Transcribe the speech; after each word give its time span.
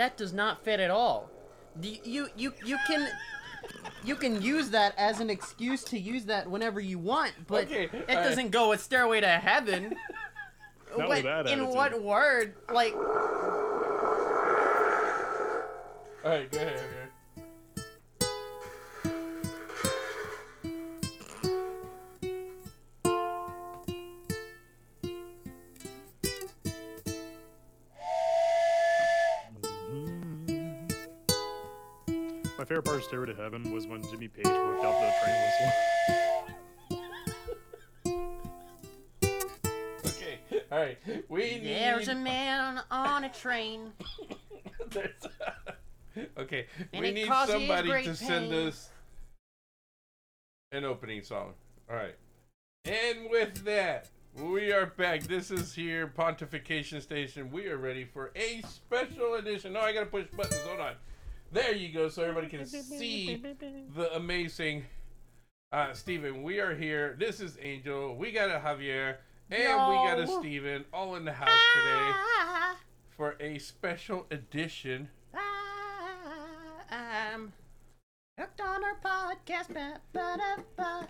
that 0.00 0.16
does 0.16 0.32
not 0.32 0.64
fit 0.64 0.80
at 0.80 0.90
all. 0.90 1.28
Do 1.78 1.94
you 2.04 2.28
you 2.34 2.54
you 2.64 2.78
can 2.86 3.06
you 4.02 4.16
can 4.16 4.40
use 4.40 4.70
that 4.70 4.94
as 4.96 5.20
an 5.20 5.28
excuse 5.28 5.84
to 5.84 5.98
use 5.98 6.24
that 6.24 6.50
whenever 6.50 6.80
you 6.80 6.98
want, 6.98 7.32
but 7.46 7.64
Okay, 7.64 7.84
it 7.84 7.92
alright. 8.08 8.24
doesn't 8.26 8.48
go 8.50 8.70
with 8.70 8.80
Stairway 8.82 9.20
to 9.20 9.28
Heaven. 9.28 9.94
Not 10.96 10.98
What- 10.98 11.08
with 11.10 11.22
that 11.24 11.46
in 11.48 11.60
attitude. 11.60 11.68
what 11.68 12.02
word? 12.02 12.54
Like 12.72 12.94
All 12.94 13.02
right, 16.24 16.50
go 16.50 16.58
ahead. 16.58 16.76
go 16.76 16.82
ahead. 16.82 16.99
Stairway 33.10 33.26
to 33.26 33.34
Heaven 33.34 33.72
was 33.72 33.88
when 33.88 34.04
Jimmy 34.04 34.28
Page 34.28 34.46
whipped 34.46 34.84
out 34.84 35.00
the 35.00 35.12
train 35.24 35.34
whistle. 35.42 35.72
Okay, 40.06 40.38
all 40.70 40.78
right. 40.78 40.96
We 41.28 41.40
need. 41.58 41.64
there's 41.64 42.06
a 42.06 42.14
man 42.14 42.80
on 42.88 43.24
a 43.24 43.28
train. 43.28 43.92
There's- 44.90 45.26
okay, 46.38 46.66
And 46.92 47.02
we 47.02 47.10
need 47.10 47.26
somebody 47.26 47.88
great 47.88 48.04
to 48.04 48.14
send 48.14 48.52
us 48.52 48.90
an 50.70 50.84
opening 50.84 51.24
song. 51.24 51.54
All 51.90 51.96
right, 51.96 52.14
and 52.84 53.28
with 53.28 53.64
that, 53.64 54.08
we 54.36 54.70
are 54.70 54.86
back. 54.86 55.24
This 55.24 55.50
is 55.50 55.74
here 55.74 56.06
Pontification 56.16 57.02
Station. 57.02 57.50
We 57.50 57.66
are 57.66 57.76
ready 57.76 58.04
for 58.04 58.30
a 58.36 58.62
special 58.68 59.34
edition. 59.34 59.72
No, 59.72 59.80
I 59.80 59.92
gotta 59.92 60.06
push 60.06 60.26
buttons. 60.36 60.60
Hold 60.64 60.78
on. 60.78 60.94
There 61.52 61.74
you 61.74 61.92
go, 61.92 62.08
so 62.08 62.22
everybody 62.22 62.46
can 62.46 62.64
see 62.64 63.42
the 63.96 64.14
amazing 64.14 64.84
uh, 65.72 65.92
Steven. 65.92 66.44
We 66.44 66.60
are 66.60 66.76
here. 66.76 67.16
This 67.18 67.40
is 67.40 67.58
Angel. 67.60 68.14
We 68.14 68.30
got 68.30 68.50
a 68.50 68.60
Javier. 68.60 69.16
And 69.50 69.88
we 69.88 69.96
got 69.96 70.20
a. 70.20 70.28
Steven 70.28 70.84
all 70.92 71.16
in 71.16 71.24
the 71.24 71.32
house 71.32 71.48
today 71.48 72.12
Ah, 72.14 72.76
for 73.16 73.34
a 73.40 73.58
special 73.58 74.26
edition. 74.30 75.08
I'm 76.88 77.52
hooked 78.38 78.60
on 78.60 78.84
our 78.84 78.94
podcast. 79.04 79.74
Ba, 79.74 79.94
ba, 80.12 80.36
ba. 80.76 81.08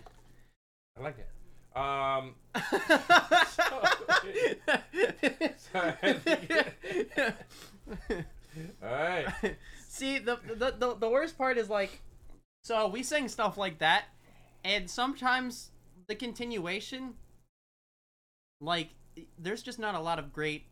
I 0.98 1.02
like 1.02 1.18
it. 1.18 1.28
Um, 1.76 2.34
all 8.82 8.90
right. 8.90 9.26
See, 10.00 10.18
the, 10.18 10.38
the 10.46 10.74
the 10.78 10.94
the 10.98 11.10
worst 11.10 11.36
part 11.36 11.58
is 11.58 11.68
like, 11.68 12.00
so 12.64 12.88
we 12.88 13.02
sing 13.02 13.28
stuff 13.28 13.58
like 13.58 13.80
that, 13.80 14.04
and 14.64 14.88
sometimes 14.88 15.72
the 16.06 16.14
continuation, 16.14 17.12
like, 18.62 18.88
there's 19.38 19.62
just 19.62 19.78
not 19.78 19.94
a 19.94 20.00
lot 20.00 20.18
of 20.18 20.32
great 20.32 20.64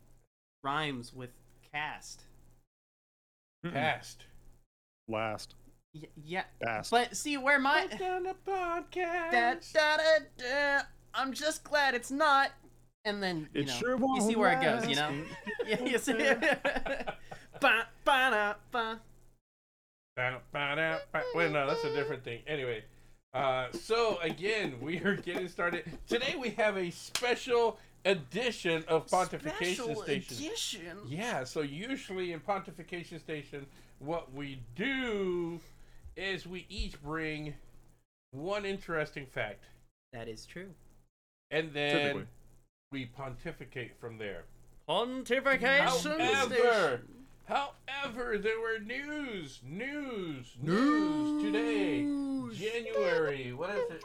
rhymes 0.65 1.13
with 1.13 1.29
cast. 1.71 2.23
Past. 3.71 4.25
Last. 5.09 5.55
Y- 5.95 6.09
yeah, 6.25 6.45
Fast. 6.65 6.91
but 6.91 7.15
see 7.15 7.37
where 7.37 7.59
my 7.59 7.83
on 8.01 8.23
the 8.23 8.35
podcast. 8.47 9.31
da, 9.75 9.97
da, 9.97 9.97
da, 9.99 10.25
da, 10.39 10.81
I'm 11.13 11.35
just 11.35 11.65
glad 11.65 11.95
it's 11.95 12.11
not. 12.11 12.53
And 13.05 13.23
then 13.23 13.47
you 13.53 13.61
It 13.61 13.67
know, 13.67 13.73
sure 13.75 13.91
you 13.91 13.97
won't 13.99 14.23
see 14.23 14.37
where 14.37 14.53
it 14.59 14.63
goes, 14.63 14.89
you 14.89 14.97
know. 14.97 15.13
yeah, 15.67 15.85
you 15.85 15.99
see. 15.99 16.15
ba, 16.15 17.03
ba, 17.61 17.87
da, 18.07 18.55
ba. 18.73 19.01
Ba- 20.19 20.41
ba- 20.51 20.75
da- 20.75 20.99
ba- 21.13 21.23
Wait, 21.33 21.53
no, 21.53 21.65
that's 21.69 21.85
a 21.85 21.95
different 21.95 22.25
thing. 22.25 22.41
Anyway, 22.49 22.83
uh, 23.35 23.71
so 23.71 24.19
again, 24.21 24.75
we 24.81 24.99
are 24.99 25.15
getting 25.15 25.47
started. 25.47 25.85
Today 26.09 26.35
we 26.37 26.51
have 26.51 26.77
a 26.77 26.91
special 26.91 27.79
edition 28.05 28.85
of 28.89 29.07
Pontification 29.07 29.75
Special 29.75 30.03
Station. 30.03 30.37
edition. 30.37 30.99
Yeah, 31.07 31.45
so 31.45 31.61
usually 31.61 32.33
in 32.33 32.41
Pontification 32.41 33.21
Station, 33.21 33.65
what 34.01 34.35
we 34.35 34.59
do 34.75 35.61
is 36.17 36.49
we 36.49 36.67
each 36.69 37.01
bring 37.01 37.55
one 38.33 38.65
interesting 38.65 39.25
fact, 39.25 39.63
That 40.13 40.27
is 40.27 40.45
true. 40.47 40.75
and 41.53 41.73
then 41.73 41.97
Typically. 41.97 42.27
we 42.91 43.07
pontificate 43.07 43.93
from 44.01 44.19
there. 44.19 44.47
Pontification 44.89 46.19
However, 46.19 46.55
station. 46.57 47.09
However, 47.49 48.39
there 48.39 48.61
were 48.61 48.79
news, 48.79 49.61
news, 49.65 50.55
news 50.63 51.43
today, 51.43 52.03
January, 52.55 53.53
what 53.53 53.71
is 53.71 53.91
it, 53.91 54.05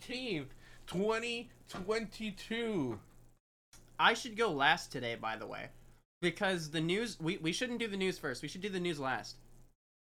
18th, 0.00 0.46
2022. 0.86 2.98
I 3.98 4.14
should 4.14 4.36
go 4.36 4.50
last 4.50 4.90
today, 4.92 5.16
by 5.20 5.36
the 5.36 5.46
way, 5.46 5.66
because 6.22 6.70
the 6.70 6.80
news. 6.80 7.18
We, 7.20 7.36
we 7.38 7.52
shouldn't 7.52 7.78
do 7.80 7.88
the 7.88 7.96
news 7.96 8.18
first. 8.18 8.42
We 8.42 8.48
should 8.48 8.62
do 8.62 8.68
the 8.70 8.80
news 8.80 8.98
last 8.98 9.36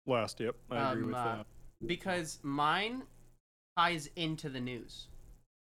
Last. 0.05 0.39
Yep. 0.39 0.55
I 0.71 0.91
agree 0.91 1.03
Um, 1.03 1.07
with 1.07 1.15
uh, 1.15 1.23
that. 1.37 1.45
because 1.85 2.39
mine 2.43 3.03
ties 3.77 4.09
into 4.15 4.49
the 4.49 4.59
news. 4.59 5.07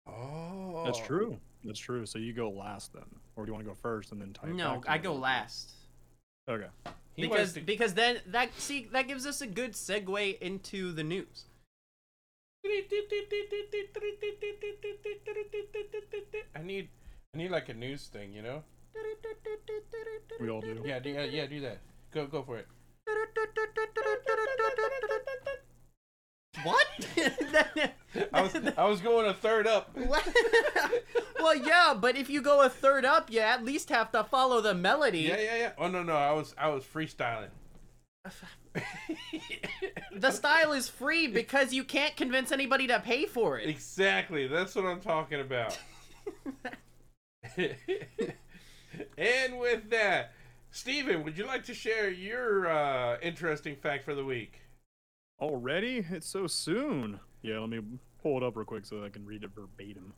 Oh, 0.08 0.84
That's 0.86 1.00
true. 1.00 1.38
That's 1.66 1.80
true. 1.80 2.06
So 2.06 2.20
you 2.20 2.32
go 2.34 2.50
last 2.50 2.94
then, 2.94 3.04
or 3.36 3.46
do 3.46 3.50
you 3.50 3.54
want 3.54 3.66
to 3.66 3.70
go 3.70 3.76
first 3.76 4.12
and 4.14 4.22
then 4.22 4.32
type? 4.34 4.50
No, 4.52 4.76
back 4.76 4.84
to 4.84 4.92
I 4.92 4.98
go 4.98 5.14
last 5.14 5.72
Okay. 6.50 6.66
He 7.16 7.22
because 7.22 7.54
to- 7.54 7.62
because 7.62 7.94
then 7.94 8.20
that 8.28 8.50
see 8.58 8.88
that 8.92 9.08
gives 9.08 9.26
us 9.26 9.42
a 9.42 9.48
good 9.48 9.74
segue 9.74 10.40
into 10.40 10.92
the 10.92 11.04
news. 11.04 11.46
I 16.56 16.62
need, 16.64 16.90
I 17.34 17.38
need 17.38 17.52
like 17.52 17.70
a 17.70 17.74
news 17.74 18.08
thing, 18.08 18.34
you 18.34 18.42
know? 18.42 18.64
We 20.40 20.50
all 20.50 20.62
do. 20.62 20.82
Yeah, 20.86 21.00
do, 21.00 21.10
yeah, 21.10 21.24
yeah, 21.24 21.46
do 21.46 21.62
that. 21.62 21.78
Go, 22.12 22.28
go 22.28 22.44
for 22.44 22.58
it. 22.58 22.68
What? 26.64 26.88
I 28.34 28.42
was, 28.42 28.56
I 28.78 28.86
was 28.86 29.02
going 29.02 29.28
a 29.28 29.34
third 29.34 29.68
up. 29.68 29.96
well, 31.40 31.56
yeah, 31.56 31.94
but 32.00 32.18
if 32.18 32.30
you 32.30 32.42
go 32.42 32.62
a 32.62 32.70
third 32.70 33.06
up, 33.06 33.32
you 33.32 33.40
at 33.40 33.64
least 33.64 33.90
have 33.90 34.12
to 34.12 34.24
follow 34.24 34.60
the 34.62 34.74
melody. 34.74 35.20
Yeah, 35.22 35.40
yeah, 35.40 35.56
yeah. 35.58 35.72
Oh 35.78 35.88
no, 35.88 36.04
no, 36.04 36.16
I 36.16 36.32
was, 36.32 36.56
I 36.58 36.70
was 36.70 36.84
freestyling. 36.84 37.50
The 40.16 40.32
style 40.32 40.74
is 40.74 40.90
free 40.90 41.28
because 41.28 41.74
you 41.74 41.84
can't 41.84 42.16
convince 42.16 42.52
anybody 42.52 42.88
to 42.88 43.00
pay 43.00 43.26
for 43.26 43.58
it. 43.58 43.70
exactly. 43.70 44.48
That's 44.48 44.76
what 44.76 44.86
I'm 44.86 45.00
talking 45.00 45.40
about. 45.40 45.80
and 49.18 49.60
with 49.60 49.90
that, 49.92 50.34
Steven, 50.72 51.24
would 51.24 51.38
you 51.38 51.46
like 51.46 51.64
to 51.66 51.74
share 51.74 52.10
your 52.10 52.70
uh, 52.70 53.18
interesting 53.22 53.76
fact 53.76 54.04
for 54.04 54.14
the 54.14 54.26
week? 54.26 54.62
Already? 55.42 56.06
It's 56.10 56.28
so 56.28 56.48
soon. 56.48 57.20
Yeah. 57.42 57.60
Let 57.60 57.70
me 57.70 57.82
pull 58.22 58.38
it 58.38 58.44
up 58.44 58.56
real 58.56 58.66
quick 58.66 58.86
so 58.86 59.00
that 59.00 59.06
I 59.06 59.10
can 59.10 59.26
read 59.26 59.44
it 59.44 59.52
verbatim. 59.56 60.14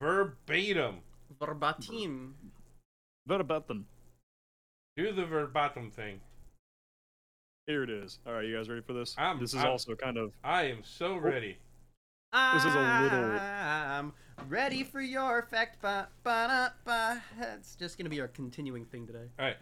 Verbatim. 0.00 0.96
Verbatim. 1.40 2.34
Verbatim. 3.26 3.86
Do 4.96 5.12
the 5.12 5.24
verbatim 5.24 5.90
thing. 5.90 6.20
Here 7.66 7.82
it 7.84 7.90
is. 7.90 8.18
All 8.26 8.32
right, 8.34 8.44
you 8.44 8.56
guys 8.56 8.68
ready 8.68 8.82
for 8.82 8.92
this? 8.92 9.14
I'm- 9.16 9.38
this 9.38 9.54
is 9.54 9.60
I'm- 9.60 9.70
also 9.70 9.94
kind 9.94 10.16
of 10.18 10.32
I 10.42 10.64
am 10.64 10.82
so 10.82 11.16
ready. 11.16 11.58
This 12.32 12.64
is 12.64 12.74
a 12.74 13.00
little- 13.02 13.38
I'm 13.40 14.12
ready 14.48 14.82
for 14.82 15.00
your 15.00 15.38
effect. 15.38 15.80
Ba, 15.80 16.08
ba, 16.24 16.46
da, 16.48 16.70
ba. 16.84 17.22
It's 17.56 17.76
just 17.76 17.96
gonna 17.96 18.10
be 18.10 18.20
our 18.20 18.28
continuing 18.28 18.84
thing 18.86 19.06
today. 19.06 19.30
All 19.38 19.46
right. 19.46 19.56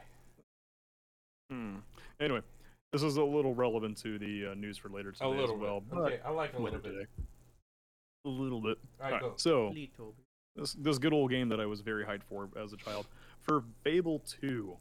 Hmm. 1.51 1.79
Anyway, 2.19 2.43
this 2.93 3.03
is 3.03 3.17
a 3.17 3.23
little 3.25 3.55
relevant 3.55 3.97
to 3.99 4.19
the 4.19 4.49
uh, 4.51 4.55
news 4.55 4.77
for 4.77 4.89
later 4.89 5.13
today 5.13 5.25
A 5.25 5.29
little 5.29 5.55
as 5.57 5.61
well. 5.61 5.81
bit. 5.81 5.99
Okay, 5.99 6.21
I 6.25 6.31
like 6.31 6.53
a 6.55 6.59
later 6.59 6.77
little 6.79 6.81
bit. 6.81 6.89
today. 6.99 7.07
A 8.27 8.29
little 8.29 8.61
bit. 8.61 8.79
All 9.01 9.05
right, 9.11 9.13
Alright, 9.15 9.23
go. 9.23 9.33
so 9.37 9.69
Little 9.69 10.15
this 10.57 10.73
this 10.75 10.99
good 10.99 11.13
old 11.13 11.31
game 11.31 11.49
that 11.49 11.61
I 11.61 11.67
was 11.67 11.81
very 11.81 12.05
hyped 12.05 12.25
for 12.29 12.49
as 12.61 12.73
a 12.73 12.77
child 12.77 13.07
for 13.41 13.63
Fable 13.85 14.21
2. 14.41 14.77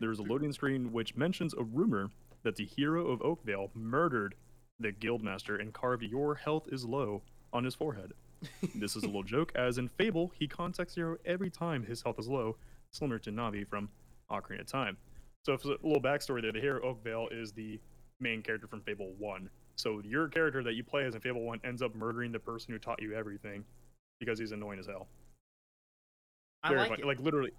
There's 0.00 0.18
a 0.18 0.22
loading 0.22 0.52
screen 0.52 0.92
which 0.92 1.16
mentions 1.16 1.54
a 1.54 1.62
rumor 1.62 2.10
that 2.42 2.56
the 2.56 2.64
hero 2.64 3.08
of 3.10 3.20
Oakvale 3.22 3.70
murdered 3.74 4.34
the 4.78 4.92
guildmaster 4.92 5.60
and 5.60 5.72
carved 5.72 6.02
"Your 6.02 6.34
health 6.34 6.68
is 6.70 6.84
low" 6.84 7.22
on 7.52 7.64
his 7.64 7.74
forehead. 7.74 8.12
this 8.74 8.94
is 8.96 9.02
a 9.04 9.06
little 9.06 9.22
joke, 9.22 9.52
as 9.54 9.78
in 9.78 9.88
Fable, 9.88 10.30
he 10.38 10.46
contacts 10.46 10.94
Zero 10.94 11.16
every 11.24 11.48
time 11.48 11.86
his 11.86 12.02
health 12.02 12.18
is 12.18 12.28
low, 12.28 12.56
similar 12.90 13.18
to 13.20 13.30
Navi 13.32 13.66
from 13.66 13.88
Ocarina 14.30 14.60
of 14.60 14.66
Time. 14.66 14.96
So, 15.44 15.56
for 15.58 15.72
a 15.72 15.76
little 15.82 16.00
backstory 16.02 16.42
there, 16.42 16.52
the 16.52 16.60
hero 16.60 16.80
Oakvale 16.82 17.28
is 17.30 17.52
the 17.52 17.78
main 18.20 18.42
character 18.42 18.66
from 18.66 18.80
Fable 18.80 19.12
1. 19.18 19.50
So, 19.76 20.00
your 20.04 20.28
character 20.28 20.62
that 20.62 20.74
you 20.74 20.84
play 20.84 21.04
as 21.04 21.14
in 21.14 21.20
Fable 21.20 21.42
1 21.42 21.60
ends 21.64 21.82
up 21.82 21.94
murdering 21.94 22.32
the 22.32 22.38
person 22.38 22.72
who 22.72 22.78
taught 22.78 23.02
you 23.02 23.14
everything 23.14 23.64
because 24.20 24.38
he's 24.38 24.52
annoying 24.52 24.78
as 24.78 24.86
hell. 24.86 25.08
I 26.62 26.68
Very 26.68 26.80
like 26.80 26.88
funny. 26.90 27.02
it. 27.02 27.06
Like 27.06 27.20
literally, 27.20 27.50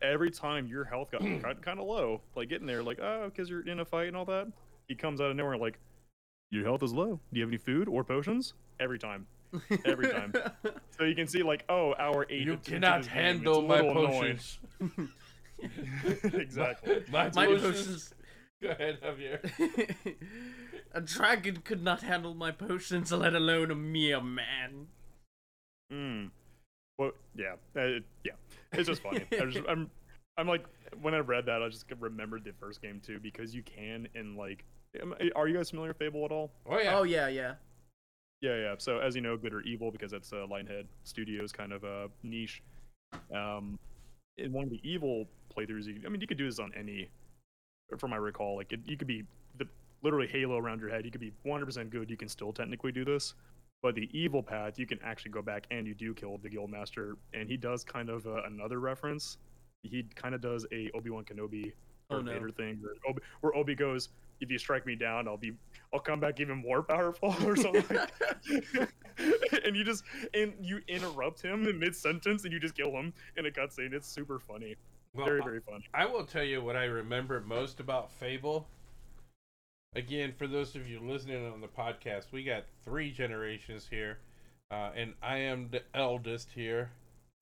every 0.00 0.30
time 0.30 0.68
your 0.68 0.84
health 0.84 1.10
got 1.10 1.20
kind 1.62 1.80
of 1.80 1.86
low, 1.86 2.20
like 2.36 2.48
getting 2.48 2.66
there, 2.66 2.82
like 2.82 3.00
oh, 3.00 3.24
because 3.24 3.50
you're 3.50 3.66
in 3.66 3.80
a 3.80 3.84
fight 3.84 4.06
and 4.06 4.16
all 4.16 4.24
that, 4.26 4.46
he 4.86 4.94
comes 4.94 5.20
out 5.20 5.30
of 5.30 5.36
nowhere 5.36 5.56
like, 5.56 5.78
your 6.50 6.64
health 6.64 6.82
is 6.84 6.92
low. 6.92 7.18
Do 7.32 7.40
you 7.40 7.42
have 7.42 7.50
any 7.50 7.58
food 7.58 7.88
or 7.88 8.04
potions? 8.04 8.54
Every 8.78 8.98
time. 8.98 9.26
every 9.84 10.10
time. 10.10 10.32
So 10.96 11.04
you 11.04 11.14
can 11.16 11.26
see 11.26 11.42
like, 11.42 11.64
oh, 11.68 11.94
hour 11.98 12.26
eight. 12.30 12.46
You 12.46 12.58
cannot 12.58 12.98
this 12.98 13.08
game, 13.08 13.16
it's 13.16 13.26
handle 13.26 13.62
my 13.62 13.80
potions. 13.80 14.60
exactly. 16.24 17.04
My, 17.10 17.30
My 17.34 17.46
potions. 17.46 17.62
potions. 17.62 18.14
Go 18.62 18.70
ahead, 18.70 18.98
Javier. 19.02 20.16
a 20.94 21.00
dragon 21.00 21.58
could 21.64 21.82
not 21.82 22.02
handle 22.02 22.34
my 22.34 22.52
potions, 22.52 23.10
let 23.10 23.34
alone 23.34 23.70
a 23.70 23.74
mere 23.74 24.20
man. 24.20 24.86
Hmm. 25.90 26.26
Well, 26.98 27.12
yeah, 27.34 27.54
uh, 27.76 28.00
yeah. 28.24 28.32
It's 28.72 28.88
just 28.88 29.02
funny. 29.02 29.24
I 29.32 29.46
just, 29.46 29.66
I'm, 29.68 29.90
I'm 30.38 30.46
like, 30.46 30.64
when 31.00 31.14
I 31.14 31.18
read 31.18 31.46
that, 31.46 31.62
I 31.62 31.68
just 31.68 31.86
remembered 31.98 32.44
the 32.44 32.52
first 32.60 32.80
game 32.80 33.00
too 33.04 33.18
because 33.20 33.54
you 33.54 33.62
can 33.62 34.08
in 34.14 34.36
like, 34.36 34.64
am- 35.00 35.14
are 35.34 35.48
you 35.48 35.56
guys 35.56 35.70
familiar 35.70 35.90
with 35.90 35.98
Fable 35.98 36.24
at 36.24 36.30
all? 36.32 36.52
Oh 36.66 36.78
yeah. 36.78 36.98
Oh 36.98 37.02
yeah, 37.02 37.28
yeah. 37.28 37.54
Yeah, 38.40 38.56
yeah. 38.56 38.74
So 38.78 38.98
as 38.98 39.14
you 39.14 39.22
know, 39.22 39.36
good 39.36 39.54
or 39.54 39.62
evil 39.62 39.90
because 39.90 40.10
that's 40.10 40.32
uh, 40.32 40.46
Lionhead 40.50 40.86
Studios 41.04 41.52
kind 41.52 41.72
of 41.72 41.84
a 41.84 42.08
niche. 42.22 42.62
Um, 43.34 43.78
in 44.38 44.52
one 44.52 44.64
of 44.64 44.70
the 44.70 44.80
evil 44.82 45.26
playthroughs, 45.54 45.84
you, 45.86 46.00
I 46.04 46.08
mean, 46.08 46.20
you 46.20 46.26
could 46.26 46.38
do 46.38 46.46
this 46.46 46.58
on 46.58 46.72
any. 46.76 47.08
From 47.98 48.10
my 48.10 48.16
recall, 48.16 48.56
like 48.56 48.72
it, 48.72 48.80
you 48.86 48.96
could 48.96 49.06
be 49.06 49.22
the 49.58 49.66
literally 50.02 50.26
halo 50.26 50.56
around 50.56 50.80
your 50.80 50.88
head. 50.88 51.04
You 51.04 51.10
could 51.10 51.20
be 51.20 51.32
100% 51.44 51.90
good. 51.90 52.08
You 52.08 52.16
can 52.16 52.28
still 52.28 52.50
technically 52.50 52.90
do 52.90 53.04
this. 53.04 53.34
But 53.82 53.94
the 53.96 54.08
evil 54.12 54.42
path, 54.42 54.78
you 54.78 54.86
can 54.86 54.98
actually 55.04 55.32
go 55.32 55.42
back 55.42 55.66
and 55.70 55.86
you 55.86 55.94
do 55.94 56.14
kill 56.14 56.38
the 56.38 56.48
guildmaster, 56.48 57.14
and 57.34 57.48
he 57.48 57.58
does 57.58 57.84
kind 57.84 58.08
of 58.08 58.26
uh, 58.26 58.44
another 58.44 58.80
reference. 58.80 59.36
He 59.82 60.04
kind 60.14 60.34
of 60.34 60.40
does 60.40 60.64
a 60.72 60.90
Obi 60.94 61.10
Wan 61.10 61.24
Kenobi 61.24 61.72
Oh, 62.12 62.16
or 62.16 62.22
no. 62.22 62.32
Vader 62.32 62.50
thing, 62.50 62.78
where 62.80 62.94
Obi, 63.08 63.22
where 63.40 63.56
Obi 63.56 63.74
goes, 63.74 64.08
"If 64.42 64.50
you 64.50 64.58
strike 64.58 64.84
me 64.84 64.94
down, 64.94 65.26
I'll 65.26 65.38
be, 65.38 65.52
I'll 65.94 66.00
come 66.00 66.20
back 66.20 66.40
even 66.40 66.58
more 66.58 66.82
powerful," 66.82 67.34
or 67.46 67.56
something. 67.56 67.96
like 67.96 68.12
and 69.64 69.76
you 69.76 69.84
just 69.84 70.04
and 70.34 70.52
you 70.60 70.80
interrupt 70.88 71.40
him 71.40 71.66
in 71.66 71.78
mid 71.78 71.96
sentence, 71.96 72.44
and 72.44 72.52
you 72.52 72.60
just 72.60 72.74
kill 72.74 72.90
him 72.90 73.14
in 73.36 73.46
a 73.46 73.50
cutscene. 73.50 73.92
It's 73.92 74.08
super 74.08 74.38
funny, 74.38 74.76
Well, 75.14 75.24
very 75.24 75.42
very 75.42 75.60
funny. 75.60 75.84
I 75.94 76.06
will 76.06 76.24
tell 76.24 76.44
you 76.44 76.62
what 76.62 76.76
I 76.76 76.84
remember 76.84 77.40
most 77.40 77.80
about 77.80 78.10
Fable. 78.12 78.66
Again, 79.94 80.32
for 80.36 80.46
those 80.46 80.74
of 80.74 80.88
you 80.88 81.00
listening 81.00 81.46
on 81.50 81.60
the 81.60 81.68
podcast, 81.68 82.32
we 82.32 82.44
got 82.44 82.64
three 82.84 83.10
generations 83.10 83.86
here, 83.90 84.18
uh, 84.70 84.90
and 84.96 85.14
I 85.22 85.38
am 85.38 85.68
the 85.70 85.82
eldest 85.94 86.48
here. 86.54 86.90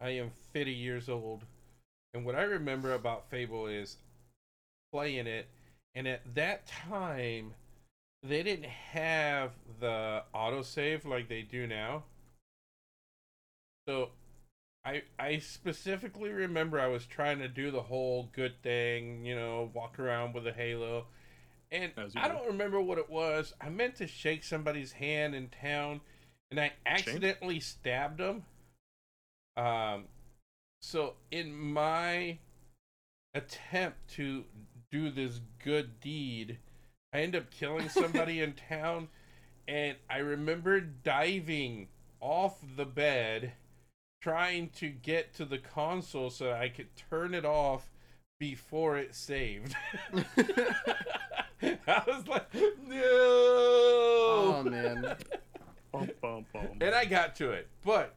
I 0.01 0.11
am 0.11 0.31
50 0.53 0.73
years 0.73 1.09
old. 1.09 1.45
And 2.15 2.25
what 2.25 2.35
I 2.35 2.43
remember 2.43 2.95
about 2.95 3.31
Fable 3.31 3.67
is 3.67 3.99
playing 4.93 5.29
it, 5.29 5.47
and 5.95 6.07
at 6.07 6.35
that 6.35 6.67
time, 6.67 7.55
they 8.23 8.43
didn't 8.43 8.67
have 8.67 9.53
the 9.81 10.23
autosave 10.35 11.05
like 11.05 11.29
they 11.29 11.43
do 11.43 11.67
now. 11.67 12.05
So 13.89 14.11
I 14.85 15.03
I 15.19 15.39
specifically 15.39 16.31
remember 16.31 16.79
I 16.81 16.87
was 16.87 17.07
trying 17.07 17.39
to 17.41 17.49
do 17.49 17.71
the 17.71 17.83
whole 17.83 18.29
good 18.33 18.63
thing, 18.63 19.25
you 19.25 19.35
know, 19.35 19.71
walk 19.75 19.99
around 19.99 20.35
with 20.35 20.47
a 20.47 20.53
halo. 20.53 21.07
And 21.73 21.93
I 22.17 22.29
do. 22.29 22.35
don't 22.35 22.47
remember 22.47 22.81
what 22.81 22.99
it 22.99 23.09
was. 23.09 23.53
I 23.61 23.69
meant 23.69 23.97
to 23.97 24.07
shake 24.07 24.43
somebody's 24.45 24.93
hand 24.93 25.35
in 25.35 25.49
town 25.49 26.01
and 26.51 26.59
I 26.61 26.73
accidentally 26.87 27.61
stabbed 27.61 28.19
them. 28.19 28.45
Um 29.57 30.05
so 30.83 31.15
in 31.31 31.55
my 31.55 32.39
attempt 33.35 34.09
to 34.15 34.45
do 34.91 35.11
this 35.11 35.41
good 35.63 36.01
deed, 36.01 36.59
I 37.13 37.21
end 37.21 37.37
up 37.37 37.51
killing 37.51 37.89
somebody 37.89 38.41
in 38.41 38.55
town 38.69 39.09
and 39.67 39.97
I 40.09 40.19
remember 40.19 40.81
diving 40.81 41.89
off 42.21 42.59
the 42.77 42.85
bed 42.85 43.53
trying 44.21 44.69
to 44.77 44.89
get 44.89 45.33
to 45.35 45.45
the 45.45 45.59
console 45.59 46.31
so 46.31 46.53
I 46.53 46.69
could 46.69 46.89
turn 46.97 47.35
it 47.35 47.45
off 47.45 47.91
before 48.39 48.99
it 48.99 49.15
saved. 49.15 49.75
I 51.63 52.03
was 52.07 52.27
like, 52.29 52.47
oh, 52.55 52.73
no. 52.87 53.01
Oh 54.43 54.63
man. 54.65 55.17
Bum, 55.93 56.09
bum, 56.23 56.47
bum. 56.53 56.69
And 56.81 56.95
I 56.95 57.05
got 57.05 57.35
to 57.37 57.51
it, 57.51 57.67
but 57.85 58.15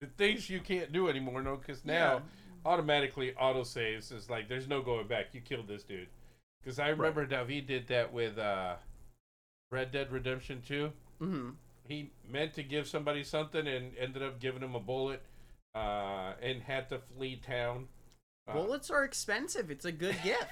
the 0.00 0.08
things 0.08 0.50
you 0.50 0.58
can't 0.58 0.92
do 0.92 1.08
anymore, 1.08 1.40
no, 1.40 1.54
because 1.54 1.84
now 1.84 2.14
Yeah. 2.14 2.20
Automatically 2.64 3.34
auto 3.34 3.62
saves 3.62 4.10
is 4.12 4.28
like 4.30 4.48
there's 4.48 4.68
no 4.68 4.82
going 4.82 5.06
back. 5.06 5.26
You 5.32 5.40
killed 5.40 5.68
this 5.68 5.82
dude. 5.82 6.08
Because 6.62 6.78
I 6.78 6.88
remember 6.88 7.26
David 7.26 7.66
did 7.66 7.88
that 7.88 8.12
with 8.12 8.38
uh, 8.38 8.76
Red 9.70 9.90
Dead 9.92 10.12
Redemption 10.12 10.62
2. 10.66 10.92
hmm 11.18 11.50
He 11.88 12.10
meant 12.28 12.54
to 12.54 12.62
give 12.62 12.86
somebody 12.86 13.24
something 13.24 13.66
and 13.66 13.92
ended 13.98 14.22
up 14.22 14.38
giving 14.40 14.62
him 14.62 14.74
a 14.76 14.80
bullet 14.80 15.22
uh, 15.74 16.34
and 16.40 16.62
had 16.62 16.88
to 16.90 16.98
flee 17.16 17.36
town. 17.44 17.88
Uh, 18.46 18.52
Bullets 18.54 18.90
are 18.90 19.04
expensive. 19.04 19.70
It's 19.70 19.84
a 19.84 19.92
good 19.92 20.16
gift. 20.24 20.46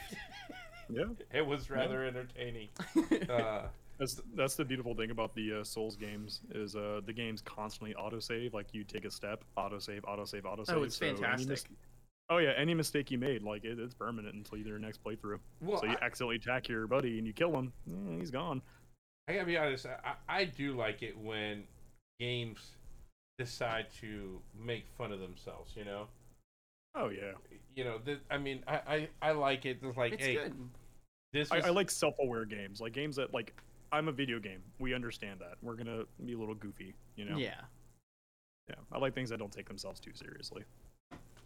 yeah, 0.88 1.04
It 1.32 1.46
was 1.46 1.70
rather 1.70 2.04
entertaining. 2.04 2.68
Uh, 3.28 3.68
that's 3.98 4.18
that's 4.34 4.56
the 4.56 4.64
beautiful 4.64 4.94
thing 4.94 5.10
about 5.10 5.34
the 5.34 5.60
uh, 5.60 5.62
Souls 5.64 5.94
games 5.94 6.40
is 6.54 6.74
uh 6.74 7.02
the 7.04 7.12
games 7.12 7.42
constantly 7.42 7.94
autosave. 7.94 8.54
Like 8.54 8.68
you 8.72 8.82
take 8.82 9.04
a 9.04 9.10
step, 9.10 9.44
autosave, 9.58 10.00
autosave, 10.02 10.42
autosave. 10.42 10.74
oh, 10.74 10.82
it's 10.84 10.96
so 10.96 11.04
any 11.06 11.14
fantastic. 11.16 11.48
mis- 11.48 11.64
Oh 12.30 12.38
yeah, 12.38 12.52
any 12.56 12.74
mistake 12.74 13.10
you 13.10 13.18
made, 13.18 13.42
like 13.42 13.64
it, 13.64 13.78
it's 13.78 13.92
permanent 13.92 14.34
until 14.34 14.56
you 14.56 14.64
do 14.64 14.70
your 14.70 14.78
next 14.78 15.02
playthrough. 15.02 15.40
well, 15.60 15.80
so 15.80 15.86
you 15.86 15.96
I, 16.00 16.04
accidentally 16.04 16.36
attack 16.36 16.68
your 16.68 16.86
buddy 16.86 17.18
and 17.18 17.26
you 17.26 17.32
kill 17.32 17.52
him, 17.52 17.72
he's 18.18 18.30
gone. 18.30 18.62
I 19.28 19.34
gotta 19.34 19.46
be 19.46 19.56
honest. 19.56 19.86
I, 19.86 20.14
I 20.28 20.44
do 20.44 20.76
like 20.76 21.02
it 21.02 21.18
when 21.18 21.64
games 22.20 22.76
decide 23.38 23.86
to 24.00 24.40
make 24.58 24.86
fun 24.96 25.12
of 25.12 25.18
themselves. 25.18 25.72
You 25.76 25.84
know, 25.84 26.06
Oh 26.94 27.08
yeah, 27.08 27.32
you 27.76 27.84
know. 27.84 27.98
Th- 27.98 28.20
I 28.30 28.38
mean, 28.38 28.62
I, 28.66 28.74
I 28.74 29.08
I 29.22 29.32
like 29.32 29.64
it. 29.64 29.78
It's 29.82 29.96
like, 29.96 30.14
it's 30.14 30.24
hey, 30.24 30.34
good. 30.34 30.54
this 31.32 31.50
I, 31.52 31.58
I 31.58 31.70
like 31.70 31.90
self-aware 31.90 32.44
games, 32.44 32.80
like 32.80 32.92
games 32.92 33.16
that 33.16 33.32
like 33.32 33.54
I'm 33.92 34.08
a 34.08 34.12
video 34.12 34.40
game. 34.40 34.60
We 34.78 34.94
understand 34.94 35.40
that 35.40 35.54
we're 35.62 35.76
gonna 35.76 36.04
be 36.24 36.32
a 36.32 36.38
little 36.38 36.54
goofy, 36.54 36.94
you 37.16 37.24
know. 37.24 37.36
Yeah. 37.36 37.60
Yeah, 38.68 38.76
I 38.92 38.98
like 38.98 39.14
things 39.14 39.30
that 39.30 39.38
don't 39.38 39.52
take 39.52 39.66
themselves 39.66 39.98
too 40.00 40.12
seriously. 40.14 40.62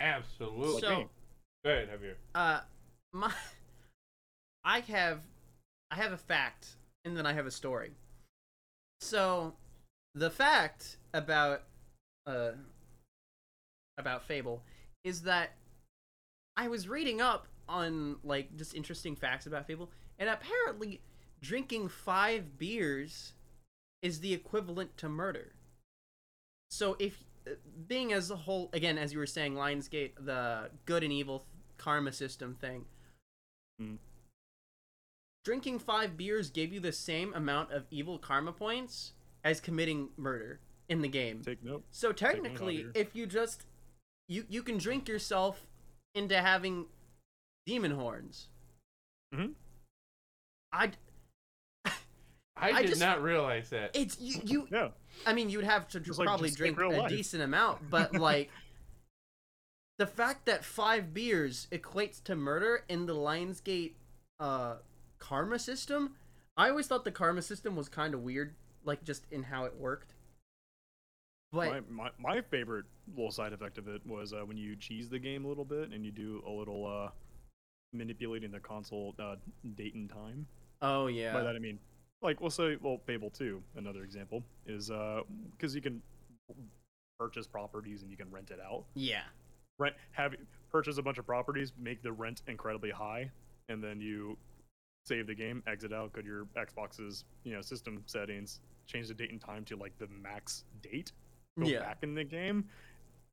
Absolutely. 0.01 0.81
So- 0.81 0.99
me. 0.99 1.07
Go 1.65 1.71
ahead, 1.71 1.89
Javier. 1.89 2.15
Uh, 2.35 2.61
my, 3.13 3.33
I 4.65 4.81
have, 4.81 5.21
I 5.91 5.97
have 5.97 6.13
a 6.13 6.19
fact, 6.19 6.77
and 7.05 7.17
then 7.17 7.27
I 7.27 7.33
have 7.33 7.47
a 7.47 7.51
story. 7.51 7.93
So, 9.01 9.55
the 10.15 10.31
fact 10.31 10.99
about, 11.15 11.63
uh, 12.27 12.53
about 13.99 14.25
Fable 14.25 14.63
is 15.05 15.23
that 15.23 15.53
I 16.57 16.69
was 16.69 16.89
reading 16.89 17.21
up 17.21 17.49
on 17.69 18.17
like 18.23 18.55
just 18.57 18.75
interesting 18.75 19.17
facts 19.17 19.47
about 19.47 19.67
Fable, 19.67 19.91
and 20.19 20.29
apparently, 20.29 21.01
drinking 21.41 21.89
five 21.89 22.59
beers 22.59 23.33
is 24.03 24.21
the 24.21 24.35
equivalent 24.35 24.97
to 24.99 25.09
murder. 25.09 25.53
So 26.71 26.97
if 26.99 27.25
being 27.87 28.13
as 28.13 28.31
a 28.31 28.37
whole, 28.37 28.71
again, 28.73 28.99
as 28.99 29.13
you 29.13 29.19
were 29.19 29.27
saying, 29.27 29.55
Lionsgate, 29.55 30.13
the 30.19 30.71
good 30.87 31.03
and 31.03 31.13
evil 31.13 31.47
karma 31.77 32.13
system 32.13 32.57
thing. 32.61 32.85
Hmm. 33.79 33.97
Drinking 35.45 35.79
five 35.79 36.17
beers 36.17 36.51
gave 36.51 36.73
you 36.73 36.81
the 36.81 36.93
same 36.93 37.35
amount 37.35 37.73
of 37.73 37.85
evil 37.91 38.19
karma 38.19 38.53
points 38.53 39.13
as 39.43 39.61
committing 39.61 40.09
murder 40.17 40.61
in 40.89 41.03
the 41.03 41.09
game. 41.09 41.43
Take 41.45 41.63
note. 41.63 41.85
So 41.91 42.13
technically, 42.13 42.87
if 42.95 43.15
you 43.15 43.27
just 43.27 43.67
you 44.27 44.47
you 44.49 44.63
can 44.63 44.79
drink 44.79 45.07
yourself 45.07 45.67
into 46.15 46.41
having 46.41 46.87
demon 47.67 47.91
horns. 47.93 48.49
Mhm. 49.35 49.55
I 50.73 50.93
I, 52.57 52.71
I 52.71 52.83
did 52.83 52.89
just- 52.91 53.01
not 53.01 53.23
realize 53.23 53.71
that. 53.71 53.91
it's 53.95 54.19
you 54.21 54.41
you 54.45 54.69
Yeah, 54.71 54.89
I 55.27 55.33
mean, 55.33 55.51
you'd 55.51 55.65
have 55.65 55.89
to 55.89 56.01
Just 56.01 56.19
like- 56.19 56.27
probably 56.27 56.49
just 56.49 56.59
drink 56.59 56.79
a 56.81 56.87
life. 56.89 57.09
decent 57.09 57.43
amount, 57.43 57.91
but 57.91 58.13
like 58.19 58.51
the 59.99 60.07
fact 60.07 60.47
that 60.47 60.65
five 60.65 61.13
beers 61.15 61.67
equates 61.71 62.23
to 62.25 62.35
murder 62.35 62.85
in 62.89 63.07
the 63.07 63.15
Lionsgate 63.15 63.93
uh, 64.41 64.77
karma 65.19 65.59
system, 65.59 66.17
I 66.57 66.69
always 66.71 66.87
thought 66.87 67.05
the 67.05 67.13
karma 67.13 67.43
system 67.43 67.77
was 67.77 67.89
kind 67.89 68.15
of 68.15 68.21
weird, 68.23 68.55
like 68.85 69.05
just 69.05 69.25
in 69.31 69.45
how 69.45 69.65
it 69.65 69.77
worked. 69.77 70.15
But 71.53 71.89
my, 71.89 72.11
my 72.19 72.35
my 72.37 72.41
favorite 72.41 72.87
little 73.17 73.31
side 73.31 73.53
effect 73.53 73.79
of 73.79 73.87
it 73.87 74.05
was 74.07 74.33
uh, 74.33 74.41
when 74.45 74.57
you 74.57 74.75
cheese 74.75 75.09
the 75.09 75.21
game 75.21 75.45
a 75.45 75.49
little 75.49 75.65
bit 75.65 75.91
and 75.91 76.05
you 76.05 76.11
do 76.11 76.43
a 76.47 76.51
little 76.51 76.85
uh 76.87 77.11
manipulating 77.93 78.51
the 78.51 78.59
console 78.59 79.15
uh, 79.21 79.37
date 79.77 79.95
and 79.95 80.11
time. 80.11 80.47
oh 80.83 81.07
yeah, 81.07 81.33
By 81.33 81.45
that 81.45 81.55
I 81.55 81.61
mean, 81.61 81.79
like 82.23 82.41
we'll 82.41 82.51
say, 82.51 82.77
well, 82.81 82.99
Fable 83.07 83.31
Two, 83.31 83.63
another 83.77 84.03
example 84.03 84.43
is 84.67 84.91
uh 84.91 85.21
because 85.53 85.75
you 85.75 85.81
can 85.81 86.01
purchase 87.19 87.47
properties 87.47 88.03
and 88.03 88.11
you 88.11 88.17
can 88.17 88.31
rent 88.31 88.51
it 88.51 88.59
out. 88.61 88.85
yeah, 88.95 89.23
rent 89.79 89.95
have 90.13 90.35
purchase 90.71 90.99
a 90.99 91.03
bunch 91.03 91.19
of 91.19 91.27
properties, 91.27 91.73
make 91.79 92.03
the 92.03 92.13
rent 92.13 92.43
incredibly 92.49 92.91
high, 92.91 93.31
and 93.69 93.83
then 93.83 94.01
you 94.01 94.37
save 95.07 95.27
the 95.27 95.35
game, 95.35 95.63
exit 95.67 95.93
out, 95.93 96.13
go 96.13 96.21
to 96.23 96.27
your 96.27 96.47
Xbox's 96.57 97.25
you 97.45 97.53
know 97.55 97.61
system 97.61 98.03
settings, 98.07 98.61
change 98.87 99.09
the 99.09 99.15
date 99.15 99.31
and 99.31 99.41
time 99.41 99.65
to 99.65 99.77
like 99.77 99.97
the 99.99 100.09
max 100.23 100.65
date, 100.83 101.13
go 101.61 101.67
Yeah. 101.67 101.81
back 101.81 101.99
in 102.03 102.15
the 102.15 102.25
game. 102.25 102.65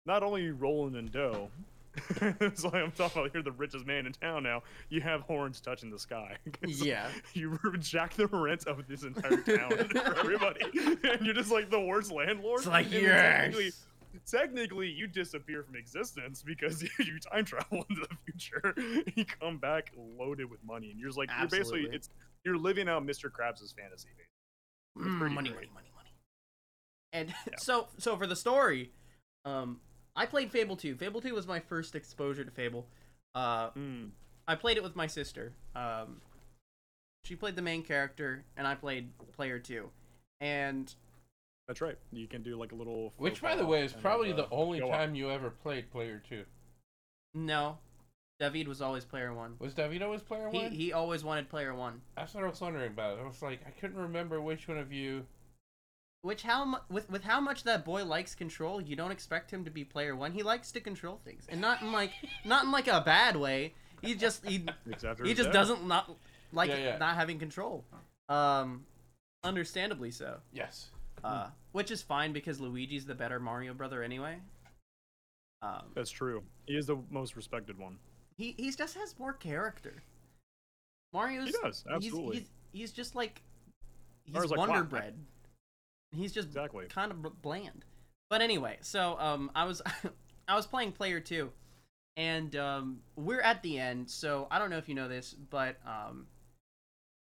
Not 0.05 0.23
only 0.23 0.49
rolling 0.49 0.95
in 0.95 1.07
dough, 1.09 1.49
it's 2.39 2.63
like 2.63 2.75
I'm 2.75 2.91
talking 2.91 3.21
about 3.21 3.33
you're 3.33 3.43
the 3.43 3.51
richest 3.51 3.85
man 3.85 4.05
in 4.05 4.13
town 4.13 4.43
now. 4.43 4.63
You 4.89 5.01
have 5.01 5.21
horns 5.21 5.59
touching 5.59 5.89
the 5.89 5.99
sky. 5.99 6.37
Yeah. 6.67 7.09
you 7.33 7.59
jack 7.79 8.13
the 8.13 8.27
rent 8.27 8.65
of 8.67 8.87
this 8.87 9.03
entire 9.03 9.37
town 9.41 9.71
for 9.89 10.19
everybody, 10.19 10.61
and 11.03 11.25
you're 11.25 11.33
just 11.35 11.51
like 11.51 11.69
the 11.69 11.79
worst 11.79 12.11
landlord. 12.11 12.59
It's 12.59 12.67
like 12.67 12.85
And 12.85 12.93
then 12.93 13.03
technically- 13.03 13.63
yes. 13.65 13.85
technically 14.29 14.87
you 14.89 15.07
disappear 15.07 15.63
from 15.63 15.75
existence 15.75 16.43
because 16.43 16.81
you 16.83 17.19
time 17.31 17.43
travel 17.45 17.85
into 17.89 18.01
the 18.09 18.15
future. 18.25 18.73
You 19.15 19.25
come 19.25 19.57
back 19.57 19.91
loaded 19.97 20.49
with 20.49 20.63
money, 20.63 20.91
and 20.91 20.99
you're 20.99 21.09
just 21.09 21.17
like 21.17 21.29
you're 21.37 21.47
basically 21.47 21.79
Absolutely. 21.81 21.95
it's 21.95 22.09
you're 22.45 22.57
living 22.57 22.87
out 22.89 23.05
Mr. 23.05 23.29
Krabs' 23.29 23.75
fantasy. 23.75 24.09
Mm, 24.97 25.31
money, 25.31 25.49
great. 25.49 25.51
money, 25.51 25.69
money, 25.73 25.89
money. 25.95 26.09
And 27.13 27.29
Yeah. 27.47 27.53
so, 27.57 27.87
so 27.97 28.17
for 28.17 28.25
the 28.27 28.35
story, 28.35 28.91
um, 29.45 29.79
I 30.15 30.25
played 30.25 30.51
Fable 30.51 30.75
2. 30.75 30.95
Fable 30.95 31.21
2 31.21 31.33
was 31.33 31.47
my 31.47 31.59
first 31.59 31.95
exposure 31.95 32.43
to 32.43 32.51
Fable. 32.51 32.87
Uh, 33.33 33.69
Mm, 33.71 34.09
I 34.47 34.55
played 34.55 34.77
it 34.77 34.83
with 34.83 34.95
my 34.95 35.07
sister. 35.07 35.53
Um, 35.75 36.21
she 37.23 37.35
played 37.35 37.55
the 37.55 37.61
main 37.61 37.83
character, 37.83 38.43
and 38.57 38.67
I 38.67 38.75
played 38.75 39.09
player 39.33 39.59
2. 39.59 39.89
And 40.41 40.93
that's 41.67 41.79
right. 41.81 41.97
You 42.11 42.27
can 42.27 42.41
do 42.43 42.57
like 42.57 42.71
a 42.71 42.75
little. 42.75 43.13
Which, 43.17 43.41
by 43.41 43.55
the 43.55 43.65
way, 43.65 43.85
is 43.85 43.93
probably 43.93 44.33
uh, 44.33 44.37
the 44.37 44.49
only 44.51 44.79
go 44.79 44.89
up. 44.91 44.97
time 44.97 45.15
you 45.15 45.29
ever 45.29 45.49
played 45.49 45.89
Player 45.91 46.21
Two. 46.27 46.43
no, 47.35 47.77
David 48.39 48.67
was 48.67 48.81
always 48.81 49.05
player 49.05 49.33
1. 49.33 49.55
Was 49.59 49.73
David 49.75 50.01
always 50.01 50.21
Player 50.23 50.49
He, 50.51 50.57
One? 50.63 50.71
he 50.71 50.91
always 50.93 51.23
wanted 51.23 51.47
player 51.47 51.73
1. 51.75 52.01
That's 52.17 52.33
what 52.33 52.43
I 52.43 52.49
was 52.49 52.59
wondering 52.59 52.87
about. 52.91 53.19
I 53.19 53.23
was 53.23 53.41
like, 53.43 53.59
I 53.67 53.69
couldn't 53.69 53.97
remember 53.97 54.41
which 54.41 54.67
one 54.67 54.79
of 54.79 54.91
you. 54.91 55.25
Which 56.23 56.43
how 56.43 56.65
mu- 56.65 56.77
with 56.89 57.09
with 57.09 57.23
how 57.23 57.39
much 57.39 57.63
that 57.63 57.83
boy 57.83 58.05
likes 58.05 58.35
control, 58.35 58.79
you 58.79 58.95
don't 58.95 59.11
expect 59.11 59.49
him 59.49 59.65
to 59.65 59.71
be 59.71 59.83
player 59.83 60.15
one. 60.15 60.31
He 60.31 60.43
likes 60.43 60.71
to 60.73 60.79
control 60.79 61.19
things, 61.25 61.47
and 61.49 61.59
not 61.59 61.81
in 61.81 61.91
like 61.91 62.11
not 62.45 62.65
in 62.65 62.71
like 62.71 62.87
a 62.87 63.01
bad 63.01 63.35
way. 63.35 63.73
He 64.03 64.13
just 64.15 64.45
he 64.45 64.63
It's 64.85 65.03
after 65.03 65.23
he 65.25 65.33
just 65.33 65.47
death. 65.47 65.53
doesn't 65.53 65.87
not 65.87 66.11
like 66.53 66.69
Yeah, 66.69 66.77
yeah. 66.77 66.97
not 66.97 67.15
having 67.15 67.39
control. 67.39 67.85
Um, 68.29 68.85
understandably 69.43 70.11
so. 70.11 70.37
Yes. 70.53 70.89
Uh, 71.23 71.47
which 71.71 71.91
is 71.91 72.01
fine 72.01 72.33
because 72.33 72.59
Luigi's 72.59 73.05
the 73.05 73.13
better 73.15 73.39
Mario 73.39 73.73
brother 73.73 74.01
anyway. 74.03 74.37
Um, 75.61 75.83
That's 75.93 76.09
true. 76.09 76.43
He 76.65 76.75
is 76.75 76.87
the 76.87 76.97
most 77.09 77.35
respected 77.35 77.77
one. 77.79 77.97
he 78.37 78.53
he 78.57 78.71
just 78.71 78.95
has 78.95 79.17
more 79.19 79.33
character. 79.33 80.03
Mario's 81.13 81.47
He 81.47 81.55
does 81.63 81.83
absolutely. 81.91 82.37
He's, 82.37 82.45
he's, 82.71 82.79
he's 82.81 82.91
just 82.91 83.15
like 83.15 83.41
he's 84.23 84.33
Mario's 84.33 84.51
like 84.51 84.57
Wonder 84.59 84.83
Quack. 84.85 85.13
Bread. 86.11 86.21
He's 86.21 86.31
just 86.31 86.47
Exactly. 86.49 86.85
kind 86.87 87.11
of 87.11 87.41
bland. 87.41 87.85
But 88.29 88.41
anyway, 88.41 88.77
so 88.81 89.17
um, 89.19 89.51
I 89.55 89.65
was 89.65 89.81
I 90.47 90.55
was 90.55 90.65
playing 90.65 90.93
player 90.93 91.19
two, 91.19 91.51
and 92.17 92.55
um, 92.55 92.99
we're 93.15 93.41
at 93.41 93.61
the 93.63 93.79
end. 93.79 94.09
So 94.09 94.47
I 94.51 94.59
don't 94.59 94.69
know 94.69 94.77
if 94.77 94.87
you 94.89 94.95
know 94.95 95.07
this, 95.07 95.33
but 95.33 95.77
um, 95.85 96.27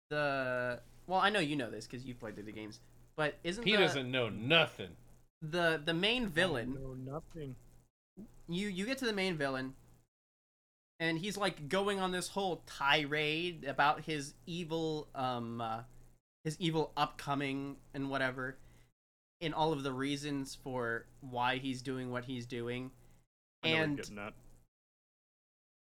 the 0.09 0.79
well, 1.07 1.19
I 1.19 1.29
know 1.29 1.39
you 1.39 1.55
know 1.55 1.69
this 1.69 1.87
because 1.87 2.05
you've 2.05 2.19
played 2.19 2.35
through 2.35 2.43
the 2.45 2.51
games. 2.51 2.79
But 3.17 3.35
isn't 3.43 3.63
He 3.65 3.71
the, 3.73 3.79
doesn't 3.79 4.09
know 4.11 4.29
nothing. 4.29 4.89
the 5.41 5.81
the 5.83 5.93
main 5.93 6.27
villain? 6.27 6.77
No, 6.79 6.93
nothing. 7.13 7.55
you 8.47 8.67
you 8.69 8.85
get 8.85 8.97
to 8.99 9.05
the 9.05 9.13
main 9.13 9.35
villain 9.35 9.73
and 11.01 11.17
he's 11.17 11.37
like 11.37 11.69
going 11.69 11.99
on 11.99 12.11
this 12.11 12.27
whole 12.29 12.61
tirade 12.65 13.63
about 13.65 14.01
his 14.01 14.33
evil 14.45 15.07
um 15.15 15.59
uh, 15.61 15.81
his 16.43 16.55
evil 16.59 16.91
upcoming 16.97 17.75
and 17.93 18.09
whatever 18.09 18.57
and 19.41 19.53
all 19.53 19.71
of 19.71 19.83
the 19.83 19.91
reasons 19.93 20.57
for 20.63 21.05
why 21.21 21.57
he's 21.57 21.81
doing 21.81 22.11
what 22.11 22.25
he's 22.25 22.45
doing 22.45 22.91
I 23.63 23.69
know 23.71 23.79
what 23.79 24.09
you're 24.09 24.19
and 24.19 24.33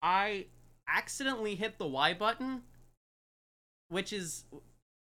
i 0.02 0.46
accidentally 0.88 1.56
hit 1.56 1.78
the 1.78 1.88
y 1.88 2.14
button 2.14 2.62
which 3.90 4.12
is 4.12 4.46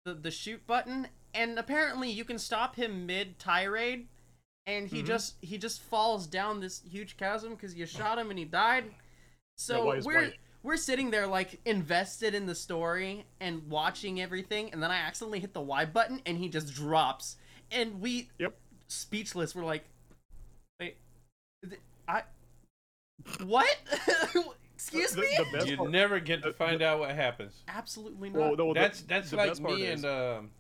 the 0.06 0.14
the 0.14 0.32
shoot 0.32 0.66
button 0.66 1.08
and 1.34 1.60
apparently 1.60 2.10
you 2.10 2.24
can 2.26 2.40
stop 2.40 2.76
him 2.76 3.06
mid 3.06 3.38
tirade 3.40 4.08
and 4.66 4.88
he 4.88 5.02
Mhm. 5.04 5.08
just 5.08 5.36
he 5.42 5.58
just 5.58 5.82
falls 5.82 6.28
down 6.28 6.60
this 6.60 6.82
huge 6.82 7.18
chasm 7.18 7.52
because 7.56 7.76
you 7.76 7.86
shot 7.86 8.18
him 8.18 8.30
and 8.30 8.40
he 8.40 8.46
died 8.46 8.86
so 9.58 9.92
is 9.92 10.06
we're 10.06 10.22
white? 10.24 10.40
we're 10.64 10.78
sitting 10.78 11.12
there 11.12 11.28
like 11.28 11.60
invested 11.66 12.34
in 12.34 12.46
the 12.46 12.56
story 12.56 13.26
and 13.40 13.70
watching 13.70 14.20
everything 14.20 14.72
and 14.74 14.82
then 14.82 14.92
i 14.92 14.98
accidentally 14.98 15.40
hit 15.40 15.54
the 15.54 15.62
y 15.62 15.86
button 15.86 16.22
and 16.26 16.38
he 16.38 16.50
just 16.50 16.74
drops 16.74 17.38
and 17.72 18.02
we 18.02 18.30
Yep. 18.40 18.56
speechless 18.88 19.54
we're 19.56 19.64
like 19.66 19.84
wait 20.80 20.98
th- 21.68 21.82
i 22.08 22.24
what 23.44 23.68
excuse 24.74 25.12
The- 25.12 25.22
me 25.22 25.28
the 25.38 25.46
best 25.58 25.68
You 25.68 25.78
part- 25.78 25.90
never 25.92 26.20
get 26.20 26.42
to 26.44 26.50
the- 26.50 26.54
find 26.56 26.82
out 26.82 27.00
what 27.00 27.14
happens. 27.16 27.64
absolutely 27.68 28.30
not 28.30 28.40
Well, 28.40 28.56
no, 28.56 28.74
the- 28.74 28.80
That's 28.80 29.02
that's 29.02 29.30
the 29.32 29.38
like 29.38 29.50
best 29.50 29.62
part 29.64 29.76
me 29.76 29.84
is- 29.84 30.04
and 30.04 30.06
um, 30.40 30.52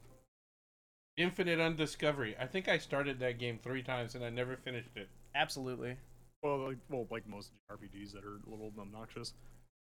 Infinite 1.17 1.59
Undiscovery. 1.59 2.35
I 2.39 2.45
think 2.47 2.67
I 2.69 2.77
started 2.77 3.19
that 3.19 3.37
game 3.39 3.59
three 3.61 3.83
times 3.83 4.15
and 4.15 4.23
I 4.23 4.29
never 4.29 4.55
finished 4.55 4.95
it. 4.95 5.09
absolutely 5.35 5.97
Well, 6.43 6.59
like, 6.69 6.77
well, 6.89 7.07
like 7.11 7.27
most 7.27 7.51
RPGs 7.71 8.13
that 8.13 8.23
are 8.23 8.37
a 8.45 8.49
little 8.49 8.71
obnoxious. 8.79 9.33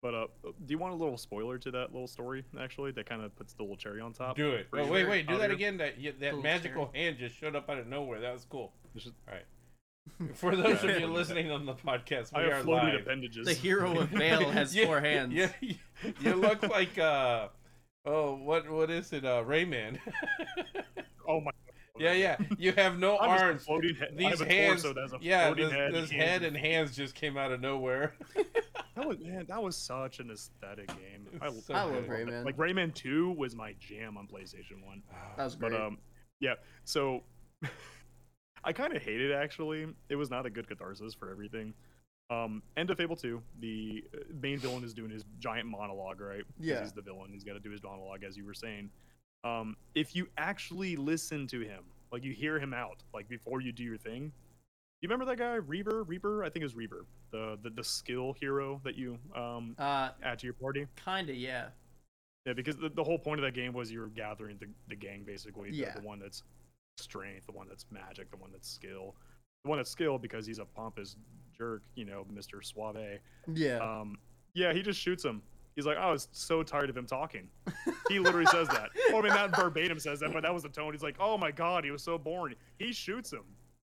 But 0.03 0.13
uh, 0.13 0.27
do 0.43 0.51
you 0.73 0.77
want 0.77 0.93
a 0.93 0.97
little 0.97 1.17
spoiler 1.17 1.57
to 1.57 1.71
that 1.71 1.93
little 1.93 2.07
story? 2.09 2.43
Actually, 2.59 2.91
that 2.91 3.07
kind 3.07 3.21
of 3.23 3.33
puts 3.37 3.53
the 3.53 3.63
little 3.63 3.77
cherry 3.77 4.01
on 4.01 4.11
top. 4.11 4.35
Do 4.35 4.51
it. 4.51 4.67
for 4.69 4.81
Oh 4.81 4.85
wait, 4.91 5.07
wait, 5.07 5.27
do 5.27 5.37
that 5.37 5.49
again. 5.49 5.77
That 5.77 5.97
yeah, 5.99 6.11
that 6.19 6.33
Cool, 6.33 6.41
magical 6.43 6.91
hand 6.93 7.17
just 7.17 7.35
showed 7.37 7.55
up 7.55 7.69
out 7.69 7.79
of 7.79 7.87
nowhere. 7.87 8.19
That 8.19 8.33
was 8.33 8.45
cool. 8.49 8.73
Just- 8.95 9.13
All 9.29 9.33
right. 9.33 10.35
For 10.35 10.53
those 10.57 10.83
of 10.83 10.99
you 10.99 11.07
listening 11.07 11.49
on 11.51 11.65
the 11.65 11.73
podcast, 11.73 12.35
we 12.35 12.41
I 12.43 12.47
are 12.51 12.63
live. 12.63 12.99
appendages. 13.01 13.47
the 13.47 13.53
hero 13.53 13.97
of 13.97 14.09
Vale 14.09 14.51
has 14.51 14.75
Yeah, 14.75 14.85
four 14.87 14.99
hands 14.99 15.33
Yeah, 15.33 15.49
you, 15.61 15.75
you 16.19 16.33
look 16.35 16.61
like 16.63 16.97
uh 16.99 17.47
oh 18.05 18.35
what 18.35 18.69
what 18.69 18.91
is 18.91 19.13
it 19.13 19.23
uh 19.23 19.41
Rayman? 19.45 19.97
Oh 21.25 21.39
my. 21.39 21.51
yeah, 21.97 22.11
yeah. 22.11 22.35
You 22.57 22.73
have 22.73 22.99
no 22.99 23.17
I'm 23.17 23.29
arms. 23.29 23.63
floating 23.63 23.95
head. 23.95 24.09
I 24.11 24.15
These 24.17 24.39
have 24.39 24.41
a 24.41 24.45
hands, 24.45 24.81
torso 24.83 24.93
that 24.95 25.01
has 25.03 25.13
a 25.13 25.17
yeah, 25.21 25.45
floating 25.45 25.65
this, 25.67 25.73
head, 25.73 25.93
this 25.93 26.09
hands 26.09 26.11
head 26.29 26.43
and 26.43 26.57
hands 26.57 26.95
just 26.97 27.15
came 27.15 27.37
out 27.37 27.53
of 27.53 27.61
nowhere. 27.61 28.13
That 28.95 29.07
was 29.07 29.19
man, 29.19 29.45
that 29.47 29.61
was 29.61 29.75
such 29.75 30.19
an 30.19 30.29
aesthetic 30.29 30.87
game. 30.87 31.27
I, 31.41 31.49
so 31.49 31.73
I 31.73 31.83
love. 31.83 32.05
Rayman. 32.05 32.45
Like 32.45 32.57
Rayman 32.57 32.93
Two 32.93 33.31
was 33.31 33.55
my 33.55 33.73
jam 33.79 34.17
on 34.17 34.27
PlayStation 34.27 34.85
One. 34.85 35.01
that 35.35 35.43
was 35.43 35.55
great 35.55 35.71
But 35.71 35.81
um, 35.81 35.97
yeah. 36.39 36.55
So 36.83 37.23
I 38.63 38.73
kind 38.73 38.95
of 38.95 39.01
hate 39.01 39.21
it 39.21 39.31
actually. 39.31 39.87
It 40.09 40.15
was 40.15 40.29
not 40.29 40.45
a 40.45 40.49
good 40.49 40.67
catharsis 40.67 41.13
for 41.13 41.31
everything. 41.31 41.73
Um, 42.29 42.61
end 42.77 42.89
of 42.89 42.97
Fable 42.97 43.15
Two. 43.15 43.41
The 43.59 44.03
uh, 44.13 44.19
main 44.41 44.59
villain 44.59 44.83
is 44.83 44.93
doing 44.93 45.09
his 45.09 45.23
giant 45.39 45.67
monologue, 45.67 46.21
right? 46.21 46.43
Yeah. 46.59 46.81
He's 46.81 46.93
the 46.93 47.01
villain. 47.01 47.31
He's 47.31 47.43
got 47.43 47.53
to 47.53 47.59
do 47.59 47.71
his 47.71 47.83
monologue, 47.83 48.23
as 48.23 48.37
you 48.37 48.45
were 48.45 48.53
saying. 48.53 48.89
Um, 49.43 49.75
if 49.93 50.15
you 50.15 50.27
actually 50.37 50.95
listen 50.95 51.47
to 51.47 51.59
him, 51.59 51.83
like 52.11 52.23
you 52.23 52.31
hear 52.31 52.59
him 52.59 52.73
out, 52.73 53.03
like 53.13 53.27
before 53.27 53.59
you 53.59 53.71
do 53.71 53.83
your 53.83 53.97
thing. 53.97 54.31
You 55.03 55.09
remember 55.09 55.25
that 55.25 55.37
guy, 55.37 55.55
Reaper? 55.55 56.03
Reaper? 56.03 56.45
I 56.45 56.49
think 56.49 56.61
it 56.61 56.65
was 56.65 56.75
Reaper, 56.75 57.05
the 57.31 57.59
the, 57.61 57.69
the 57.69 57.83
skill 57.83 58.33
hero 58.39 58.79
that 58.85 58.95
you 58.95 59.17
um 59.35 59.75
uh 59.77 60.11
add 60.23 60.39
to 60.39 60.47
your 60.47 60.53
party. 60.53 60.87
kinda 61.03 61.33
yeah 61.35 61.65
Yeah, 62.45 62.53
because 62.53 62.77
the, 62.77 62.87
the 62.87 63.03
whole 63.03 63.19
point 63.19 63.41
of 63.41 63.43
that 63.43 63.53
game 63.53 63.73
was 63.73 63.91
you're 63.91 64.07
gathering 64.07 64.55
the, 64.61 64.67
the 64.87 64.95
gang 64.95 65.23
basically. 65.25 65.71
the- 65.71 65.75
Yeah. 65.75 65.93
The, 65.95 66.01
one 66.07 66.19
that's 66.19 66.43
strength, 66.97 67.47
the 67.47 67.51
one 67.51 67.67
that's 67.67 67.85
magic, 67.91 68.31
the 68.31 68.37
one 68.37 68.49
that's 68.53 68.69
skill. 68.69 69.13
The 69.65 69.69
one 69.71 69.77
that's 69.79 69.89
skill 69.91 70.17
because 70.17 70.45
he's 70.45 70.59
a 70.59 70.65
pompous 70.65 71.17
jerk, 71.57 71.83
you 71.95 72.05
know, 72.05 72.25
Mr. 72.33 72.63
Suave. 72.63 73.19
yeah 73.53 73.79
Um, 73.79 74.17
yeah, 74.53 74.71
he 74.71 74.81
just 74.81 75.01
shoots 75.01 75.25
him. 75.25 75.41
He's 75.75 75.85
like, 75.85 75.97
I 75.97 76.09
was 76.11 76.29
so 76.31 76.63
tired 76.63 76.89
of 76.89 76.95
him 76.95 77.05
talking. 77.07 77.49
He 78.09 78.19
literally 78.19 78.45
says 78.47 78.67
that. 78.67 78.89
Well, 79.09 79.19
I 79.19 79.21
mean, 79.21 79.33
not 79.33 79.55
verbatim 79.55 79.97
says 79.97 80.19
that, 80.19 80.33
but 80.33 80.43
that 80.43 80.53
was 80.53 80.61
the 80.63 80.69
tone. 80.69 80.91
He's 80.93 81.01
like, 81.01 81.15
oh 81.19 81.37
my 81.37 81.51
god, 81.51 81.83
he 81.85 81.89
was 81.91 82.03
so 82.03 82.17
boring. 82.17 82.55
He 82.77 82.91
shoots 82.91 83.31
him. 83.31 83.43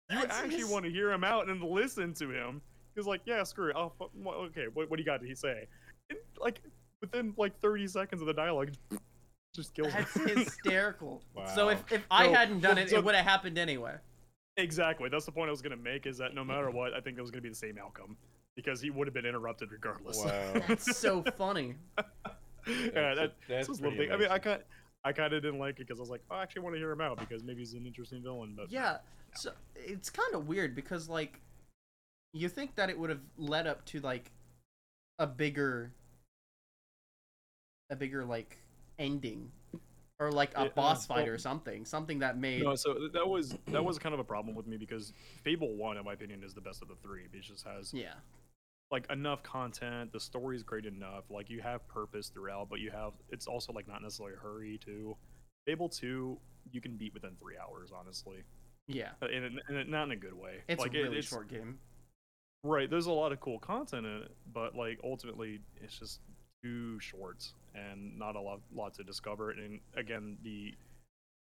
You 0.09 0.21
That's 0.21 0.37
actually 0.37 0.57
his- 0.57 0.69
want 0.69 0.85
to 0.85 0.91
hear 0.91 1.11
him 1.11 1.23
out 1.23 1.49
and 1.49 1.61
listen 1.61 2.13
to 2.15 2.29
him. 2.31 2.61
He's 2.95 3.05
like, 3.05 3.21
yeah, 3.25 3.43
screw 3.43 3.69
it. 3.69 3.75
Oh, 3.77 3.91
fu- 3.97 4.29
okay, 4.29 4.65
what, 4.73 4.89
what 4.89 4.97
do 4.97 5.01
you 5.03 5.05
got 5.05 5.21
to 5.21 5.35
say? 5.35 5.67
And, 6.09 6.17
like, 6.39 6.61
within 7.01 7.33
like 7.37 7.59
30 7.59 7.87
seconds 7.87 8.21
of 8.21 8.27
the 8.27 8.33
dialogue, 8.33 8.71
just 9.55 9.73
kills 9.75 9.91
him. 9.93 10.05
That's 10.15 10.31
hysterical. 10.39 11.21
So 11.53 11.69
if, 11.69 11.83
if 11.91 12.03
I 12.09 12.25
So- 12.27 12.33
hadn't 12.33 12.59
done 12.61 12.75
well, 12.77 12.85
it, 12.85 12.89
so- 12.89 12.97
it 12.97 13.03
would 13.03 13.15
have 13.15 13.25
happened 13.25 13.57
anyway. 13.57 13.95
Exactly. 14.55 15.07
That's 15.09 15.25
the 15.25 15.31
point 15.31 15.49
I 15.49 15.51
was 15.51 15.61
gonna 15.61 15.75
make. 15.77 16.07
Is 16.07 16.17
that 16.17 16.33
no 16.33 16.43
matter 16.43 16.71
what, 16.71 16.93
I 16.95 16.99
think 16.99 17.15
it 17.17 17.21
was 17.21 17.29
gonna 17.29 17.43
be 17.43 17.49
the 17.49 17.53
same 17.55 17.77
outcome 17.77 18.17
because 18.55 18.81
he 18.81 18.89
would 18.89 19.05
have 19.05 19.13
been 19.13 19.25
interrupted 19.27 19.71
regardless. 19.71 20.17
Wow. 20.17 20.53
That's 20.67 20.97
so 20.97 21.23
funny. 21.37 21.75
yeah, 22.67 23.13
that, 23.13 23.15
that's 23.15 23.33
that's 23.47 23.67
a 23.67 23.71
little 23.73 23.91
pretty 23.91 23.97
thing. 24.07 24.11
I 24.11 24.17
mean, 24.17 24.29
I 24.31 24.39
kind, 24.39 24.63
I 25.03 25.11
kind 25.11 25.31
of 25.33 25.43
didn't 25.43 25.59
like 25.59 25.75
it 25.75 25.85
because 25.87 25.99
I 25.99 26.01
was 26.01 26.09
like, 26.09 26.23
oh, 26.31 26.35
I 26.37 26.41
actually 26.41 26.63
want 26.63 26.73
to 26.73 26.79
hear 26.79 26.89
him 26.91 27.01
out 27.01 27.19
because 27.19 27.43
maybe 27.43 27.59
he's 27.59 27.73
an 27.73 27.85
interesting 27.85 28.23
villain. 28.23 28.55
But 28.57 28.71
Yeah. 28.71 28.97
So 29.37 29.51
it's 29.75 30.09
kind 30.09 30.33
of 30.33 30.47
weird 30.47 30.75
because 30.75 31.07
like 31.07 31.39
you 32.33 32.49
think 32.49 32.75
that 32.75 32.89
it 32.89 32.97
would 32.99 33.09
have 33.09 33.21
led 33.37 33.67
up 33.67 33.85
to 33.85 33.99
like 33.99 34.31
a 35.19 35.27
bigger 35.27 35.91
a 37.89 37.95
bigger 37.95 38.25
like 38.25 38.57
ending 38.99 39.51
or 40.19 40.31
like 40.31 40.51
a 40.57 40.63
Yeah, 40.63 40.69
boss 40.75 41.05
uh, 41.05 41.13
fight 41.13 41.25
well- 41.25 41.35
or 41.35 41.37
something 41.37 41.85
something 41.85 42.19
that 42.19 42.37
made 42.37 42.63
No, 42.63 42.75
so 42.75 43.07
that 43.13 43.27
was 43.27 43.55
that 43.67 43.83
was 43.83 43.97
kind 43.99 44.13
of 44.13 44.19
a 44.19 44.23
problem 44.23 44.55
with 44.55 44.67
me 44.67 44.77
because 44.77 45.13
Fable 45.43 45.75
One, 45.75 45.97
in 45.97 46.05
my 46.05 46.13
opinion, 46.13 46.43
is 46.43 46.53
the 46.53 46.61
best 46.61 46.81
of 46.81 46.87
the 46.87 46.95
three. 46.95 47.23
It 47.31 47.41
just 47.41 47.65
has 47.65 47.93
yeah 47.93 48.15
like 48.89 49.09
enough 49.11 49.43
content. 49.43 50.11
The 50.13 50.19
story's 50.19 50.63
great 50.63 50.85
enough. 50.85 51.25
Like 51.29 51.49
you 51.49 51.61
have 51.61 51.87
purpose 51.87 52.29
throughout, 52.29 52.69
but 52.69 52.79
you 52.79 52.89
have 52.91 53.13
it's 53.29 53.47
also 53.47 53.71
like 53.73 53.87
not 53.87 54.01
necessarily 54.01 54.35
a 54.35 54.39
hurry 54.39 54.79
to 54.85 55.15
Fable 55.65 55.89
Two, 55.89 56.37
you 56.71 56.81
can 56.81 56.95
beat 56.95 57.13
within 57.13 57.35
three 57.41 57.55
hours, 57.57 57.91
honestly, 57.93 58.43
yeah 58.87 59.11
Uh, 59.21 59.27
and, 59.27 59.45
and, 59.45 59.77
and 59.77 59.89
not 59.89 60.03
in 60.03 60.11
a 60.11 60.15
good 60.15 60.33
way. 60.33 60.61
it's 60.67 60.81
like 60.81 60.93
a 60.93 60.99
it- 60.99 61.03
really 61.03 61.17
it's, 61.17 61.27
short 61.27 61.47
game 61.49 61.77
Right, 62.63 62.89
there's 62.89 63.05
a 63.05 63.11
lot 63.11 63.31
of 63.31 63.39
cool 63.39 63.59
content 63.59 64.05
in 64.05 64.23
it, 64.23 64.31
but 64.51 64.75
like 64.75 64.99
ultimately, 65.03 65.61
it's 65.81 65.97
just 65.99 66.19
too 66.63 66.99
short 66.99 67.45
and 67.75 68.17
not 68.17 68.35
a 68.35 68.41
lot, 68.41 68.59
lot 68.75 68.93
to 68.95 69.03
discover. 69.03 69.51
And 69.51 69.79
again, 69.95 70.37
the 70.43 70.73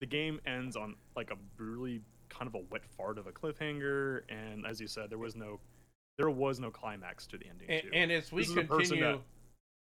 the 0.00 0.06
game 0.06 0.40
ends 0.46 0.76
on 0.76 0.96
like 1.14 1.30
a 1.30 1.36
really 1.62 2.00
kind 2.30 2.48
of 2.48 2.54
a 2.54 2.64
wet 2.70 2.82
fart 2.96 3.18
of 3.18 3.26
a 3.26 3.32
cliffhanger. 3.32 4.22
And 4.28 4.66
as 4.66 4.80
you 4.80 4.88
said, 4.88 5.10
there 5.10 5.18
was 5.18 5.36
no 5.36 5.60
there 6.18 6.30
was 6.30 6.58
no 6.58 6.70
climax 6.70 7.26
to 7.28 7.38
the 7.38 7.46
ending. 7.48 7.68
And, 7.70 7.82
too. 7.82 7.90
and 7.92 8.10
as 8.10 8.32
we 8.32 8.40
This 8.42 8.50
is 8.50 8.56
a 8.56 8.64
continue 8.64 9.20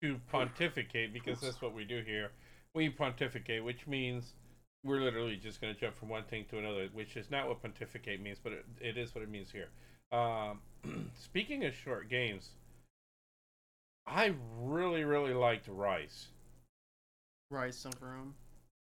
to 0.03 0.19
pontificate, 0.31 1.11
because 1.11 1.41
that's 1.41 1.61
what 1.61 1.73
we 1.73 1.83
do 1.85 2.01
here, 2.05 2.31
we 2.75 2.87
pontificate, 2.89 3.63
which 3.63 3.87
means 3.87 4.35
we're 4.83 5.01
literally 5.01 5.35
just 5.35 5.61
going 5.61 5.73
to 5.73 5.79
jump 5.79 5.97
from 5.97 6.09
one 6.09 6.23
thing 6.23 6.45
to 6.49 6.57
another, 6.57 6.87
which 6.93 7.17
is 7.17 7.29
not 7.29 7.47
what 7.47 7.61
pontificate 7.61 8.21
means, 8.21 8.37
but 8.41 8.53
it, 8.53 8.65
it 8.79 8.97
is 8.97 9.13
what 9.13 9.23
it 9.23 9.29
means 9.29 9.51
here. 9.51 9.69
Um, 10.11 10.59
speaking 11.19 11.65
of 11.65 11.73
short 11.73 12.09
games, 12.09 12.51
I 14.07 14.33
really, 14.59 15.03
really 15.03 15.33
liked 15.33 15.69
Ryse. 15.69 16.27
Ryse 17.51 17.85
of 17.85 18.01
rome 18.01 18.35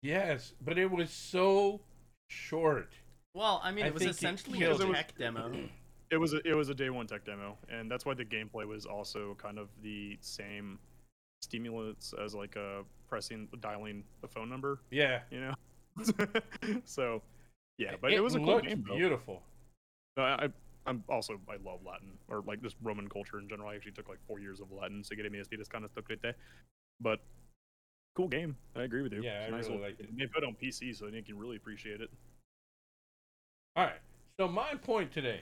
Yes, 0.01 0.53
but 0.63 0.77
it 0.77 0.89
was 0.89 1.09
so 1.09 1.81
short. 2.29 2.91
well 3.33 3.59
i 3.63 3.71
mean 3.71 3.85
I 3.85 3.87
it 3.87 3.93
was 3.93 4.01
think 4.03 4.11
it 4.11 4.15
essentially 4.15 4.63
a 4.63 4.93
tech 4.93 5.17
demo 5.17 5.51
it 6.11 6.17
was 6.17 6.33
a, 6.33 6.47
it 6.47 6.53
was 6.53 6.69
a 6.69 6.73
day 6.73 6.89
one 6.89 7.07
tech 7.07 7.25
demo, 7.25 7.57
and 7.69 7.89
that's 7.89 8.05
why 8.05 8.13
the 8.13 8.25
gameplay 8.25 8.67
was 8.67 8.85
also 8.85 9.35
kind 9.41 9.57
of 9.57 9.69
the 9.81 10.17
same 10.21 10.79
stimulants 11.41 12.13
as 12.23 12.33
like 12.35 12.57
uh 12.57 12.83
pressing 13.07 13.47
dialing 13.61 14.03
the 14.21 14.27
phone 14.27 14.49
number. 14.49 14.79
Yeah, 14.91 15.19
you 15.31 15.39
know. 15.41 15.53
so, 16.85 17.21
yeah, 17.77 17.93
but 18.01 18.11
it, 18.13 18.19
was 18.21 18.35
a 18.35 18.37
cool 18.39 18.47
looked 18.47 18.67
game. 18.67 18.83
beautiful. 18.95 19.41
No, 20.17 20.23
I, 20.23 20.45
I- 20.45 20.53
I'm 20.85 21.03
also 21.09 21.39
I 21.47 21.57
love 21.63 21.81
Latin 21.85 22.07
or 22.29 22.41
like 22.47 22.61
this 22.61 22.73
Roman 22.81 23.07
culture 23.09 23.37
in 23.37 23.47
general. 23.47 23.69
I 23.69 23.75
actually 23.75 23.91
took 23.91 24.09
like 24.09 24.17
four 24.27 24.39
years 24.39 24.59
of 24.59 24.71
Latin, 24.71 25.03
so 25.03 25.13
getting 25.15 25.31
me 25.31 25.39
this 25.51 25.67
kind 25.67 25.85
of 25.85 25.93
took 25.93 26.09
it 26.09 26.19
there. 26.23 26.35
But 26.99 27.19
cool 28.15 28.27
game. 28.27 28.55
I 28.75 28.83
agree 28.83 29.03
with 29.03 29.13
you. 29.13 29.21
Yeah, 29.21 29.41
It's 29.41 29.45
I 29.45 29.47
a 29.47 29.51
nice 29.51 29.63
really 29.65 29.75
little- 29.75 29.87
liked 29.89 29.99
it. 30.01 30.17
They 30.17 30.25
put 30.25 30.41
it 30.43 30.47
on 30.47 30.55
PC, 30.55 30.95
so 30.95 31.07
you 31.07 31.21
can 31.21 31.37
really 31.37 31.57
appreciate 31.57 32.01
it. 32.01 32.09
All 33.75 33.85
right. 33.85 33.99
So 34.39 34.47
my 34.47 34.73
point 34.75 35.11
today, 35.11 35.41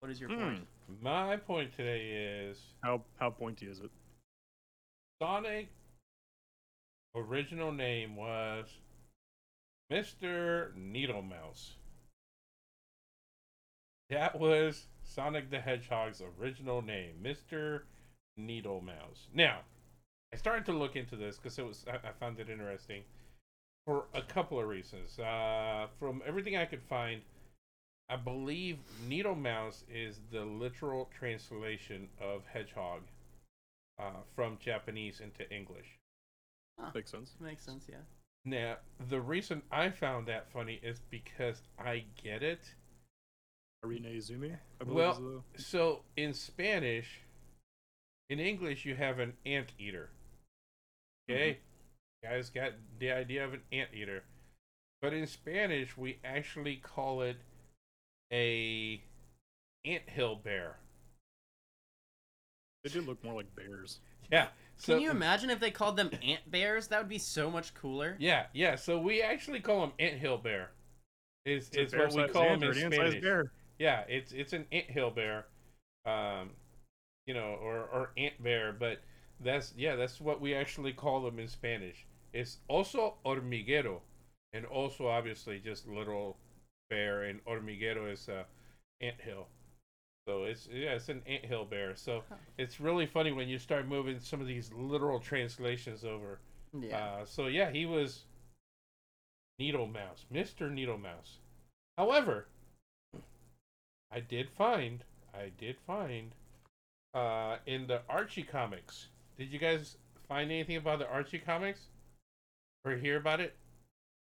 what 0.00 0.10
is 0.10 0.20
your 0.20 0.28
Hmm. 0.28 0.38
point 0.42 0.66
my 1.00 1.36
point 1.38 1.72
today 1.72 2.44
is 2.50 2.58
How 2.82 3.00
how 3.18 3.30
pointy 3.30 3.66
is 3.66 3.80
it? 3.80 3.90
Sonic 5.22 5.68
original 7.14 7.72
name 7.72 8.16
was 8.16 8.66
Mr. 9.92 10.74
Needle 10.76 11.22
Mouse. 11.22 11.76
That 14.10 14.38
was 14.38 14.86
Sonic 15.02 15.50
the 15.50 15.60
Hedgehog's 15.60 16.22
original 16.38 16.82
name, 16.82 17.14
Mr. 17.22 17.82
Needle 18.36 18.80
Mouse. 18.80 19.28
Now, 19.32 19.60
I 20.32 20.36
started 20.36 20.66
to 20.66 20.72
look 20.72 20.96
into 20.96 21.16
this 21.16 21.36
because 21.36 21.58
it 21.58 21.66
was 21.66 21.84
I, 21.88 22.08
I 22.08 22.12
found 22.12 22.38
it 22.38 22.50
interesting 22.50 23.02
for 23.86 24.06
a 24.14 24.22
couple 24.22 24.58
of 24.58 24.66
reasons. 24.66 25.18
Uh, 25.18 25.86
from 25.98 26.22
everything 26.26 26.56
I 26.56 26.64
could 26.64 26.82
find, 26.82 27.22
I 28.08 28.16
believe 28.16 28.78
Needle 29.08 29.34
Mouse 29.34 29.84
is 29.92 30.20
the 30.30 30.44
literal 30.44 31.10
translation 31.16 32.08
of 32.20 32.42
hedgehog 32.46 33.02
uh, 33.98 34.22
from 34.34 34.58
Japanese 34.58 35.20
into 35.20 35.50
English. 35.54 35.98
Makes 36.94 37.12
sense. 37.12 37.36
makes 37.40 37.64
sense 37.64 37.86
yeah 37.88 37.98
Now, 38.44 38.76
the 39.08 39.20
reason 39.20 39.62
I 39.70 39.90
found 39.90 40.26
that 40.28 40.50
funny 40.52 40.78
is 40.82 41.00
because 41.10 41.62
I 41.78 42.04
get 42.22 42.42
it. 42.42 42.60
Arena 43.84 44.08
Izumi. 44.08 44.58
Well, 44.84 45.42
the- 45.54 45.62
So 45.62 46.02
in 46.16 46.34
Spanish, 46.34 47.20
in 48.28 48.40
English, 48.40 48.84
you 48.84 48.94
have 48.96 49.18
an 49.18 49.34
anteater. 49.46 50.10
Okay, 51.30 51.58
mm-hmm. 52.22 52.34
guys 52.34 52.50
got 52.50 52.72
the 52.98 53.10
idea 53.12 53.44
of 53.44 53.54
an 53.54 53.62
anteater, 53.72 54.24
but 55.00 55.14
in 55.14 55.26
Spanish, 55.26 55.96
we 55.96 56.18
actually 56.22 56.76
call 56.76 57.22
it 57.22 57.36
a 58.30 59.02
anthill 59.86 60.36
bear. 60.36 60.76
they 62.82 62.90
do 62.90 63.00
look 63.00 63.22
more 63.24 63.34
like 63.34 63.54
bears. 63.56 64.00
Yeah. 64.30 64.48
So 64.76 64.94
Can 64.94 65.02
you 65.02 65.10
imagine 65.10 65.50
if 65.50 65.60
they 65.60 65.70
called 65.70 65.96
them 65.96 66.10
ant 66.22 66.50
bears? 66.50 66.88
That 66.88 66.98
would 66.98 67.08
be 67.08 67.18
so 67.18 67.50
much 67.50 67.74
cooler. 67.74 68.16
Yeah, 68.18 68.46
yeah. 68.52 68.76
So 68.76 68.98
we 68.98 69.22
actually 69.22 69.60
call 69.60 69.80
them 69.80 69.92
anthill 69.98 70.38
bear. 70.38 70.72
Is 71.46 71.70
It's 71.72 71.92
is 71.92 71.98
what 71.98 72.14
we 72.14 72.28
call 72.28 72.44
them 72.44 72.62
ant 72.62 72.64
or 72.64 72.72
in 72.72 72.92
Spanish. 72.92 73.22
bear. 73.22 73.52
Yeah, 73.78 74.04
it's 74.08 74.32
it's 74.32 74.52
an 74.52 74.66
anthill 74.72 75.10
bear, 75.10 75.46
um, 76.06 76.50
you 77.26 77.34
know, 77.34 77.56
or 77.62 77.88
or 77.92 78.10
ant 78.16 78.42
bear, 78.42 78.72
but 78.72 79.00
that's 79.40 79.74
yeah, 79.76 79.96
that's 79.96 80.20
what 80.20 80.40
we 80.40 80.54
actually 80.54 80.92
call 80.92 81.22
them 81.22 81.38
in 81.38 81.48
Spanish. 81.48 82.06
It's 82.32 82.58
also 82.68 83.14
hormiguero, 83.24 84.00
and 84.52 84.64
also 84.66 85.06
obviously 85.06 85.60
just 85.60 85.86
literal 85.86 86.36
bear, 86.90 87.24
and 87.24 87.44
hormiguero 87.44 88.12
is 88.12 88.28
a 88.28 88.40
uh, 88.40 88.44
anthill. 89.00 89.48
So 90.26 90.44
it's 90.44 90.68
yeah, 90.72 90.94
it's 90.94 91.08
an 91.08 91.22
anthill 91.26 91.64
bear. 91.64 91.94
So 91.96 92.22
Huh. 92.28 92.36
it's 92.56 92.80
really 92.80 93.06
funny 93.06 93.32
when 93.32 93.48
you 93.48 93.58
start 93.58 93.86
moving 93.86 94.20
some 94.20 94.40
of 94.40 94.46
these 94.46 94.72
literal 94.72 95.20
translations 95.20 96.04
over. 96.04 96.38
Yeah. 96.72 96.96
Uh, 96.98 97.24
so 97.24 97.46
yeah, 97.46 97.70
he 97.70 97.84
was 97.86 98.24
Needle 99.58 99.86
Mouse, 99.86 100.24
Mister 100.30 100.70
Needle 100.70 100.98
Mouse. 100.98 101.38
However, 101.98 102.46
I 104.10 104.20
did 104.20 104.48
find, 104.50 105.04
I 105.34 105.50
did 105.58 105.76
find, 105.86 106.34
uh, 107.14 107.58
in 107.66 107.86
the 107.86 108.00
Archie 108.08 108.42
comics. 108.42 109.08
Did 109.36 109.50
you 109.52 109.58
guys 109.58 109.96
find 110.28 110.50
anything 110.50 110.76
about 110.76 110.98
the 111.00 111.08
Archie 111.08 111.38
comics, 111.38 111.86
or 112.84 112.96
hear 112.96 113.16
about 113.16 113.40
it? 113.40 113.54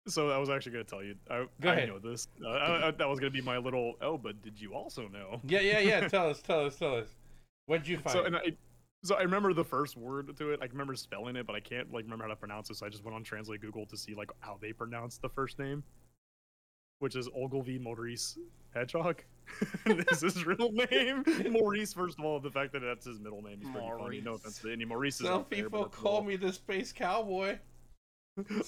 So 0.07 0.29
I 0.29 0.37
was 0.37 0.49
actually 0.49 0.71
going 0.73 0.85
to 0.85 0.89
tell 0.89 1.03
you. 1.03 1.15
I, 1.29 1.45
Go 1.61 1.69
I 1.69 1.73
ahead. 1.73 1.89
know 1.89 1.99
this. 1.99 2.27
Uh, 2.43 2.49
I, 2.49 2.87
I, 2.87 2.91
that 2.91 3.07
was 3.07 3.19
going 3.19 3.31
to 3.31 3.37
be 3.37 3.45
my 3.45 3.57
little. 3.57 3.93
Oh, 4.01 4.17
but 4.17 4.41
did 4.41 4.59
you 4.59 4.73
also 4.73 5.07
know? 5.07 5.39
Yeah, 5.47 5.59
yeah, 5.59 5.79
yeah. 5.79 6.07
tell 6.07 6.29
us, 6.29 6.41
tell 6.41 6.65
us, 6.65 6.75
tell 6.75 6.95
us. 6.95 7.07
What'd 7.67 7.87
you 7.87 7.99
find? 7.99 8.13
So 8.13 8.25
and 8.25 8.35
I, 8.35 8.53
so 9.03 9.15
I 9.15 9.21
remember 9.21 9.53
the 9.53 9.63
first 9.63 9.97
word 9.97 10.35
to 10.37 10.51
it. 10.51 10.59
I 10.61 10.65
can 10.67 10.73
remember 10.73 10.95
spelling 10.95 11.35
it, 11.35 11.45
but 11.45 11.55
I 11.55 11.59
can't 11.59 11.91
like 11.93 12.03
remember 12.03 12.23
how 12.23 12.29
to 12.29 12.35
pronounce 12.35 12.69
it. 12.69 12.77
So 12.77 12.85
I 12.85 12.89
just 12.89 13.03
went 13.03 13.15
on 13.15 13.23
Translate 13.23 13.61
Google 13.61 13.85
to 13.87 13.97
see 13.97 14.15
like 14.15 14.31
how 14.39 14.57
they 14.59 14.73
pronounce 14.73 15.17
the 15.17 15.29
first 15.29 15.59
name, 15.59 15.83
which 16.99 17.15
is 17.15 17.29
Ogilvy 17.35 17.77
Maurice 17.77 18.39
Hedgehog. 18.73 19.23
this 19.85 20.23
is 20.23 20.33
his 20.33 20.45
real 20.45 20.71
name. 20.91 21.23
Maurice, 21.51 21.93
first 21.93 22.17
of 22.17 22.25
all, 22.25 22.39
the 22.39 22.51
fact 22.51 22.73
that 22.73 22.79
that's 22.79 23.05
his 23.05 23.19
middle 23.19 23.41
name 23.41 23.59
is 23.61 23.67
pretty 23.69 23.87
funny. 23.99 24.21
No 24.21 24.31
Maurice. 24.31 24.41
offense 24.41 24.59
to 24.59 24.71
any 24.71 24.85
Maurices 24.85 25.27
Some 25.27 25.41
out 25.41 25.49
there, 25.49 25.63
people 25.63 25.85
call 25.85 26.15
all. 26.17 26.23
me 26.23 26.35
the 26.37 26.51
space 26.51 26.91
cowboy. 26.91 27.57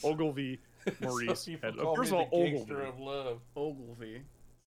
Ogilvy 0.04 0.60
Maurice. 1.02 1.39
Some 1.41 1.54
people 1.54 1.69
Hed- 1.72 1.80
call 1.80 1.96
first 1.96 2.12
me 2.12 2.17
of 2.19 2.28
all, 2.34 2.39
the 2.43 2.50
gangster 2.52 2.74
Ogilvy. 2.82 2.89
of 2.89 3.00
love. 3.00 3.41
Ogilvy. 3.56 4.22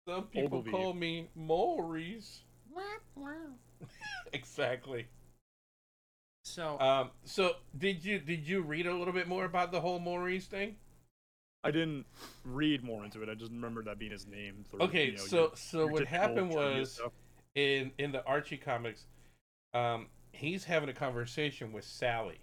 Some 0.07 0.23
people 0.25 0.57
Ogilvy. 0.59 0.71
call 0.71 0.93
me 0.93 1.29
Maurice. 1.35 2.43
exactly. 4.33 5.07
So 6.43 6.79
Um. 6.79 7.11
So 7.23 7.53
did 7.77 8.03
you 8.05 8.19
did 8.19 8.47
you 8.47 8.61
read 8.61 8.85
a 8.87 8.93
little 8.93 9.13
bit 9.13 9.27
more 9.27 9.45
about 9.45 9.71
the 9.71 9.81
whole 9.81 9.99
Maurice 9.99 10.45
thing? 10.45 10.75
I 11.63 11.71
didn't 11.71 12.05
read 12.43 12.83
more 12.83 13.03
into 13.03 13.23
it. 13.23 13.29
I 13.29 13.33
just 13.33 13.51
remember 13.51 13.81
that 13.83 13.97
being 13.97 14.11
his 14.11 14.27
name. 14.27 14.63
Through, 14.69 14.81
Okay, 14.81 15.05
you 15.07 15.11
know, 15.13 15.23
so 15.23 15.37
your- 15.39 15.51
so 15.55 15.79
your 15.79 15.89
what 15.89 16.05
happened 16.05 16.53
was 16.53 17.01
in 17.55 17.91
in 17.97 18.11
the 18.11 18.23
Archie 18.25 18.57
comics, 18.57 19.07
um, 19.73 20.07
he's 20.31 20.63
having 20.65 20.89
a 20.89 20.93
conversation 20.93 21.71
with 21.71 21.83
Sally, 21.83 22.37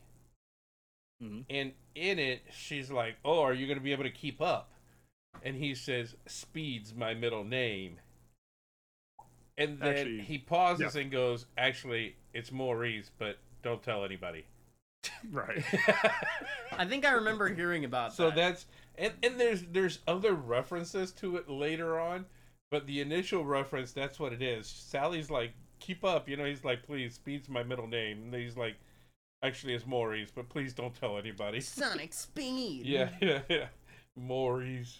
Mhm. 1.22 1.44
and 1.48 1.72
in 1.94 2.18
it 2.18 2.42
she's 2.52 2.90
like, 2.90 3.16
"Oh, 3.24 3.40
are 3.40 3.54
you 3.54 3.66
going 3.66 3.78
to 3.78 3.85
be 3.85 3.92
able 3.92 4.04
to 4.04 4.11
keep 4.11 4.40
up?" 4.40 4.72
And 5.42 5.56
he 5.56 5.74
says, 5.74 6.16
"Speed's 6.26 6.94
my 6.94 7.14
middle 7.14 7.44
name." 7.44 8.00
And 9.58 9.78
then 9.78 9.88
Actually, 9.88 10.20
he 10.22 10.38
pauses 10.38 10.96
and 10.96 11.11
goes, 11.11 11.46
"Actually, 11.56 12.16
it's 12.32 12.50
Maurice, 12.50 13.11
but 13.18 13.38
don't 13.62 13.82
tell 13.82 14.04
anybody." 14.04 14.46
right. 15.30 15.64
I 16.72 16.87
think 16.87 17.04
I 17.04 17.12
remember 17.12 17.48
hearing 17.48 17.85
about 17.85 18.12
so 18.12 18.26
that. 18.26 18.37
that's 18.37 18.66
and, 18.96 19.12
and 19.22 19.38
there's 19.38 19.62
there's 19.62 19.98
other 20.06 20.32
references 20.32 21.11
to 21.12 21.37
it 21.37 21.48
later 21.48 21.98
on 21.98 22.26
but 22.70 22.87
the 22.87 23.00
initial 23.00 23.44
reference 23.44 23.90
that's 23.90 24.20
what 24.20 24.32
it 24.32 24.40
is 24.40 24.68
sally's 24.68 25.28
like 25.28 25.54
keep 25.82 26.04
up. 26.04 26.28
You 26.28 26.37
know, 26.37 26.44
he's 26.44 26.64
like, 26.64 26.82
please, 26.85 27.14
Speed's 27.14 27.48
my 27.48 27.62
middle 27.62 27.87
name. 27.87 28.22
And 28.22 28.35
he's 28.35 28.56
like, 28.56 28.76
actually, 29.42 29.74
it's 29.74 29.87
Maurice, 29.87 30.31
but 30.35 30.48
please 30.48 30.72
don't 30.72 30.94
tell 30.94 31.18
anybody. 31.18 31.61
Sonic 31.61 32.12
Speed. 32.12 32.87
yeah, 32.87 33.11
yeah, 33.20 33.40
yeah. 33.48 33.66
Maurice. 34.16 34.98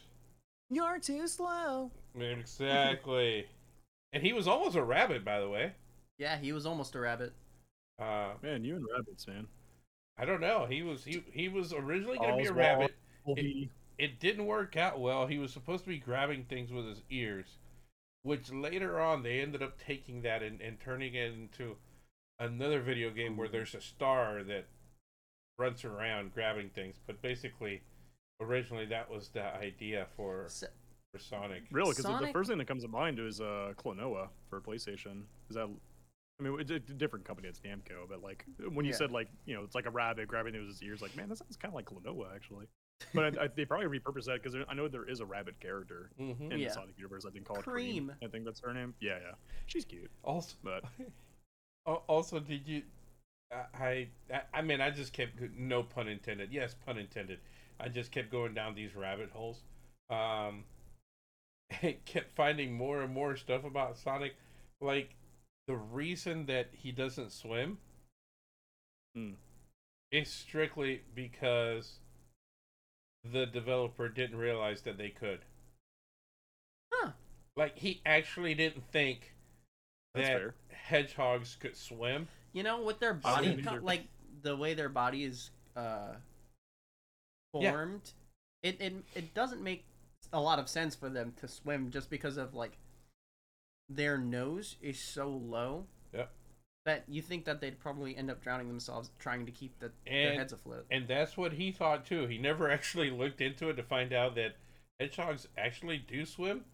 You're 0.71 0.99
too 0.99 1.27
slow. 1.29 1.91
Exactly. 2.19 3.47
and 4.13 4.23
he 4.23 4.33
was 4.33 4.49
almost 4.49 4.77
a 4.77 4.83
rabbit, 4.83 5.25
by 5.25 5.41
the 5.41 5.49
way. 5.49 5.73
Yeah, 6.19 6.39
he 6.39 6.53
was 6.53 6.67
almost 6.67 6.95
a 6.95 7.01
rabbit. 7.01 7.33
Uh, 8.01 8.31
Man, 8.43 8.65
you 8.65 8.77
and 8.77 8.87
rabbits, 8.97 9.27
man. 9.27 9.47
I 10.19 10.25
don't 10.25 10.41
know. 10.41 10.67
He 10.69 10.83
was 10.83 11.05
he 11.05 11.23
he 11.33 11.49
was 11.49 11.73
originally 11.73 12.19
going 12.19 12.31
to 12.31 12.37
be 12.37 12.49
a 12.49 12.51
Oswald. 12.51 12.57
rabbit. 12.59 12.95
Colby. 13.25 13.71
It 13.99 14.19
didn't 14.21 14.47
work 14.47 14.77
out 14.77 15.01
well. 15.01 15.27
He 15.27 15.39
was 15.39 15.53
supposed 15.53 15.85
to 15.85 15.91
be 15.91 15.99
grabbing 15.99 16.45
things 16.45 16.73
with 16.73 16.87
his 16.87 17.03
ears, 17.11 17.47
which 18.23 18.51
later 18.53 19.01
on 19.01 19.23
they 19.23 19.41
ended 19.41 19.63
up 19.63 19.79
taking 19.79 20.23
that 20.23 20.43
and, 20.43 20.61
and 20.61 20.81
turning 20.81 21.15
it 21.15 21.33
into 21.33 21.77
another 22.45 22.81
video 22.81 23.11
game 23.11 23.37
where 23.37 23.49
there's 23.49 23.75
a 23.75 23.81
star 23.81 24.43
that 24.45 24.65
runs 25.59 25.85
around 25.85 26.35
grabbing 26.35 26.71
things. 26.71 26.97
But 27.07 27.21
basically, 27.23 27.83
originally 28.41 28.87
that 28.87 29.11
was 29.11 29.29
the 29.29 29.43
idea 29.57 30.07
for 30.17 30.45
S- 30.47 30.65
for 31.13 31.19
Sonic. 31.19 31.63
Really, 31.71 31.91
because 31.91 32.05
the 32.05 32.33
first 32.33 32.49
thing 32.49 32.59
that 32.59 32.67
comes 32.67 32.83
to 32.83 32.89
mind 32.89 33.19
is 33.19 33.41
uh, 33.41 33.73
Klonoa 33.77 34.29
for 34.51 34.61
PlayStation. 34.61 35.23
Is 35.49 35.57
that? 35.57 35.69
I 36.41 36.43
mean, 36.45 36.59
it's 36.59 36.71
a 36.71 36.79
different 36.81 37.25
company. 37.25 37.47
It's 37.49 37.61
Namco, 37.61 38.09
but 38.09 38.23
like 38.23 38.45
when 38.73 38.85
you 38.85 38.91
Yeah. 38.93 38.97
said 38.99 39.13
like 39.13 39.29
you 39.47 39.55
know 39.55 39.63
it's 39.63 39.75
like 39.75 39.87
a 39.87 39.91
rabbit 39.91 40.27
grabbing 40.29 40.55
those 40.55 40.69
his 40.69 40.83
ears, 40.83 41.01
like 41.03 41.15
man, 41.17 41.29
that 41.29 41.39
sounds 41.39 41.57
kind 41.57 41.71
of 41.71 41.77
like 41.77 41.87
Klonoa 41.87 42.35
actually. 42.35 42.67
But 43.15 43.37
I, 43.39 43.45
I, 43.45 43.49
they 43.55 43.65
probably 43.65 43.87
repurposed 43.99 44.27
that 44.27 44.43
because 44.43 44.57
I 44.69 44.75
know 44.75 44.87
there 44.87 45.09
is 45.09 45.19
a 45.21 45.27
rabbit 45.27 45.59
character 45.61 46.11
hmm 46.17 46.51
in 46.53 46.59
Yeah. 46.59 46.69
the 46.69 46.75
Sonic 46.75 46.97
universe. 46.97 47.25
I 47.27 47.31
think 47.31 47.45
called 47.45 47.63
Cream. 47.65 48.07
Cream. 48.07 48.13
I 48.23 48.29
think 48.29 48.45
that's 48.45 48.61
her 48.61 48.73
name. 48.73 48.95
Yeah, 49.01 49.19
yeah, 49.23 49.33
she's 49.67 49.85
cute. 49.85 50.11
Also, 50.25 50.55
But 50.65 50.85
Al- 50.85 51.07
also, 51.87 52.41
did 52.41 52.67
you? 52.67 52.83
I, 53.53 54.09
I 54.33 54.43
I 54.55 54.63
mean, 54.63 54.81
I 54.81 54.91
just 54.91 55.13
kept 55.13 55.41
no 55.57 55.83
pun 55.83 56.09
intended. 56.09 56.51
Yes, 56.53 56.75
pun 56.87 56.99
intended. 56.99 57.41
I 57.81 57.89
just 57.89 58.13
kept 58.13 58.31
going 58.31 58.55
down 58.55 58.75
these 58.75 58.95
rabbit 58.95 59.31
holes. 59.33 59.63
Um, 60.11 60.65
and 61.83 62.05
kept 62.05 62.35
finding 62.35 62.73
more 62.75 63.03
and 63.03 63.13
more 63.13 63.37
stuff 63.37 63.65
about 63.65 63.97
Sonic, 63.97 64.35
like 64.81 65.15
the 65.67 65.77
reason 65.77 66.47
that 66.47 66.69
he 66.73 66.93
doesn't 66.93 67.33
swim 67.33 67.79
Hmm. 69.15 69.35
is 70.13 70.31
strictly 70.31 71.03
because 71.15 72.01
the 73.25 73.47
developer 73.47 74.09
didn't 74.09 74.37
realize 74.39 74.83
that 74.83 74.97
they 74.97 75.11
could. 75.11 75.45
Huh. 76.93 77.13
Like 77.57 77.79
he 77.79 78.01
actually 78.07 78.55
didn't 78.55 78.91
think 78.93 79.35
That's 80.15 80.29
that 80.29 80.39
fair. 80.39 80.55
hedgehogs 80.71 81.57
could 81.61 81.77
swim. 81.77 82.29
You 82.53 82.63
know, 82.63 82.83
with 82.83 82.99
their 83.01 83.15
body, 83.15 83.63
co- 83.63 83.73
either. 83.73 83.81
like 83.81 84.05
the 84.43 84.57
way 84.57 84.75
their 84.75 84.89
body 84.91 85.25
is 85.25 85.51
uh, 85.77 86.15
Yeah. 87.55 87.73
formed, 87.73 88.13
it, 88.63 88.81
it 88.81 88.95
it 89.15 89.35
doesn't 89.35 89.63
make 89.63 89.85
a 90.33 90.41
lot 90.41 90.59
of 90.59 90.69
sense 90.69 90.95
for 90.95 91.09
them 91.09 91.33
to 91.41 91.49
swim 91.49 91.91
just 91.91 92.11
because 92.11 92.37
of 92.37 92.55
like 92.55 92.73
their 93.89 94.19
nose 94.19 94.77
is 94.83 94.99
so 94.99 95.29
low. 95.29 95.87
Yep. 96.13 96.31
That 96.85 97.05
you 97.09 97.23
think 97.23 97.45
that 97.45 97.61
they'd 97.61 97.79
probably 97.79 98.17
end 98.17 98.31
up 98.31 98.43
drowning 98.43 98.69
themselves 98.69 99.11
trying 99.19 99.47
to 99.47 99.53
keep 99.53 99.79
the, 99.79 99.93
their 100.05 100.35
heads 100.35 100.53
afloat. 100.53 100.85
And 100.91 101.07
that's 101.07 101.37
what 101.37 101.53
he 101.53 101.71
thought 101.71 102.05
too. 102.05 102.27
He 102.27 102.39
never 102.39 102.71
actually 102.73 103.11
looked 103.11 103.41
into 103.41 103.69
it 103.71 103.77
to 103.77 103.83
find 103.83 104.13
out 104.13 104.35
that 104.35 104.57
hedgehogs 105.01 105.47
actually 105.57 105.99
do 105.99 106.27
swim. 106.27 106.65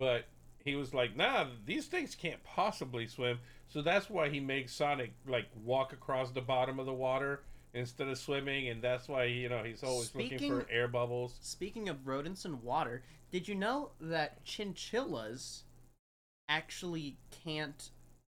But 0.00 0.26
he 0.64 0.74
was 0.76 0.92
like, 0.94 1.16
nah, 1.16 1.46
these 1.66 1.86
things 1.86 2.14
can't 2.14 2.42
possibly 2.44 3.06
swim. 3.06 3.38
So 3.68 3.82
that's 3.82 4.08
why 4.10 4.28
he 4.28 4.40
makes 4.40 4.74
Sonic 4.74 5.12
like 5.26 5.46
walk 5.64 5.92
across 5.92 6.30
the 6.30 6.40
bottom 6.40 6.78
of 6.78 6.86
the 6.86 6.92
water 6.92 7.42
instead 7.74 8.08
of 8.08 8.18
swimming. 8.18 8.68
And 8.68 8.82
that's 8.82 9.08
why, 9.08 9.24
you 9.24 9.48
know, 9.48 9.62
he's 9.62 9.82
always 9.82 10.14
looking 10.14 10.38
for 10.38 10.66
air 10.70 10.88
bubbles. 10.88 11.36
Speaking 11.40 11.88
of 11.88 12.06
rodents 12.06 12.44
and 12.44 12.62
water, 12.62 13.02
did 13.30 13.46
you 13.46 13.54
know 13.54 13.90
that 14.00 14.44
chinchillas 14.44 15.64
actually 16.48 17.18
can't 17.44 17.90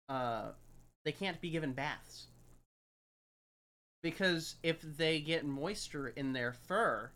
uh 0.10 0.50
they 1.06 1.12
can't 1.12 1.40
be 1.42 1.50
given 1.50 1.74
baths? 1.74 2.28
Because 4.02 4.56
if 4.64 4.82
they 4.82 5.20
get 5.20 5.46
moisture 5.46 6.08
in 6.08 6.34
their 6.34 6.54
fur, 6.54 7.12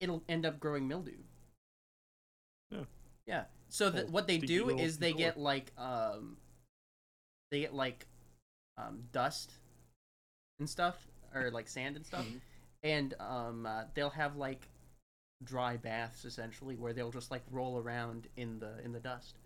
it'll 0.00 0.22
end 0.28 0.44
up 0.44 0.58
growing 0.60 0.88
mildew. 0.88 1.12
Yeah. 2.70 2.84
Yeah. 3.26 3.44
So 3.74 3.90
that 3.90 4.08
what 4.08 4.28
they 4.28 4.38
do 4.38 4.78
is 4.78 4.98
they 4.98 5.12
get 5.12 5.36
like 5.36 5.72
um 5.76 6.36
they 7.50 7.58
get 7.62 7.74
like 7.74 8.06
um 8.78 9.02
dust 9.10 9.50
and 10.60 10.70
stuff 10.70 11.08
or 11.34 11.50
like 11.50 11.66
sand 11.66 11.96
and 11.96 12.06
stuff 12.06 12.24
Mhm. 12.24 12.40
and 12.84 13.14
um 13.18 13.66
uh, 13.66 13.82
they'll 13.94 14.10
have 14.10 14.36
like 14.36 14.68
dry 15.42 15.76
baths 15.76 16.24
essentially 16.24 16.76
where 16.76 16.92
they'll 16.92 17.10
just 17.10 17.32
like 17.32 17.42
roll 17.50 17.76
around 17.76 18.28
in 18.36 18.60
the 18.60 18.78
in 18.84 18.92
the 18.92 19.00
dust 19.00 19.38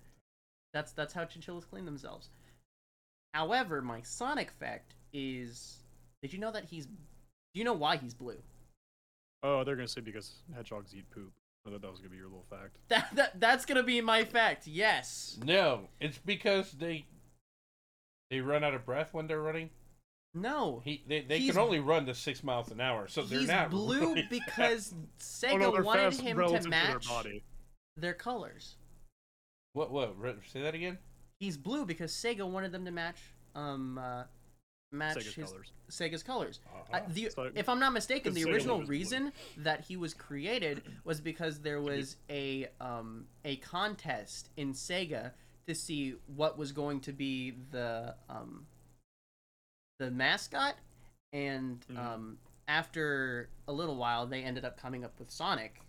that's 0.75 0.93
that's 0.93 1.15
how 1.15 1.25
chinchillas 1.25 1.65
clean 1.65 1.87
themselves 1.87 2.29
however 3.33 3.81
my 3.81 4.03
sonic 4.03 4.51
fact 4.51 4.93
is 5.15 5.79
did 6.21 6.35
you 6.35 6.39
know 6.39 6.53
that 6.53 6.65
he's 6.67 6.85
do 6.85 6.93
you 7.55 7.65
know 7.65 7.73
why 7.73 7.97
he's 7.97 8.13
blue 8.13 8.43
Oh, 9.43 9.65
they're 9.65 9.77
gonna 9.77 9.89
say 9.89 10.03
because 10.03 10.43
hedgehogs 10.55 10.95
eat 10.95 11.09
poop. 11.11 11.33
I 11.69 11.73
thought 11.73 11.83
that 11.83 11.91
was 11.91 12.01
gonna 12.01 12.11
be 12.11 12.17
your 12.17 12.27
little 12.27 12.47
fact. 12.51 12.79
that, 12.89 13.09
that 13.15 13.41
that's 13.41 13.65
gonna 13.65 13.83
be 13.83 14.01
my 14.01 14.25
fact 14.25 14.67
yes 14.67 15.39
No, 15.45 15.89
it's 16.01 16.19
because 16.19 16.73
they 16.73 17.07
they 18.31 18.41
run 18.41 18.65
out 18.65 18.75
of 18.75 18.85
breath 18.85 19.13
when 19.15 19.27
they're 19.27 19.41
running. 19.43 19.71
no 20.35 20.81
He 20.85 21.05
they, 21.07 21.21
they 21.23 21.39
He's- 21.39 21.55
can 21.55 21.63
only 21.63 21.81
run 21.81 22.07
to 22.07 22.15
six 22.15 22.43
miles 22.43 22.71
an 22.71 22.81
hour, 22.81 23.09
so 23.09 23.23
they're 23.23 23.39
he's 23.41 23.49
not 23.49 23.71
blue 23.71 24.15
really 24.15 24.27
because 24.31 24.95
sega 25.21 25.53
oh 25.53 25.57
no, 25.77 25.83
wanted 25.83 26.15
him 26.15 26.37
relative 26.37 26.61
to 26.61 26.65
to 26.65 26.71
match 26.71 27.07
their 27.07 27.17
body. 27.17 27.45
their 27.97 28.15
colors 28.15 28.77
what 29.75 29.91
what 29.91 30.15
say 30.47 30.63
that 30.63 30.75
again? 30.75 30.99
he's 31.41 31.57
blue 31.57 31.85
because 31.87 32.13
sega 32.13 32.49
wanted 32.49 32.73
them 32.73 32.85
to 32.85 32.91
match 32.91 33.19
um 33.55 33.99
uh 33.99 34.25
match 34.91 35.17
Sega's 35.19 35.35
his 35.35 35.51
colors. 35.51 35.73
Sega's 35.91 36.23
colors. 36.23 36.61
Uh-huh. 36.67 36.97
Uh, 36.97 37.01
the, 37.09 37.31
So- 37.31 37.51
if 37.55 37.69
I'm 37.69 37.81
not 37.81 37.93
mistaken, 37.93 38.35
the 38.35 38.43
Sega 38.45 38.53
original 38.53 38.79
was 38.79 38.87
blue. 38.87 38.97
reason 38.97 39.33
that 39.59 39.83
he 39.83 39.97
was 39.97 40.15
created 40.15 40.83
was 41.05 41.21
because 41.21 41.61
there 41.61 41.81
was 41.81 42.17
a 42.31 42.69
um, 42.81 43.27
a 43.45 43.57
contest 43.57 44.51
in 44.57 44.73
Sega 44.73 45.33
to 45.67 45.75
see 45.75 46.15
what 46.27 46.57
was 46.57 46.73
going 46.73 47.01
to 47.01 47.13
be 47.13 47.53
the 47.71 48.15
um, 48.29 48.67
the 49.99 50.11
mascot, 50.11 50.75
and 51.33 51.85
Mhm. 51.91 51.99
um, 51.99 52.39
after 52.69 53.51
a 53.67 53.73
little 53.73 53.97
while, 53.97 54.27
they 54.27 54.43
ended 54.43 54.65
up 54.65 54.81
coming 54.81 55.05
up 55.05 55.19
with 55.19 55.31
Sonic. 55.31 55.81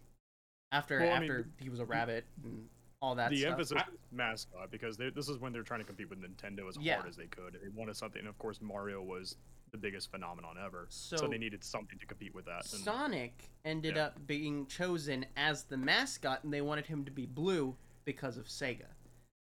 After 0.71 0.99
Well, 0.99 1.13
I 1.13 1.19
mean, 1.19 1.31
after 1.31 1.47
he 1.57 1.69
was 1.69 1.79
a 1.79 1.85
rabbit 1.85 2.25
and 2.43 2.67
all 3.01 3.15
that 3.15 3.29
the 3.31 3.37
stuff. 3.37 3.51
emphasis 3.51 3.77
I- 3.77 3.85
mascot 4.11 4.71
because 4.71 4.97
they, 4.97 5.09
this 5.09 5.29
is 5.29 5.37
when 5.37 5.53
they're 5.53 5.63
trying 5.63 5.79
to 5.79 5.85
compete 5.85 6.09
with 6.09 6.19
Nintendo 6.21 6.67
as 6.67 6.77
Yeah. 6.77 6.95
hard 6.95 7.07
as 7.07 7.15
they 7.15 7.27
could. 7.27 7.57
They 7.61 7.69
wanted 7.69 7.95
something, 7.95 8.19
and 8.19 8.27
of 8.27 8.37
course 8.37 8.59
Mario 8.61 9.01
was 9.01 9.37
the 9.71 9.77
biggest 9.77 10.11
phenomenon 10.11 10.55
ever. 10.63 10.85
So, 10.89 11.15
So- 11.17 11.27
they 11.27 11.37
needed 11.37 11.63
something 11.63 11.97
to 11.99 12.05
compete 12.05 12.33
with 12.33 12.45
that. 12.45 12.71
and- 12.73 12.83
Sonic 12.83 13.49
ended 13.63 13.95
Yeah. 13.95 14.05
up 14.07 14.27
being 14.27 14.65
chosen 14.67 15.25
as 15.37 15.63
the 15.63 15.77
mascot, 15.77 16.43
and 16.43 16.53
they 16.53 16.61
wanted 16.61 16.87
him 16.87 17.05
to 17.05 17.11
be 17.11 17.25
blue 17.25 17.77
because 18.05 18.37
of 18.37 18.47
Sega. 18.47 18.87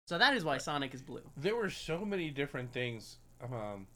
So 0.06 0.18
that 0.18 0.34
is 0.34 0.44
why 0.44 0.58
Sonic 0.58 0.94
is 0.94 1.02
blue. 1.02 1.30
there 1.36 1.56
were 1.56 1.70
so 1.70 2.04
many 2.04 2.30
different 2.30 2.72
things 2.72 3.18
um 3.42 3.86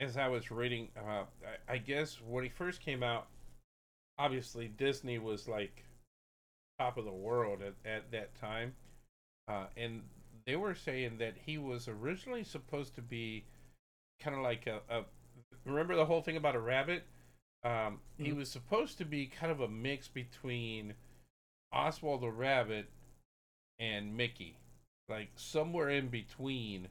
as 0.00 0.16
i 0.16 0.26
was 0.26 0.50
reading 0.50 0.88
uh 0.96 1.26
I, 1.68 1.74
I 1.74 1.78
guess 1.78 2.18
when 2.22 2.44
he 2.44 2.48
first 2.48 2.80
came 2.80 3.02
out 3.02 3.28
obviously 4.18 4.68
disney 4.68 5.18
was 5.18 5.46
like 5.46 5.84
top 6.82 6.98
of 6.98 7.04
the 7.06 7.12
world 7.12 7.62
at, 7.62 7.90
at 7.90 8.12
that 8.12 8.34
time. 8.40 8.74
Uh 9.48 9.66
and 9.76 10.02
they 10.46 10.56
were 10.56 10.74
saying 10.74 11.18
that 11.18 11.34
he 11.46 11.58
was 11.58 11.88
originally 11.88 12.44
supposed 12.44 12.94
to 12.96 13.02
be 13.02 13.44
kind 14.20 14.36
of 14.36 14.42
like 14.42 14.66
a, 14.66 14.80
a 14.90 15.04
remember 15.64 15.96
the 15.96 16.06
whole 16.06 16.22
thing 16.22 16.36
about 16.36 16.56
a 16.56 16.60
rabbit? 16.60 17.04
Um 17.64 18.00
he 18.18 18.32
Mhm. 18.32 18.36
was 18.38 18.50
supposed 18.50 18.98
to 18.98 19.04
be 19.04 19.26
kind 19.26 19.52
of 19.52 19.60
a 19.60 19.68
mix 19.68 20.08
between 20.08 20.94
oswald 21.72 22.22
the 22.22 22.30
rabbit 22.30 22.88
and 23.78 24.16
mickey 24.16 24.58
like 25.08 25.30
somewhere 25.36 25.90
in 25.90 26.08
between. 26.08 26.88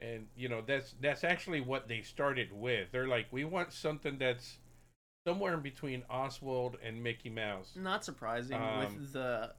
And 0.00 0.28
you 0.36 0.48
know 0.48 0.62
that's 0.66 0.94
that's 1.00 1.24
actually 1.24 1.60
what 1.60 1.88
they 1.88 2.02
started 2.02 2.52
with. 2.52 2.92
They're 2.92 3.08
like 3.08 3.28
we 3.32 3.44
want 3.44 3.72
something 3.72 4.18
that's 4.18 4.58
somewhere 5.26 5.54
in 5.54 5.60
between 5.60 6.02
oswald 6.10 6.76
and 6.82 7.02
mickey 7.02 7.30
mouse 7.30 7.72
Not 7.76 8.04
surprising 8.04 8.56
Um, 8.56 8.78
with 8.80 9.12
the 9.12 9.52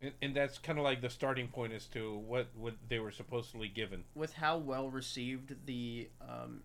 and, 0.00 0.12
and 0.20 0.36
that's 0.36 0.58
kind 0.58 0.78
of 0.78 0.84
like 0.84 1.00
the 1.00 1.10
starting 1.10 1.48
point 1.48 1.72
as 1.72 1.86
to 1.88 2.16
what 2.18 2.48
what 2.56 2.74
they 2.88 2.98
were 2.98 3.10
supposedly 3.12 3.68
given 3.68 4.04
with 4.14 4.34
how 4.34 4.58
well 4.58 4.90
received 4.90 5.54
the 5.66 6.08
um, 6.20 6.62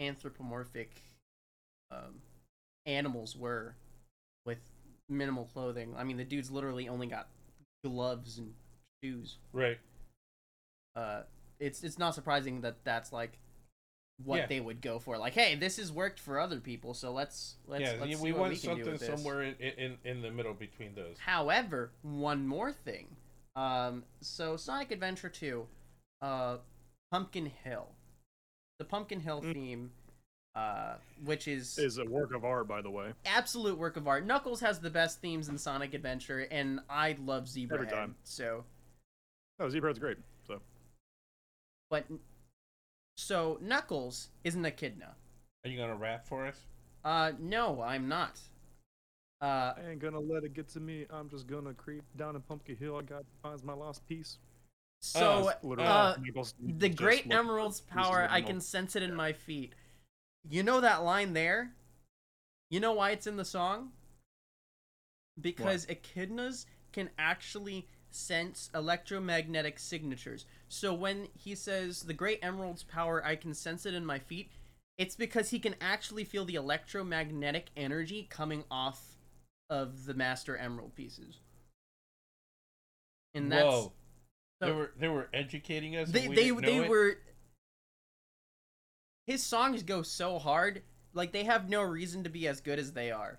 anthropomorphic 0.00 0.90
um, 1.90 2.22
animals 2.86 3.36
were 3.36 3.74
with 4.44 4.58
minimal 5.08 5.44
clothing. 5.44 5.94
I 5.96 6.04
mean, 6.04 6.16
the 6.16 6.24
dude's 6.24 6.50
literally 6.50 6.88
only 6.88 7.06
got 7.06 7.28
gloves 7.84 8.38
and 8.38 8.54
shoes. 9.02 9.36
right 9.52 9.78
uh, 10.96 11.22
it's 11.60 11.82
it's 11.84 11.98
not 11.98 12.14
surprising 12.14 12.60
that 12.62 12.84
that's 12.84 13.12
like 13.12 13.38
what 14.24 14.36
Yeah. 14.38 14.46
they 14.46 14.60
would 14.60 14.80
go 14.80 14.98
for. 14.98 15.16
Like, 15.18 15.34
hey, 15.34 15.54
this 15.54 15.76
has 15.76 15.92
worked 15.92 16.18
for 16.18 16.38
other 16.40 16.60
people, 16.60 16.92
so 16.94 17.12
let's 17.12 17.56
let's 17.66 17.82
yeah, 17.82 17.92
let's 18.00 18.06
we 18.06 18.14
see 18.16 18.32
what 18.32 18.40
want 18.40 18.52
we 18.52 18.58
can 18.58 18.76
do 18.76 18.84
something 18.84 18.92
with 18.92 19.00
this. 19.00 19.08
somewhere 19.08 19.42
in, 19.42 19.54
in 19.54 19.98
in 20.04 20.22
the 20.22 20.30
middle 20.30 20.54
between 20.54 20.94
those. 20.94 21.16
However, 21.18 21.90
one 22.02 22.46
more 22.46 22.72
thing. 22.72 23.16
Um, 23.56 24.04
so 24.20 24.56
Sonic 24.56 24.90
Adventure 24.92 25.28
2, 25.28 25.66
uh, 26.22 26.58
Pumpkin 27.10 27.46
Hill. 27.64 27.88
The 28.78 28.84
Pumpkin 28.84 29.18
Hill 29.20 29.42
Mm. 29.42 29.52
theme, 29.52 29.92
uh, 30.54 30.94
which 31.24 31.48
is 31.48 31.76
Is 31.78 31.98
a 31.98 32.04
work 32.04 32.32
of 32.32 32.44
art, 32.44 32.68
by 32.68 32.80
the 32.82 32.90
way. 32.90 33.12
absolute 33.24 33.76
work 33.78 33.96
of 33.96 34.06
art. 34.06 34.24
Knuckles 34.24 34.60
has 34.60 34.78
the 34.80 34.90
best 34.90 35.20
themes 35.20 35.48
in 35.48 35.58
Sonic 35.58 35.94
Adventure, 35.94 36.40
and 36.50 36.80
I 36.88 37.16
love 37.20 37.44
Zebrahead. 37.46 37.88
time. 37.90 38.14
So, 38.24 38.64
No, 39.58 39.66
Zebrahead's 39.68 39.98
great. 39.98 40.18
So 40.46 40.60
but 41.90 42.04
so 43.18 43.58
Knuckles 43.60 44.28
isn't 44.44 44.64
a 44.64 44.68
Echidna. 44.68 45.14
Are 45.64 45.70
you 45.70 45.76
gonna 45.76 45.96
rap 45.96 46.26
for 46.26 46.46
us? 46.46 46.56
Uh, 47.04 47.32
no, 47.38 47.82
I'm 47.82 48.08
not. 48.08 48.38
Uh, 49.42 49.74
I 49.76 49.90
ain't 49.90 49.98
gonna 49.98 50.20
let 50.20 50.44
it 50.44 50.54
get 50.54 50.68
to 50.70 50.80
me. 50.80 51.04
I'm 51.10 51.28
just 51.28 51.46
gonna 51.48 51.74
creep 51.74 52.04
down 52.16 52.36
in 52.36 52.42
Pumpkin 52.42 52.76
Hill. 52.76 52.96
I 52.96 53.02
got 53.02 53.24
finds 53.42 53.64
my 53.64 53.72
lost 53.72 54.06
piece. 54.06 54.38
so 55.00 55.48
Uh, 55.48 55.52
Literally, 55.62 55.88
uh, 55.90 56.16
the 56.60 56.88
Great 56.88 57.26
look- 57.26 57.38
Emerald's 57.38 57.80
power, 57.80 58.26
I 58.30 58.40
can 58.40 58.60
sense 58.60 58.94
it 58.96 59.02
in 59.02 59.14
my 59.14 59.32
feet. 59.32 59.74
You 60.48 60.62
know 60.62 60.80
that 60.80 61.02
line 61.02 61.32
there? 61.34 61.72
You 62.70 62.80
know 62.80 62.92
why 62.92 63.10
it's 63.10 63.26
in 63.26 63.36
the 63.36 63.44
song? 63.44 63.92
Because 65.40 65.86
echidnas 65.86 66.66
can 66.92 67.10
actually 67.18 67.88
sense 68.10 68.70
electromagnetic 68.74 69.78
signatures. 69.78 70.46
So 70.68 70.92
when 70.92 71.28
he 71.34 71.54
says 71.54 72.02
the 72.02 72.14
Great 72.14 72.40
Emerald's 72.42 72.84
power, 72.84 73.24
I 73.24 73.36
can 73.36 73.54
sense 73.54 73.86
it 73.86 73.94
in 73.94 74.04
my 74.04 74.18
feet, 74.18 74.50
it's 74.98 75.16
because 75.16 75.50
he 75.50 75.58
can 75.58 75.74
actually 75.80 76.24
feel 76.24 76.44
the 76.44 76.56
electromagnetic 76.56 77.70
energy 77.76 78.26
coming 78.28 78.64
off 78.70 79.16
of 79.70 80.04
the 80.04 80.14
Master 80.14 80.56
Emerald 80.56 80.94
pieces. 80.94 81.40
And 83.34 83.50
that's 83.52 83.64
Whoa. 83.64 83.92
they 84.60 84.72
were 84.72 84.92
they 84.98 85.08
were 85.08 85.28
educating 85.32 85.96
us. 85.96 86.10
they 86.10 86.20
and 86.20 86.30
we 86.30 86.36
they 86.36 86.42
didn't 86.44 86.60
know 86.62 86.68
they 86.68 86.84
it? 86.84 86.88
were 86.88 87.18
his 89.26 89.42
songs 89.42 89.82
go 89.82 90.02
so 90.02 90.38
hard 90.38 90.82
like 91.12 91.32
they 91.32 91.44
have 91.44 91.68
no 91.68 91.82
reason 91.82 92.24
to 92.24 92.30
be 92.30 92.48
as 92.48 92.60
good 92.60 92.78
as 92.78 92.92
they 92.92 93.10
are 93.10 93.38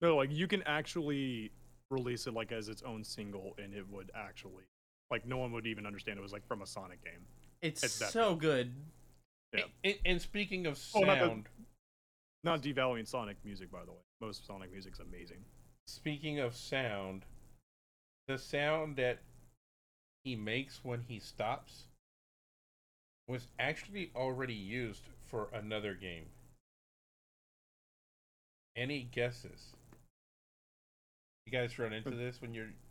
No, 0.00 0.16
like 0.16 0.32
you 0.32 0.46
can 0.48 0.62
actually 0.64 1.52
release 1.90 2.26
it 2.26 2.34
like 2.34 2.52
as 2.52 2.68
its 2.68 2.82
own 2.82 3.04
single, 3.04 3.54
and 3.62 3.74
it 3.74 3.88
would 3.90 4.10
actually 4.14 4.64
like 5.10 5.26
no 5.26 5.36
one 5.38 5.52
would 5.52 5.66
even 5.66 5.86
understand 5.86 6.18
it 6.18 6.22
was 6.22 6.32
like 6.32 6.46
from 6.46 6.62
a 6.62 6.66
Sonic 6.66 7.02
game. 7.04 7.24
it's, 7.62 7.82
It's 7.82 7.98
that 7.98 8.10
so 8.10 8.34
good 8.34 8.72
Yeah. 9.52 9.64
And, 9.84 9.94
and 10.04 10.22
speaking 10.22 10.66
of 10.66 10.78
Oh, 10.94 11.00
not 11.00 11.18
the- 11.18 11.26
sound, 11.26 11.48
Not 12.44 12.62
devaluing 12.62 13.06
Sonic 13.06 13.36
music, 13.44 13.70
by 13.70 13.84
the 13.84 13.90
way. 13.92 13.98
Most 14.20 14.46
Sonic 14.46 14.70
music's 14.72 15.00
amazing. 15.00 15.44
speaking 15.86 16.38
of 16.38 16.54
sound, 16.56 17.24
the 18.28 18.38
sound 18.38 18.96
that 18.96 19.18
he 20.24 20.36
makes 20.36 20.84
when 20.84 21.00
he 21.00 21.18
stops 21.18 21.84
was 23.26 23.48
actually 23.58 24.10
already 24.14 24.54
used 24.54 25.02
for 25.26 25.48
another 25.52 25.94
game. 25.94 26.26
Any 28.76 29.02
guesses? 29.02 29.72
You 31.46 31.52
guys 31.52 31.78
run 31.78 31.92
into 31.92 32.10
this 32.10 32.40
when 32.40 32.54
you're 32.54 32.64
You're 32.64 32.72
talking 32.72 32.89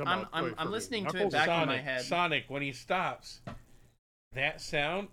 I'm- 0.00 0.18
about- 0.20 0.28
I'm- 0.32 0.54
I'm 0.58 0.70
listening 0.70 1.04
to 1.04 1.10
it 1.10 1.12
Knuckles? 1.14 1.32
back 1.32 1.48
in 1.48 1.52
Sonic, 1.54 1.66
my 1.68 1.78
head. 1.78 2.02
Sonic 2.02 2.44
when 2.48 2.62
he 2.62 2.72
stops. 2.72 3.40
That 4.32 4.60
sound 4.60 5.08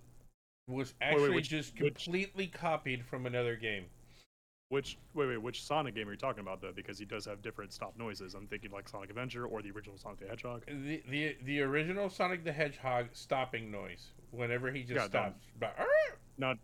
was 0.67 0.93
wait, 0.99 1.07
actually 1.07 1.35
which- 1.35 1.49
just 1.49 1.79
which- 1.79 1.95
completely 2.05 2.47
copied 2.47 3.05
from 3.05 3.25
another 3.25 3.55
game. 3.55 3.85
Which 4.69 4.97
wait 5.13 5.27
wait 5.27 5.37
which 5.37 5.63
Sonic 5.63 5.93
game 5.93 6.09
are 6.09 6.11
you 6.11 6.17
talking 6.17 6.41
about 6.41 6.59
though? 6.59 6.73
Because 6.73 6.97
he 6.97 7.05
does 7.05 7.23
have 7.25 7.41
different 7.43 7.71
stop 7.71 7.95
noises. 7.97 8.33
I'm 8.33 8.47
thinking 8.47 8.71
like 8.71 8.89
Sonic 8.89 9.09
Adventure 9.11 9.45
or 9.45 9.61
the 9.61 9.69
original 9.71 9.95
Sonic 9.97 10.19
the 10.19 10.27
Hedgehog. 10.27 10.65
The 10.65 11.03
the 11.07 11.37
the 11.43 11.61
original 11.61 12.09
Sonic 12.09 12.43
the 12.43 12.51
Hedgehog 12.51 13.09
stopping 13.13 13.69
noise 13.71 14.11
whenever 14.31 14.71
he 14.71 14.81
just 14.81 14.95
Yeah, 14.95 15.07
stops. 15.07 15.45
But, 15.59 15.77
Not 16.37 16.57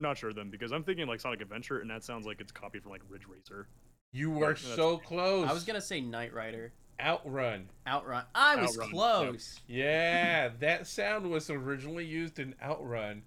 not 0.00 0.18
sure 0.18 0.32
then 0.32 0.50
because 0.50 0.72
I'm 0.72 0.82
thinking 0.82 1.06
like 1.06 1.20
Sonic 1.20 1.40
Adventure 1.40 1.78
and 1.80 1.88
that 1.90 2.02
sounds 2.02 2.26
like 2.26 2.40
it's 2.40 2.52
copied 2.52 2.82
from 2.82 2.90
like 2.90 3.02
Ridge 3.08 3.26
Racer. 3.26 3.68
you 4.12 4.30
were 4.30 4.56
so 4.56 4.96
close. 4.98 5.48
i 5.48 5.52
was 5.52 5.64
gonna 5.64 5.80
say 5.82 6.00
knight 6.00 6.32
rider 6.34 6.72
Outrun. 7.00 7.68
outrun 7.86 8.24
i 8.34 8.56
was 8.56 8.72
Outrun, 8.76 8.90
close 8.90 9.60
Yeah, 9.66 10.48
that 10.60 10.86
sound 10.86 11.30
was 11.30 11.48
originally 11.50 12.04
used 12.04 12.38
in 12.38 12.54
Outrun, 12.62 13.22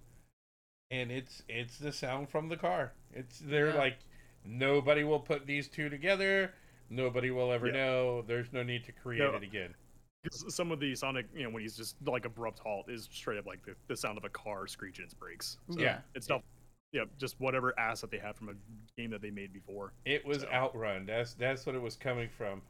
and 0.90 1.12
it's 1.12 1.44
it's 1.48 1.78
the 1.78 1.92
sound 1.92 2.30
from 2.30 2.50
the 2.50 2.58
car. 2.58 2.94
It's 3.14 3.40
they're 3.40 3.70
Yeah. 3.70 3.76
like 3.76 3.98
nobody 4.44 5.04
will 5.04 5.20
put 5.20 5.46
these 5.46 5.68
two 5.68 5.90
together. 5.90 6.54
Nobody 6.90 7.32
will 7.32 7.52
ever 7.52 7.68
Yeah. 7.68 7.74
know. 7.74 8.22
There's 8.24 8.52
no 8.52 8.64
need 8.64 8.84
to 8.86 8.92
create 8.92 9.20
No. 9.20 9.36
it 9.36 9.44
again. 9.44 9.74
'Cause 10.24 10.54
Some 10.54 10.72
of 10.72 10.80
the 10.80 10.94
Sonic, 10.96 11.26
you 11.34 11.44
know, 11.44 11.50
when 11.50 11.62
he's 11.64 11.76
just 11.78 11.96
like 12.06 12.26
abrupt 12.26 12.60
halt 12.60 12.90
is 12.90 13.08
straight 13.12 13.38
up 13.40 13.46
like 13.48 13.64
the, 13.66 13.76
the 13.88 13.96
sound 13.96 14.18
of 14.18 14.26
a 14.26 14.30
car 14.30 14.68
screeching 14.68 15.06
its 15.06 15.14
brakes. 15.14 15.58
So 15.70 15.80
Yeah. 15.80 16.02
it's 16.14 16.28
not. 16.30 16.44
Yeah, 16.92 17.06
just 17.18 17.40
whatever 17.40 17.74
asset 17.80 18.12
they 18.12 18.18
had 18.18 18.36
from 18.36 18.50
a 18.50 18.54
game 18.98 19.12
that 19.12 19.22
they 19.22 19.32
made 19.32 19.54
before. 19.54 19.94
It 20.04 20.26
was 20.26 20.42
So- 20.42 20.50
Outrun. 20.52 21.06
That's 21.06 21.34
that's 21.36 21.66
what 21.66 21.74
it 21.76 21.82
was 21.82 21.96
coming 21.96 22.28
from. 22.30 22.62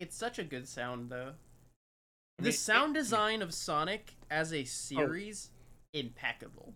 It's 0.00 0.16
such 0.16 0.38
a 0.38 0.44
good 0.44 0.68
sound 0.68 1.10
though 1.10 1.32
the 2.38 2.44
mean, 2.44 2.52
sound 2.52 2.96
it- 2.96 3.00
design 3.00 3.42
of 3.42 3.54
sonic 3.54 4.14
as 4.30 4.52
a 4.52 4.64
series 4.64 5.50
impeccable 5.92 6.74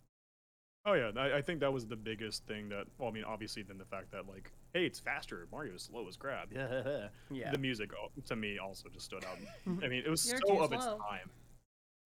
Oh 0.87 0.95
yeah, 0.95 1.11
I, 1.15 1.37
I 1.37 1.43
think 1.43 1.61
that 1.61 1.73
was 1.73 1.87
the 1.87 1.97
biggest 1.97 2.47
thing 2.47 2.71
that. 2.71 2.87
Well, 2.99 3.11
I 3.11 3.13
mean, 3.13 3.25
obviously, 3.25 3.63
than 3.63 3.77
the 3.77 3.85
fact 3.85 4.11
that 4.13 4.27
like, 4.27 4.51
hey, 4.73 4.87
it's 4.87 4.99
faster. 4.99 5.47
Mario's 5.53 5.83
slow 5.83 6.09
as 6.09 6.17
crap. 6.17 6.49
Yeah. 6.51 7.09
yeah 7.31 7.51
The 7.51 7.59
music 7.59 7.91
oh, 7.95 8.09
to 8.27 8.35
me 8.37 8.59
also 8.59 8.89
just 8.89 9.05
stood 9.05 9.23
out. 9.25 9.37
I 9.85 9.89
mean, 9.89 10.03
it 10.07 10.09
was 10.09 10.23
so 10.23 10.39
too 10.39 10.63
of 10.63 10.73
its 10.73 10.87
time. 10.87 11.29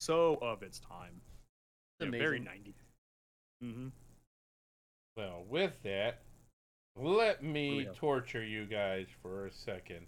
So 0.00 0.38
of 0.42 0.62
its 0.64 0.80
time. 0.80 1.20
It's 2.00 2.12
Yeah, 2.12 2.18
very 2.18 2.38
amazing. 2.38 2.74
90s. 3.62 3.64
Mm-hmm. 3.64 3.88
Well, 5.16 5.44
with 5.48 5.72
that, 5.84 6.22
let 6.96 7.44
me 7.44 7.76
we 7.76 7.84
go. 7.84 7.92
torture 7.94 8.44
you 8.44 8.66
guys 8.66 9.06
for 9.22 9.46
a 9.46 9.52
second 9.52 10.04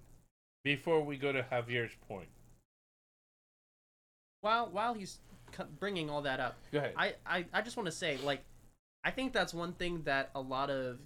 before 0.67 1.01
we 1.01 1.17
go 1.17 1.31
to 1.31 1.45
Javier's 1.45 1.93
point. 2.09 2.27
while 4.41 4.69
while 4.69 4.95
he's 4.95 5.21
bringing 5.79 6.11
all 6.11 6.23
that 6.23 6.41
up 6.41 6.57
Go 6.73 6.79
ahead. 6.79 6.93
I, 6.97 7.15
I, 7.25 7.45
I 7.53 7.63
just 7.63 7.77
want 7.77 7.87
to 7.87 7.93
say, 7.93 8.19
like, 8.25 8.41
I 9.05 9.13
think 9.13 9.33
that's 9.33 9.55
one 9.55 9.75
thing 9.75 10.03
that 10.07 10.31
a 10.35 10.41
lot 10.41 10.69
of 10.71 10.99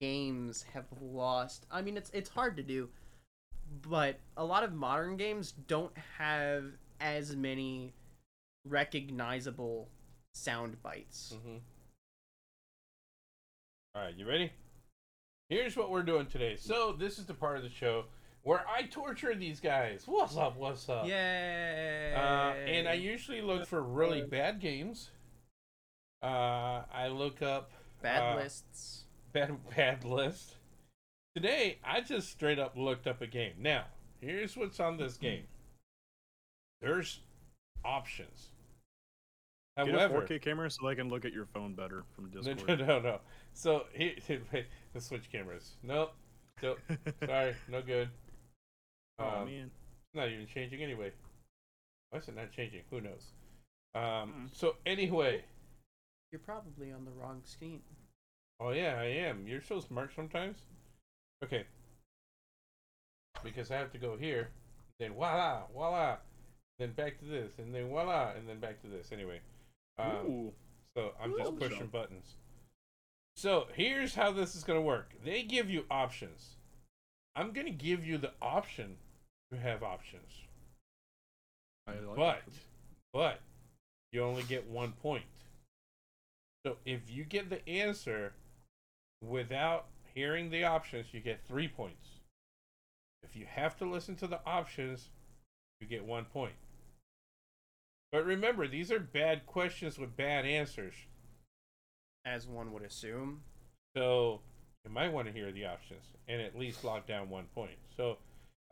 games 0.00 0.64
have 0.74 0.86
lost. 1.00 1.64
I 1.70 1.80
mean, 1.80 1.96
it's 1.96 2.10
it's 2.12 2.28
hard 2.28 2.56
to 2.56 2.64
do, 2.64 2.88
but 3.88 4.16
a 4.36 4.44
lot 4.44 4.64
of 4.64 4.72
modern 4.72 5.16
games 5.16 5.54
don't 5.68 5.96
have 6.18 6.64
as 7.00 7.36
many 7.36 7.92
recognizable 8.66 9.86
sound 10.34 10.82
bites. 10.82 11.36
Mm-hmm. 11.36 11.58
All 13.94 14.02
right, 14.02 14.14
you 14.16 14.26
ready? 14.26 14.50
Here's 15.48 15.76
what 15.76 15.88
we're 15.88 16.02
doing 16.02 16.26
today. 16.26 16.56
So 16.58 16.96
this 16.98 17.20
is 17.20 17.26
the 17.26 17.34
part 17.34 17.56
of 17.56 17.62
the 17.62 17.70
show 17.70 18.06
where 18.42 18.64
I 18.68 18.82
torture 18.82 19.34
these 19.34 19.60
guys. 19.60 20.02
What's 20.06 20.36
up? 20.36 20.56
What's 20.56 20.88
up? 20.88 21.06
Yay! 21.06 22.14
Uh, 22.14 22.54
and 22.68 22.88
I 22.88 22.94
usually 22.94 23.40
look 23.40 23.66
for 23.66 23.82
really 23.82 24.22
bad 24.22 24.60
games. 24.60 25.10
Uh, 26.22 26.82
I 26.92 27.08
look 27.08 27.42
up 27.42 27.72
bad 28.02 28.34
uh, 28.34 28.36
lists. 28.40 29.04
bad 29.32 29.56
bad 29.74 30.04
list. 30.04 30.56
Today, 31.34 31.78
I 31.84 32.00
just 32.00 32.30
straight 32.30 32.58
up 32.58 32.76
looked 32.76 33.06
up 33.06 33.22
a 33.22 33.26
game. 33.26 33.54
Now, 33.58 33.84
here's 34.20 34.56
what's 34.56 34.80
on 34.80 34.98
this 34.98 35.16
game. 35.16 35.44
There's 36.80 37.20
options. 37.84 38.50
Get 39.78 39.88
a 39.88 40.08
4K 40.10 40.42
camera 40.42 40.70
so 40.70 40.86
I 40.86 40.94
can 40.94 41.08
look 41.08 41.24
at 41.24 41.32
your 41.32 41.46
phone 41.46 41.74
better 41.74 42.04
from 42.14 42.30
Discord. 42.30 42.80
no, 42.80 42.86
no, 42.86 43.00
no. 43.00 43.20
So 43.54 43.84
here, 43.94 44.14
wait, 44.52 44.66
let's 44.92 45.06
switch 45.06 45.30
cameras. 45.32 45.76
Nope. 45.82 46.12
Nope. 46.62 46.78
Sorry, 47.26 47.54
no 47.68 47.80
good. 47.80 48.10
Oh 49.18 49.24
Um, 49.28 49.46
man. 49.46 49.70
It's 49.70 50.14
not 50.14 50.28
even 50.28 50.46
changing 50.46 50.82
anyway. 50.82 51.12
Why 52.10 52.18
is 52.18 52.28
it 52.28 52.36
not 52.36 52.50
changing? 52.52 52.82
Who 52.90 53.00
knows? 53.00 53.32
Um, 53.94 54.02
Mm. 54.50 54.54
so 54.56 54.76
anyway, 54.86 55.44
You're 56.30 56.40
probably 56.40 56.90
on 56.92 57.04
the 57.04 57.10
wrong 57.10 57.42
screen. 57.44 57.82
oh 58.60 58.70
yeah, 58.70 58.98
I 58.98 59.04
am. 59.04 59.46
You're 59.46 59.60
so 59.62 59.80
smart 59.80 60.12
sometimes. 60.14 60.58
Okay. 61.44 61.66
Because 63.42 63.70
I 63.70 63.76
have 63.76 63.90
to 63.92 63.98
go 63.98 64.16
here, 64.16 64.50
then 64.98 65.14
voila, 65.14 65.62
voila, 65.74 66.18
then 66.78 66.92
back 66.92 67.18
to 67.18 67.24
this, 67.24 67.58
and 67.58 67.74
then 67.74 67.88
voila, 67.88 68.32
and 68.36 68.48
then 68.48 68.60
back 68.60 68.80
to 68.82 68.86
this. 68.88 69.10
Anyway, 69.12 69.40
um, 69.98 70.26
Ooh. 70.26 70.52
so 70.96 71.12
I'm 71.20 71.34
just 71.36 71.56
pushing 71.58 71.88
buttons. 71.88 72.36
So 73.36 73.66
here's 73.74 74.14
how 74.14 74.30
this 74.32 74.54
is 74.54 74.62
gonna 74.64 74.80
work. 74.80 75.12
They 75.24 75.42
give 75.42 75.68
you 75.68 75.84
options. 75.90 76.56
I'm 77.34 77.52
gonna 77.52 77.70
give 77.70 78.04
you 78.04 78.18
the 78.18 78.32
option 78.40 78.96
to 79.50 79.58
have 79.58 79.82
options. 79.82 80.32
I 81.86 81.92
like 81.92 82.16
but 82.16 82.42
that. 82.46 82.52
but 83.12 83.40
you 84.12 84.22
only 84.22 84.42
get 84.42 84.68
one 84.68 84.92
point. 84.92 85.24
So 86.64 86.76
if 86.84 87.10
you 87.10 87.24
get 87.24 87.50
the 87.50 87.66
answer 87.68 88.32
without 89.22 89.86
hearing 90.14 90.50
the 90.50 90.64
options, 90.64 91.06
you 91.12 91.20
get 91.20 91.40
three 91.46 91.68
points. 91.68 92.06
If 93.22 93.36
you 93.36 93.46
have 93.46 93.76
to 93.78 93.84
listen 93.84 94.14
to 94.16 94.26
the 94.26 94.40
options, 94.46 95.08
you 95.80 95.86
get 95.86 96.04
one 96.04 96.26
point. 96.26 96.54
But 98.12 98.26
remember, 98.26 98.68
these 98.68 98.92
are 98.92 99.00
bad 99.00 99.46
questions 99.46 99.98
with 99.98 100.16
bad 100.16 100.44
answers. 100.44 100.94
As 102.24 102.46
one 102.46 102.72
would 102.72 102.82
assume. 102.82 103.42
So 103.96 104.40
you 104.84 104.90
might 104.90 105.12
want 105.12 105.26
to 105.28 105.32
hear 105.32 105.52
the 105.52 105.66
options 105.66 106.04
and 106.28 106.40
at 106.40 106.58
least 106.58 106.84
lock 106.84 107.06
down 107.06 107.30
one 107.30 107.46
point. 107.54 107.76
So 107.96 108.18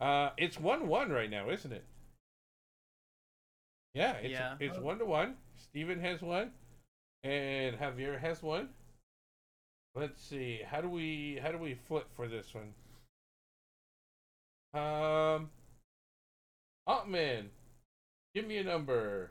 uh, 0.00 0.30
it's 0.36 0.58
one 0.58 0.88
one 0.88 1.10
right 1.10 1.30
now, 1.30 1.50
isn't 1.50 1.72
it? 1.72 1.84
Yeah, 3.94 4.12
it's 4.14 4.32
Yeah. 4.32 4.54
it's 4.60 4.78
one 4.78 4.98
to 4.98 5.04
one. 5.04 5.36
Steven 5.56 6.00
has 6.00 6.22
one, 6.22 6.52
and 7.24 7.76
Javier 7.78 8.18
has 8.18 8.42
one. 8.42 8.70
Let's 9.94 10.22
see. 10.22 10.60
How 10.64 10.80
do 10.80 10.88
we 10.88 11.38
how 11.42 11.50
do 11.50 11.58
we 11.58 11.74
flip 11.74 12.06
for 12.14 12.28
this 12.28 12.54
one? 12.54 12.74
Um, 14.72 15.50
Altman, 16.86 17.50
give 18.34 18.46
me 18.46 18.58
a 18.58 18.64
number 18.64 19.30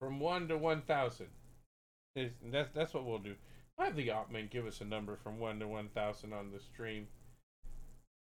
from 0.00 0.18
one 0.18 0.48
to 0.48 0.58
one 0.58 0.82
thousand. 0.82 1.28
That's 2.16 2.70
that's 2.72 2.92
what 2.92 3.04
we'll 3.04 3.18
do. 3.18 3.36
Have 3.78 3.94
the 3.94 4.10
Altman 4.10 4.48
give 4.50 4.66
us 4.66 4.80
a 4.80 4.84
number 4.84 5.16
from 5.22 5.38
one 5.38 5.60
to 5.60 5.68
one 5.68 5.88
thousand 5.88 6.32
on 6.32 6.50
the 6.50 6.58
stream. 6.58 7.06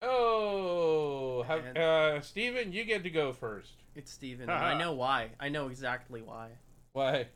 Oh, 0.02 1.44
have, 1.44 1.78
uh, 1.78 2.22
Steven, 2.22 2.74
you 2.74 2.84
get 2.84 3.04
to 3.04 3.10
go 3.10 3.32
first. 3.32 3.72
It's 3.96 4.12
Steven. 4.12 4.50
and 4.50 4.52
I 4.64 4.78
know 4.78 4.94
why. 4.94 5.30
I 5.40 5.50
know 5.50 5.68
exactly 5.68 6.22
why. 6.22 6.50
Why? 6.94 7.28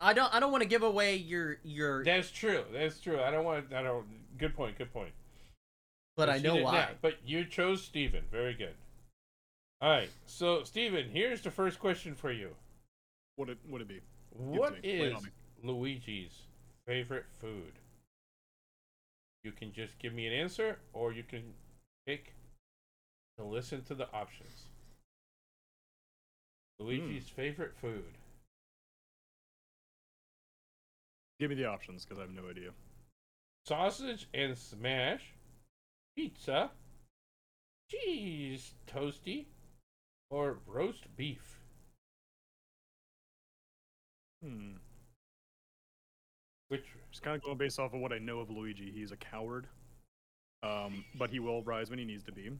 I 0.00 0.12
don't 0.12 0.32
I 0.34 0.40
don't 0.40 0.52
want 0.52 0.62
to 0.62 0.68
give 0.68 0.82
away 0.82 1.16
your 1.16 1.58
your 1.64 2.04
That's 2.04 2.30
true. 2.30 2.64
That's 2.72 3.00
true. 3.00 3.20
I 3.20 3.30
don't 3.30 3.44
want. 3.44 3.72
I 3.72 3.82
don't. 3.82 4.06
Good 4.38 4.54
point. 4.54 4.78
Good 4.78 4.92
point. 4.92 5.12
but 6.16 6.28
I 6.28 6.38
know 6.38 6.56
why. 6.56 6.72
now. 6.72 6.88
But 7.00 7.16
you 7.26 7.44
chose 7.44 7.82
Steven. 7.82 8.22
Very 8.30 8.54
good. 8.54 8.74
All 9.80 9.90
right. 9.90 10.10
So, 10.26 10.62
Steven, 10.62 11.08
here's 11.10 11.42
the 11.42 11.50
first 11.50 11.78
question 11.78 12.14
for 12.14 12.32
you. 12.32 12.50
What 13.36 13.48
it 13.48 13.58
would 13.68 13.82
it 13.82 13.88
be? 13.88 14.00
What 14.30 14.76
to 14.76 14.82
me. 14.82 15.00
Lay 15.00 15.06
it 15.06 15.16
is. 15.16 15.26
Luigi's 15.62 16.32
favorite 16.86 17.26
food? 17.40 17.72
You 19.42 19.52
can 19.52 19.72
just 19.72 19.98
give 19.98 20.12
me 20.12 20.26
an 20.26 20.32
answer, 20.32 20.78
or 20.92 21.12
you 21.12 21.22
can 21.22 21.42
pick 22.06 22.32
to 23.38 23.44
listen 23.44 23.82
to 23.84 23.94
the 23.94 24.10
options. 24.12 24.66
Luigi's 26.78 27.28
favorite 27.28 27.74
food. 27.80 28.18
Give 31.38 31.50
me 31.50 31.56
the 31.56 31.66
options 31.66 32.04
because 32.04 32.18
I 32.18 32.22
have 32.22 32.30
no 32.30 32.48
idea. 32.48 32.70
Sausage 33.66 34.28
and 34.34 34.56
smash, 34.56 35.22
pizza, 36.16 36.70
cheese 37.90 38.72
toasty, 38.86 39.46
or 40.30 40.58
roast 40.66 41.04
beef. 41.16 41.60
Hmm. 44.42 44.72
Which 46.74 46.84
Just 47.10 47.22
kind 47.22 47.36
of 47.36 47.42
going 47.42 47.56
based 47.56 47.78
off 47.78 47.94
of 47.94 48.00
what 48.00 48.12
I 48.12 48.18
know 48.18 48.40
of 48.40 48.50
Luigi. 48.50 48.90
He's 48.92 49.12
a 49.12 49.16
coward, 49.16 49.66
um, 50.62 51.04
but 51.16 51.30
he 51.30 51.38
will 51.38 51.62
rise 51.62 51.88
when 51.90 51.98
he 51.98 52.04
needs 52.04 52.24
to 52.24 52.32
be. 52.32 52.50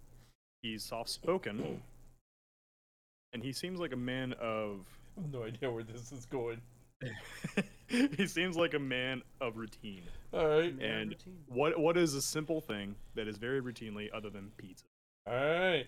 He's 0.62 0.85
soft-spoken, 0.85 1.83
and 3.33 3.42
he 3.42 3.53
seems 3.53 3.81
like 3.81 3.92
a 3.92 3.96
man 3.96 4.33
of. 4.35 4.87
I 5.18 5.22
have 5.22 5.33
no 5.33 5.42
idea 5.42 5.70
where 5.70 5.83
this 5.83 6.12
is 6.12 6.27
going. 6.27 6.61
he 7.88 8.27
seems 8.27 8.57
like 8.57 8.74
a 8.74 8.79
man 8.79 9.22
of 9.40 9.57
routine. 9.57 10.03
All 10.33 10.46
right. 10.46 10.77
Man 10.77 10.90
And 10.90 11.11
routine. 11.11 11.38
what 11.48 11.79
what 11.79 11.96
is 11.96 12.14
a 12.14 12.22
simple 12.22 12.61
thing 12.61 12.94
that 13.14 13.27
is 13.29 13.37
very 13.37 13.61
routinely 13.61 14.09
other 14.14 14.31
than 14.31 14.50
pizza? 14.57 14.85
All 15.27 15.35
right. 15.35 15.87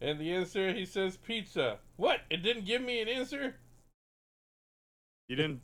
And 0.00 0.20
the 0.20 0.32
answer, 0.32 0.72
he 0.72 0.84
says 0.84 1.16
pizza. 1.16 1.78
What? 1.96 2.20
It 2.30 2.42
didn't 2.42 2.64
give 2.66 2.82
me 2.82 3.00
an 3.00 3.08
answer? 3.08 3.54
You 5.28 5.36
didn't. 5.36 5.60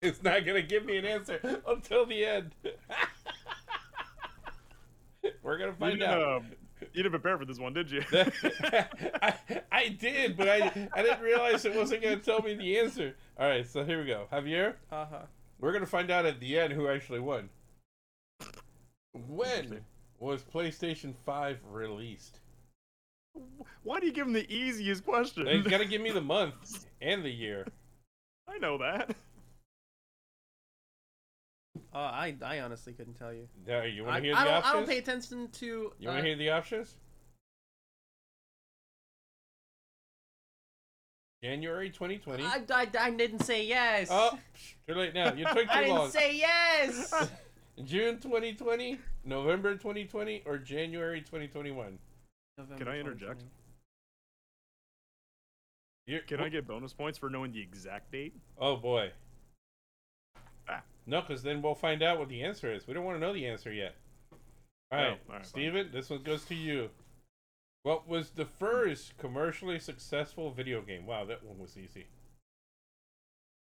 It's 0.00 0.22
not 0.22 0.44
going 0.44 0.60
to 0.60 0.66
give 0.66 0.84
me 0.84 0.96
an 0.96 1.04
answer 1.04 1.40
until 1.66 2.06
the 2.06 2.24
end. 2.24 2.54
We're 5.42 5.58
going 5.58 5.72
to 5.72 5.76
find 5.76 5.98
didn't, 5.98 6.12
out. 6.14 6.22
uh, 6.22 6.40
you 6.92 7.02
didn't 7.02 7.10
prepare 7.10 7.36
for 7.36 7.44
this 7.44 7.58
one, 7.58 7.72
did 7.74 7.90
you? 7.90 8.02
I, 8.12 9.34
I 9.72 9.88
did, 9.88 10.36
but 10.36 10.48
I, 10.48 10.88
I 10.94 11.02
didn't 11.02 11.20
realize 11.22 11.64
it 11.64 11.74
wasn't 11.74 12.02
going 12.02 12.18
to 12.18 12.24
tell 12.24 12.40
me 12.42 12.54
the 12.54 12.78
answer. 12.78 13.16
All 13.38 13.48
right, 13.48 13.66
so 13.68 13.84
here 13.84 14.00
we 14.00 14.06
go. 14.06 14.26
Javier, 14.32 14.74
Uh-huh. 14.92 15.22
we're 15.58 15.72
going 15.72 15.84
to 15.84 15.90
find 15.90 16.10
out 16.10 16.26
at 16.26 16.38
the 16.38 16.58
end 16.58 16.72
who 16.72 16.88
actually 16.88 17.20
won. 17.20 17.48
When 19.26 19.80
was 20.20 20.42
PlayStation 20.42 21.14
5 21.26 21.58
released? 21.72 22.38
Why 23.82 23.98
do 24.00 24.06
you 24.06 24.12
give 24.12 24.26
him 24.26 24.32
the 24.32 24.50
easiest 24.52 25.04
question? 25.04 25.44
Now, 25.44 25.52
you 25.52 25.62
got 25.64 25.78
to 25.78 25.86
give 25.86 26.00
me 26.02 26.10
the 26.12 26.20
month 26.20 26.86
and 27.00 27.24
the 27.24 27.30
year. 27.30 27.66
I 28.48 28.58
know 28.58 28.78
that. 28.78 29.16
Uh, 31.98 32.02
I 32.12 32.36
I 32.44 32.60
honestly 32.60 32.92
couldn't 32.92 33.14
tell 33.14 33.32
you. 33.34 33.48
Now, 33.66 33.82
you 33.82 34.04
want 34.04 34.18
to 34.18 34.22
hear 34.22 34.36
I 34.36 34.44
the 34.44 34.50
don't 34.50 34.54
options? 34.58 34.72
I 34.72 34.76
don't 34.76 34.88
pay 34.88 34.98
attention 34.98 35.48
to 35.48 35.66
You 35.98 36.06
want 36.06 36.18
uh, 36.18 36.22
to 36.22 36.28
hear 36.28 36.36
the 36.36 36.50
options? 36.50 36.94
January 41.42 41.90
2020. 41.90 42.44
I, 42.44 42.62
I, 42.70 42.86
I 43.00 43.10
didn't 43.10 43.40
say 43.40 43.66
yes. 43.66 44.08
Oh, 44.12 44.38
psh, 44.56 44.74
too 44.86 44.94
late 44.94 45.12
now. 45.12 45.32
You 45.32 45.44
took 45.44 45.54
too 45.64 45.66
I 45.70 45.74
too 45.74 45.80
didn't 45.80 45.96
long. 45.96 46.10
say 46.10 46.36
yes. 46.36 47.30
June 47.84 48.20
2020, 48.20 48.98
November 49.24 49.72
2020, 49.74 50.44
or 50.46 50.56
January 50.56 51.20
2021? 51.20 51.98
November 52.58 52.78
Can 52.78 52.86
I 52.92 53.00
interject? 53.00 53.42
You're, 56.06 56.20
Can 56.20 56.40
I 56.40 56.48
get 56.48 56.64
bonus 56.64 56.92
points 56.92 57.18
for 57.18 57.28
knowing 57.28 57.50
the 57.50 57.60
exact 57.60 58.12
date? 58.12 58.34
Oh 58.56 58.76
boy. 58.76 59.10
No, 61.08 61.22
because 61.22 61.42
then 61.42 61.62
we'll 61.62 61.74
find 61.74 62.02
out 62.02 62.18
what 62.18 62.28
the 62.28 62.42
answer 62.42 62.70
is. 62.72 62.86
We 62.86 62.92
don't 62.92 63.04
want 63.04 63.16
to 63.16 63.20
know 63.20 63.32
the 63.32 63.46
answer 63.46 63.72
yet. 63.72 63.96
All 64.30 64.38
Oh, 64.92 64.96
right, 64.96 65.04
all 65.04 65.10
right, 65.10 65.20
fine. 65.26 65.44
Steven, 65.44 65.88
this 65.90 66.10
one 66.10 66.22
goes 66.22 66.44
to 66.44 66.54
you. 66.54 66.90
What 67.82 68.06
was 68.06 68.30
the 68.30 68.44
first 68.44 69.16
commercially 69.16 69.78
successful 69.78 70.50
video 70.50 70.82
game? 70.82 71.06
Wow, 71.06 71.24
that 71.24 71.42
one 71.42 71.58
was 71.58 71.78
easy. 71.78 72.06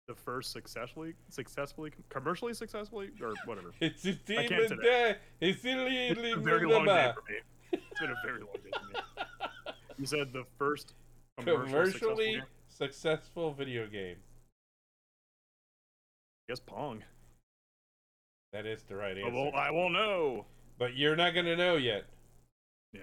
The 0.09 0.15
first 0.15 0.51
successfully, 0.51 1.13
successfully, 1.29 1.91
commercially 2.09 2.53
successfully, 2.53 3.11
or 3.21 3.33
whatever. 3.45 3.71
It's 3.79 4.05
a 4.05 4.09
I 4.09 4.47
can't. 4.47 4.51
It's 4.61 4.71
a 4.71 5.17
It's 5.39 5.63
little 5.63 6.21
been 6.21 6.39
a 6.39 6.43
very 6.43 6.67
long 6.67 6.85
day 6.85 7.13
for 7.15 7.31
me. 7.31 7.37
It's 7.71 7.99
been 8.01 8.09
a 8.09 8.15
very 8.25 8.39
long 8.39 8.55
day 8.63 8.71
for 8.73 8.87
me. 8.87 8.99
You 9.97 10.05
said 10.05 10.31
the 10.33 10.45
first 10.57 10.93
commercially 11.37 12.41
successful 12.69 13.47
successful 13.49 13.53
video 13.53 13.85
game. 13.85 14.15
I 16.47 16.51
guess 16.53 16.59
Pong. 16.61 17.03
That 18.53 18.65
is 18.65 18.83
the 18.83 18.95
right 18.95 19.17
answer. 19.17 19.31
well, 19.31 19.51
I 19.55 19.69
won't 19.71 19.93
know. 19.93 20.45
But 20.77 20.95
you're 20.95 21.15
not 21.15 21.33
going 21.33 21.45
to 21.45 21.55
know 21.55 21.75
yet. 21.75 22.05
Yeah. 22.93 23.01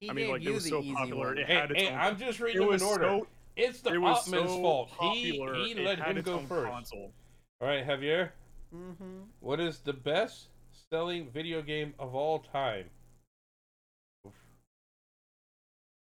He 0.00 0.08
I 0.10 0.12
mean, 0.12 0.30
like, 0.30 0.40
it 0.40 0.44
you 0.44 0.52
was 0.54 0.64
the 0.64 0.70
so 0.70 0.82
popular, 0.82 1.26
one. 1.28 1.38
it 1.38 1.46
Hey, 1.46 1.58
its 1.70 1.72
hey, 1.74 1.88
own- 1.88 1.98
I'm 1.98 2.18
just 2.18 2.40
reading 2.40 2.62
It 2.62 2.74
in 2.74 2.82
order. 2.82 3.04
so, 3.04 3.26
it's 3.56 3.80
the 3.80 3.92
it 3.94 3.98
was 3.98 4.18
Altman's 4.18 4.50
so 4.50 4.60
fault. 4.60 4.90
popular. 4.92 5.54
He, 5.54 5.64
he 5.64 5.70
it 5.72 5.84
let 5.84 5.98
had 5.98 6.08
him 6.12 6.16
its 6.18 6.26
go 6.26 6.34
own 6.34 6.46
first. 6.46 6.70
Console. 6.70 7.12
All 7.60 7.68
right, 7.68 7.86
Javier. 7.86 8.30
Mm-hmm. 8.74 9.20
What 9.40 9.60
is 9.60 9.78
the 9.80 9.92
best 9.92 10.48
selling 10.90 11.30
video 11.30 11.62
game 11.62 11.94
of 11.98 12.14
all 12.14 12.38
time? 12.40 12.84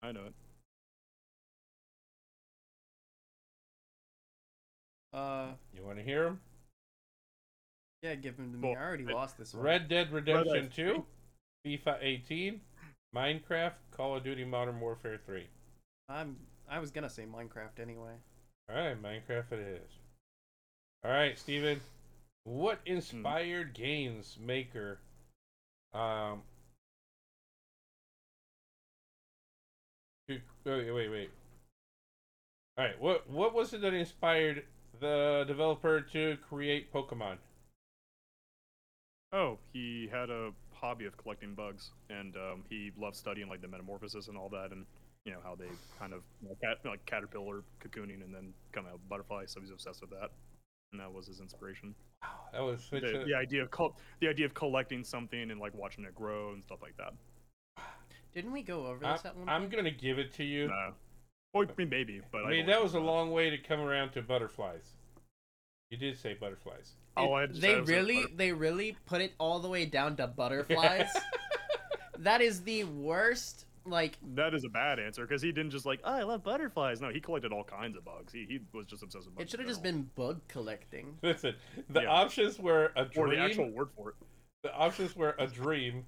I 0.02 0.12
know 0.12 0.20
it. 0.26 0.34
Uh, 5.12 5.48
You 5.74 5.84
want 5.84 5.98
to 5.98 6.04
hear 6.04 6.24
them? 6.24 6.40
Yeah, 8.02 8.14
give 8.14 8.36
him 8.36 8.52
to 8.52 8.58
me. 8.58 8.68
Well, 8.68 8.78
I 8.78 8.82
already 8.84 9.06
I- 9.08 9.12
lost 9.12 9.38
this 9.38 9.54
one. 9.54 9.62
Red 9.64 9.88
Dead 9.88 10.12
Redemption 10.12 10.52
Red 10.54 10.72
2, 10.74 11.04
FIFA 11.66 11.98
18, 12.00 12.60
Minecraft, 13.14 13.74
Call 13.90 14.16
of 14.16 14.24
Duty 14.24 14.44
Modern 14.44 14.80
Warfare 14.80 15.18
3. 15.26 15.46
I'm. 16.08 16.36
I 16.68 16.78
was 16.78 16.90
gonna 16.90 17.10
say 17.10 17.24
Minecraft 17.24 17.80
anyway. 17.80 18.12
All 18.68 18.76
right, 18.76 19.00
Minecraft 19.02 19.52
it 19.52 19.80
is. 19.82 19.90
All 21.04 21.10
right, 21.10 21.36
Steven. 21.38 21.80
What 22.44 22.80
inspired 22.86 23.74
games 23.74 24.38
maker 24.40 24.98
um 25.92 26.42
wait, 30.28 30.40
wait, 30.64 31.08
wait. 31.10 31.30
All 32.78 32.84
right, 32.84 33.00
what 33.00 33.28
what 33.28 33.52
was 33.52 33.74
it 33.74 33.80
that 33.82 33.92
inspired 33.92 34.64
the 35.00 35.44
developer 35.46 36.00
to 36.00 36.36
create 36.48 36.92
Pokemon? 36.92 37.36
Oh, 39.32 39.58
he 39.72 40.08
had 40.10 40.30
a 40.30 40.50
hobby 40.74 41.04
of 41.06 41.16
collecting 41.16 41.54
bugs, 41.54 41.90
and 42.08 42.34
um, 42.36 42.64
he 42.68 42.90
loved 42.98 43.16
studying 43.16 43.48
like 43.48 43.60
the 43.60 43.68
metamorphosis 43.68 44.28
and 44.28 44.36
all 44.36 44.48
that. 44.48 44.72
And 44.72 44.84
you 45.24 45.32
know 45.32 45.38
how 45.42 45.54
they 45.54 45.68
kind 45.98 46.12
of 46.12 46.22
you 46.42 46.48
know, 46.48 46.56
cat, 46.62 46.78
like 46.84 47.04
caterpillar 47.06 47.62
cocooning 47.80 48.22
and 48.24 48.34
then 48.34 48.52
come 48.72 48.86
out 48.86 49.00
butterfly. 49.08 49.44
So 49.46 49.60
he's 49.60 49.70
obsessed 49.70 50.00
with 50.00 50.10
that, 50.10 50.30
and 50.92 51.00
that 51.00 51.12
was 51.12 51.26
his 51.26 51.40
inspiration. 51.40 51.94
Wow, 52.22 52.28
That 52.52 52.60
was 52.62 52.88
The, 52.90 53.22
a, 53.22 53.24
the 53.24 53.34
idea 53.34 53.62
of 53.62 53.70
col- 53.70 53.96
the 54.20 54.28
idea 54.28 54.46
of 54.46 54.54
collecting 54.54 55.04
something 55.04 55.50
and 55.50 55.60
like 55.60 55.74
watching 55.74 56.04
it 56.04 56.14
grow 56.14 56.52
and 56.52 56.62
stuff 56.62 56.78
like 56.82 56.96
that. 56.96 57.14
Didn't 58.34 58.52
we 58.52 58.62
go 58.62 58.86
over 58.86 59.04
I, 59.04 59.12
this 59.12 59.24
at 59.24 59.36
one 59.36 59.48
I'm 59.48 59.62
point? 59.62 59.72
gonna 59.76 59.90
give 59.90 60.18
it 60.18 60.32
to 60.34 60.44
you. 60.44 60.70
Uh, 60.72 60.90
well, 61.52 61.66
I 61.68 61.72
mean, 61.76 61.88
maybe, 61.88 62.20
but 62.32 62.44
I 62.44 62.50
mean, 62.50 62.66
don't 62.66 62.74
that 62.74 62.82
was 62.82 62.94
a 62.94 63.00
long 63.00 63.30
way 63.32 63.50
to 63.50 63.58
come 63.58 63.80
around 63.80 64.12
to 64.12 64.22
butterflies. 64.22 64.94
You 65.90 65.98
did 65.98 66.16
say 66.16 66.34
butterflies. 66.34 66.92
Oh, 67.16 67.32
I 67.32 67.46
just 67.46 67.60
they 67.60 67.68
said 67.68 67.78
it 67.78 67.80
was 67.82 67.90
a 67.90 67.92
really, 67.94 68.22
butter- 68.22 68.34
they 68.36 68.52
really 68.52 68.96
put 69.06 69.20
it 69.20 69.32
all 69.38 69.58
the 69.60 69.68
way 69.68 69.84
down 69.86 70.16
to 70.16 70.26
butterflies. 70.26 71.08
that 72.18 72.40
is 72.40 72.62
the 72.62 72.84
worst. 72.84 73.66
Like, 73.86 74.18
That 74.34 74.54
is 74.54 74.64
a 74.64 74.68
bad 74.68 75.00
answer 75.00 75.22
because 75.26 75.40
he 75.42 75.52
didn't 75.52 75.70
just 75.70 75.86
like, 75.86 76.00
oh, 76.04 76.12
I 76.12 76.22
love 76.22 76.44
butterflies. 76.44 77.00
No, 77.00 77.08
he 77.08 77.18
collected 77.20 77.50
all 77.52 77.64
kinds 77.64 77.96
of 77.96 78.04
bugs. 78.04 78.32
He, 78.32 78.44
he 78.48 78.60
was 78.72 78.86
just 78.86 79.02
obsessed 79.02 79.24
with 79.26 79.34
bugs. 79.34 79.46
it 79.46 79.50
should 79.50 79.60
have 79.60 79.68
just 79.68 79.82
been 79.82 80.08
bug 80.14 80.40
collecting. 80.48 81.16
Listen, 81.22 81.54
the 81.88 82.02
Yeah. 82.02 82.10
options 82.10 82.58
were 82.58 82.92
a 82.94 83.06
or 83.16 83.28
the 83.30 83.38
actual 83.38 83.70
word 83.70 83.88
for 83.96 84.10
it. 84.10 84.14
The 84.62 84.72
options 84.74 85.16
were 85.16 85.34
a 85.38 85.46
dream, 85.46 86.04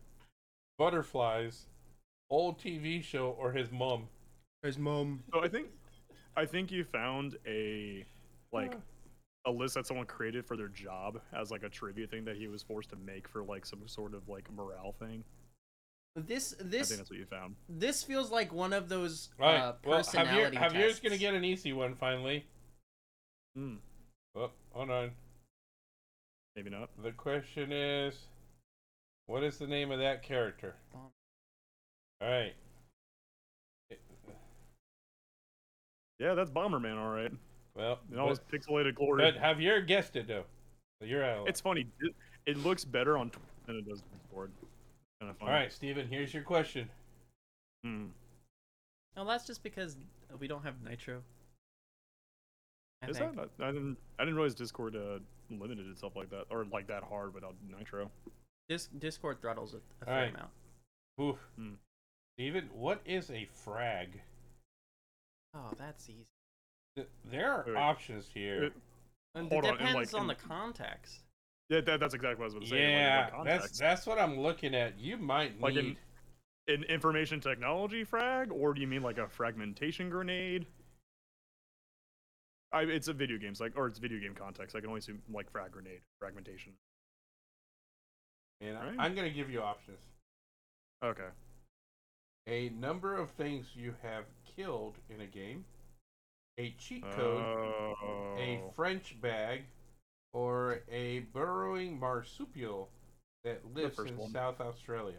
butterflies, 0.78 1.66
old 2.30 2.58
TV 2.60 3.02
show, 3.02 3.30
or 3.38 3.52
his 3.52 3.70
mom. 3.72 4.08
His 4.62 4.78
mom. 4.78 5.22
So 5.32 5.42
I 5.42 5.48
think, 5.48 5.68
I 6.36 6.44
think 6.44 6.70
you 6.70 6.84
found 6.84 7.36
a 7.46 8.04
like 8.52 8.74
a 9.46 9.50
list 9.50 9.74
that 9.74 9.86
someone 9.86 10.06
created 10.06 10.46
for 10.46 10.56
their 10.56 10.68
job 10.68 11.20
as 11.32 11.50
like 11.50 11.62
a 11.62 11.68
trivia 11.68 12.06
thing 12.06 12.24
that 12.24 12.36
he 12.36 12.46
was 12.46 12.62
forced 12.62 12.90
to 12.90 12.96
make 12.96 13.26
for 13.28 13.42
like 13.42 13.66
some 13.66 13.80
sort 13.86 14.14
of 14.14 14.28
like 14.28 14.50
morale 14.52 14.94
thing. 14.98 15.24
This, 16.14 16.54
I 16.60 16.64
this, 16.64 16.88
think 16.88 16.98
that's 17.00 17.10
what 17.10 17.18
you 17.18 17.24
found. 17.24 17.56
this 17.70 18.02
feels 18.02 18.30
like 18.30 18.52
one 18.52 18.74
of 18.74 18.88
those 18.90 19.30
All 19.40 19.46
right. 19.46 19.60
uh, 19.60 19.72
well, 19.84 20.00
Javier, 20.00 20.50
personality 20.52 20.56
Javier's 20.58 21.00
gonna 21.00 21.16
get 21.16 21.32
an 21.34 21.44
easy 21.44 21.72
one 21.72 21.94
finally. 21.94 22.44
Hmm. 23.56 23.76
Oh, 24.34 24.50
hold 24.72 24.90
on. 24.90 25.10
Maybe 26.54 26.68
not. 26.68 26.90
The 27.02 27.12
question 27.12 27.72
is, 27.72 28.14
what 29.26 29.42
is 29.42 29.56
the 29.56 29.66
name 29.66 29.90
of 29.90 29.98
that 30.00 30.22
character? 30.22 30.74
Bomb. 30.92 31.10
All 32.20 32.28
right. 32.28 32.54
Yeah, 36.18 36.34
that's 36.34 36.50
Bomberman, 36.50 36.98
all 36.98 37.10
right. 37.10 37.32
Well, 37.76 37.98
In 38.12 38.18
all 38.18 38.28
his 38.28 38.38
but, 38.38 38.60
pixelated 38.60 38.94
glory. 38.94 39.22
but 39.32 39.40
Javier 39.40 39.86
guessed 39.86 40.16
it 40.16 40.26
though. 40.28 40.44
So 41.00 41.06
you're 41.06 41.24
out. 41.24 41.48
It's 41.48 41.60
funny. 41.60 41.86
It, 42.00 42.14
it 42.46 42.56
looks 42.58 42.84
better 42.84 43.16
on 43.16 43.30
Twitter 43.30 43.46
than 43.66 43.76
it 43.76 43.88
does 43.88 44.00
on 44.00 44.18
Discord. 44.18 44.50
Kind 45.20 45.30
of 45.30 45.36
All 45.40 45.46
funny. 45.48 45.60
right, 45.60 45.72
Steven, 45.72 46.06
here's 46.08 46.34
your 46.34 46.42
question. 46.42 46.88
Hmm. 47.84 48.06
No, 49.16 49.26
that's 49.26 49.46
just 49.46 49.62
because 49.62 49.96
we 50.38 50.48
don't 50.48 50.62
have 50.64 50.74
Nitro. 50.82 51.22
I 53.02 53.08
Is 53.08 53.18
think. 53.18 53.34
that? 53.36 53.48
I, 53.60 53.68
I 53.68 53.72
didn't. 53.72 53.96
I 54.18 54.22
didn't 54.22 54.36
realize 54.36 54.54
Discord 54.54 54.94
uh, 54.96 55.18
limited 55.50 55.88
itself 55.88 56.14
like 56.16 56.30
that, 56.30 56.44
or 56.50 56.64
like 56.72 56.86
that 56.86 57.02
hard 57.02 57.34
without 57.34 57.54
Nitro. 57.76 58.10
Dis- 58.68 58.88
Discord 58.98 59.40
throttles 59.40 59.74
it 59.74 59.82
a 60.02 60.04
fair 60.04 60.14
Alright. 60.14 60.34
amount. 60.34 60.50
Oof. 61.20 61.36
Hmm. 61.56 61.74
Steven, 62.36 62.68
what 62.72 63.00
is 63.04 63.30
a 63.30 63.46
frag? 63.64 64.20
Oh, 65.54 65.70
that's 65.78 66.08
easy. 66.08 66.26
Th- 66.96 67.08
There 67.30 67.50
are 67.52 67.64
Wait, 67.66 67.74
wait. 67.74 67.80
options 67.80 68.28
here. 68.32 68.64
It- 68.64 68.72
And 69.34 69.48
Hold 69.50 69.64
it 69.64 69.68
on, 69.68 69.78
depends 69.78 70.12
like, 70.12 70.14
on 70.14 70.22
in- 70.22 70.26
the 70.28 70.34
context. 70.34 71.20
Yeah, 71.70 71.80
that, 71.80 72.00
that's 72.00 72.12
exactly 72.12 72.34
what 72.38 72.42
I 72.42 72.44
was 72.44 72.54
going 72.54 72.64
to 72.64 72.70
say. 72.70 72.80
yeah, 72.90 73.34
what 73.34 73.44
that's 73.46 73.78
that's 73.78 74.06
what 74.06 74.18
I'm 74.18 74.38
looking 74.38 74.74
at. 74.74 74.98
You 74.98 75.16
might 75.16 75.58
Like 75.58 75.74
need. 75.74 75.96
an 76.68 76.84
information 76.84 77.40
technology 77.40 78.04
frag, 78.04 78.52
or 78.52 78.74
do 78.74 78.82
you 78.82 78.86
mean 78.86 79.00
like 79.02 79.16
a 79.16 79.26
fragmentation 79.26 80.10
grenade? 80.10 80.66
I, 82.72 82.82
it's 82.82 83.08
a 83.08 83.14
video 83.14 83.38
games 83.38 83.58
like, 83.58 83.72
or 83.74 83.86
it's 83.86 83.98
video 83.98 84.18
game 84.18 84.34
context. 84.34 84.76
I 84.76 84.80
can 84.80 84.88
only 84.90 84.98
assume 84.98 85.22
like 85.32 85.50
frag 85.50 85.70
grenade, 85.72 86.00
fragmentation. 86.20 86.72
and 88.60 88.76
Right. 88.76 88.96
I'm 88.98 89.14
going 89.14 89.26
to 89.28 89.34
give 89.34 89.48
you 89.50 89.62
options. 89.62 89.98
Okay. 91.02 91.28
A 92.48 92.68
number 92.70 93.16
of 93.16 93.30
things 93.30 93.66
you 93.74 93.94
have 94.02 94.24
killed 94.56 94.96
in 95.08 95.20
a 95.22 95.26
game, 95.26 95.64
a 96.58 96.70
cheat 96.72 97.02
code, 97.12 97.42
Oh. 98.02 98.36
a 98.38 98.62
French 98.74 99.20
bag, 99.20 99.64
or 100.32 100.82
a 100.88 101.20
burrowing 101.32 101.98
marsupial 101.98 102.90
that 103.44 103.64
lives 103.74 103.98
in 103.98 104.16
one. 104.16 104.30
South 104.30 104.60
Australia. 104.60 105.18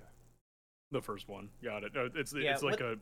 the 0.91 1.01
first 1.01 1.27
one. 1.27 1.49
Got 1.63 1.83
it. 1.85 1.91
It's 1.95 2.33
Yeah, 2.35 2.53
it's 2.53 2.61
like 2.61 2.79
what- 2.79 2.81
a 2.83 2.99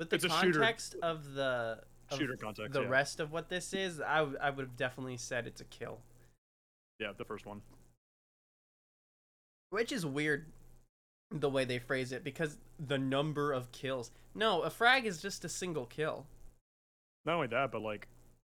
With 0.00 0.10
the 0.10 0.16
It's 0.16 0.24
a 0.24 0.28
shooter- 0.28 0.58
context 0.58 0.96
of 1.02 1.34
the 1.34 1.84
of 2.10 2.18
shooter 2.18 2.36
context. 2.36 2.72
the 2.72 2.82
yeah. 2.82 2.88
rest 2.88 3.20
of 3.20 3.30
what 3.30 3.48
this 3.48 3.72
is, 3.72 4.00
I, 4.00 4.16
w- 4.18 4.36
I 4.40 4.50
would 4.50 4.66
have 4.66 4.76
definitely 4.76 5.16
said 5.18 5.46
it's 5.46 5.60
a 5.60 5.64
kill. 5.66 6.02
yeah, 6.98 7.12
the 7.12 7.24
first 7.24 7.46
one. 7.46 7.62
Which 9.70 9.92
is 9.92 10.04
weird 10.04 10.46
the 11.30 11.48
way 11.48 11.64
they 11.64 11.78
phrase 11.78 12.10
it 12.10 12.24
because 12.24 12.58
the 12.78 12.98
number 12.98 13.52
of 13.52 13.70
kills. 13.70 14.10
No, 14.34 14.62
a 14.62 14.70
frag 14.70 15.06
is 15.06 15.22
just 15.22 15.44
a 15.44 15.48
single 15.48 15.86
kill. 15.86 16.26
Not 17.24 17.34
only 17.36 17.46
that, 17.48 17.70
but 17.72 17.82
like 17.82 18.08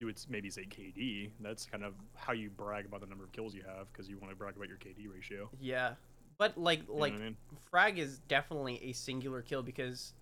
you 0.00 0.06
would 0.06 0.18
maybe 0.28 0.50
say 0.50 0.62
KD. 0.64 1.30
That's 1.40 1.66
kind 1.66 1.84
of 1.84 1.94
how 2.14 2.32
you 2.32 2.50
brag 2.50 2.84
about 2.86 3.00
the 3.00 3.06
number 3.06 3.24
of 3.24 3.32
kills 3.32 3.54
you 3.54 3.62
have 3.62 3.92
because 3.92 4.08
you 4.08 4.18
want 4.18 4.30
to 4.30 4.36
brag 4.36 4.56
about 4.56 4.68
your 4.68 4.78
KD 4.78 5.12
ratio. 5.12 5.50
Yeah. 5.60 5.94
But 6.38 6.58
like 6.58 6.80
You 6.88 6.94
know 6.94 7.00
like 7.00 7.12
I 7.14 7.18
mean? 7.18 7.36
frag 7.70 7.98
is 7.98 8.18
definitely 8.28 8.82
a 8.84 8.92
singular 8.92 9.42
kill 9.42 9.62
because 9.62 10.14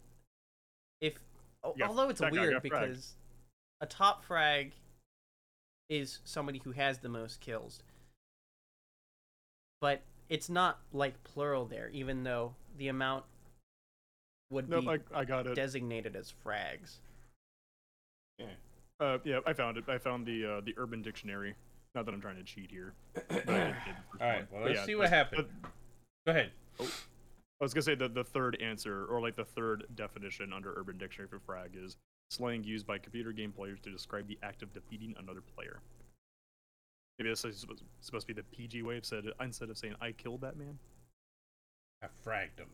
if 1.00 1.14
Yeah, 1.76 1.86
although 1.88 2.08
it's 2.08 2.20
weird 2.20 2.54
fragged. 2.54 2.62
because 2.62 3.14
a 3.80 3.86
top 3.86 4.24
frag 4.24 4.72
is 5.88 6.20
somebody 6.24 6.60
who 6.64 6.72
has 6.72 6.98
the 6.98 7.08
most 7.08 7.40
kills. 7.40 7.82
But 9.80 10.02
it's 10.28 10.48
not 10.48 10.80
like 10.92 11.22
plural 11.24 11.64
there 11.66 11.88
even 11.90 12.24
though 12.24 12.54
the 12.78 12.88
amount 12.88 13.24
would 14.50 14.68
Nope, 14.68 14.84
be 14.84 14.88
I, 14.88 14.98
I 15.20 15.24
got 15.24 15.46
it. 15.46 15.54
designated 15.54 16.14
as 16.14 16.32
frags. 16.44 16.96
Uh, 19.00 19.18
yeah, 19.24 19.40
I 19.46 19.52
found 19.52 19.76
it. 19.78 19.84
I 19.88 19.98
found 19.98 20.26
the 20.26 20.44
uh, 20.44 20.60
the 20.60 20.74
Urban 20.76 21.02
Dictionary. 21.02 21.54
Not 21.94 22.06
that 22.06 22.14
I'm 22.14 22.20
trying 22.20 22.36
to 22.36 22.44
cheat 22.44 22.70
here. 22.70 22.94
but 23.14 23.26
I 23.30 23.34
did- 23.34 23.46
did 23.84 23.96
the 23.96 24.02
first 24.10 24.22
All 24.22 24.28
right, 24.28 24.52
well, 24.52 24.62
let's 24.62 24.76
yeah, 24.76 24.84
see 24.86 24.94
what 24.94 25.08
happened. 25.10 25.48
Go 26.26 26.30
ahead. 26.32 26.52
Oh, 26.80 26.84
I 26.84 27.64
was 27.64 27.74
gonna 27.74 27.82
say 27.82 27.94
that 27.96 28.14
the 28.14 28.24
third 28.24 28.56
answer, 28.62 29.04
or 29.06 29.20
like 29.20 29.36
the 29.36 29.44
third 29.44 29.84
definition 29.94 30.52
under 30.52 30.72
Urban 30.76 30.98
Dictionary 30.98 31.28
for 31.28 31.38
frag, 31.40 31.72
is 31.76 31.96
slang 32.30 32.64
used 32.64 32.86
by 32.86 32.98
computer 32.98 33.32
game 33.32 33.52
players 33.52 33.78
to 33.80 33.90
describe 33.90 34.26
the 34.28 34.38
act 34.42 34.62
of 34.62 34.72
defeating 34.72 35.14
another 35.18 35.40
player. 35.54 35.80
Maybe 37.18 37.28
this 37.30 37.44
is 37.44 37.58
supposed 37.58 37.84
supposed 38.00 38.26
to 38.28 38.34
be 38.34 38.40
the 38.40 38.46
PG 38.56 38.82
way 38.82 38.96
of 38.98 39.04
said 39.04 39.24
instead 39.40 39.68
of 39.68 39.76
saying 39.76 39.94
"I 40.00 40.12
killed 40.12 40.40
that 40.42 40.56
man." 40.56 40.78
I 42.02 42.06
fragged 42.26 42.58
him. 42.58 42.68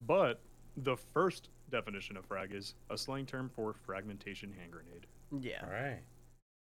But 0.00 0.40
the 0.82 0.96
first 0.96 1.48
definition 1.70 2.16
of 2.16 2.24
frag 2.26 2.52
is 2.52 2.74
a 2.90 2.98
slang 2.98 3.26
term 3.26 3.50
for 3.54 3.72
fragmentation 3.72 4.52
hand 4.52 4.72
grenade. 4.72 5.06
Yeah. 5.40 5.60
All 5.62 5.70
right. 5.70 6.00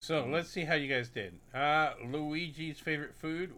So 0.02 0.26
let's 0.26 0.50
see 0.50 0.64
how 0.64 0.76
you 0.76 0.88
guys 0.94 1.10
did. 1.10 1.40
Uh, 1.54 1.92
Luigi's 2.06 2.80
favorite 2.80 3.16
food. 3.16 3.54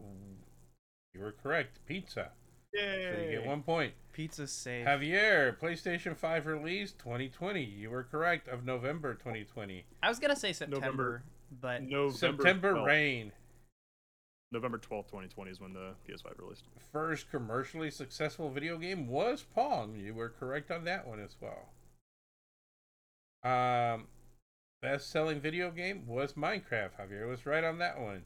You 1.14 1.22
were 1.22 1.34
correct. 1.44 1.80
Pizza. 1.86 2.32
Yay. 2.74 3.14
So 3.16 3.22
you 3.22 3.32
get 3.32 3.46
one 3.46 3.62
point. 3.62 3.94
Pizza 4.14 4.48
safe. 4.48 4.88
Javier, 4.88 5.58
PlayStation 5.58 6.18
5 6.18 6.46
release 6.48 6.94
2020. 6.94 7.64
You 7.64 7.90
were 7.90 8.04
correct 8.04 8.48
of 8.48 8.66
November 8.66 9.14
2020. 9.14 9.86
I 10.02 10.10
was 10.10 10.20
gonna 10.20 10.36
say 10.36 10.52
September, 10.54 10.80
November. 10.86 11.24
but 11.62 11.84
November 11.84 12.18
September 12.44 12.74
12th, 12.74 12.86
rain. 12.86 13.32
November 14.52 14.78
twelfth, 14.78 15.10
twenty 15.10 15.28
twenty 15.28 15.52
is 15.52 15.62
when 15.62 15.74
the 15.74 15.94
PS5 16.08 16.38
released. 16.40 16.64
First 16.92 17.30
commercially 17.32 17.90
successful 17.90 18.50
video 18.50 18.78
game 18.78 19.08
was 19.08 19.44
Pong. 19.44 19.96
You 19.96 20.14
were 20.14 20.30
correct 20.30 20.72
on 20.72 20.84
that 20.86 21.08
one 21.08 21.20
as 21.22 21.36
well. 21.40 21.70
Um, 23.44 24.08
best 24.82 25.10
selling 25.10 25.40
video 25.40 25.72
game 25.72 26.06
was 26.06 26.34
Minecraft. 26.34 26.92
Javier 27.00 27.28
was 27.30 27.46
right 27.46 27.64
on 27.64 27.80
that 27.80 28.00
one. 28.00 28.24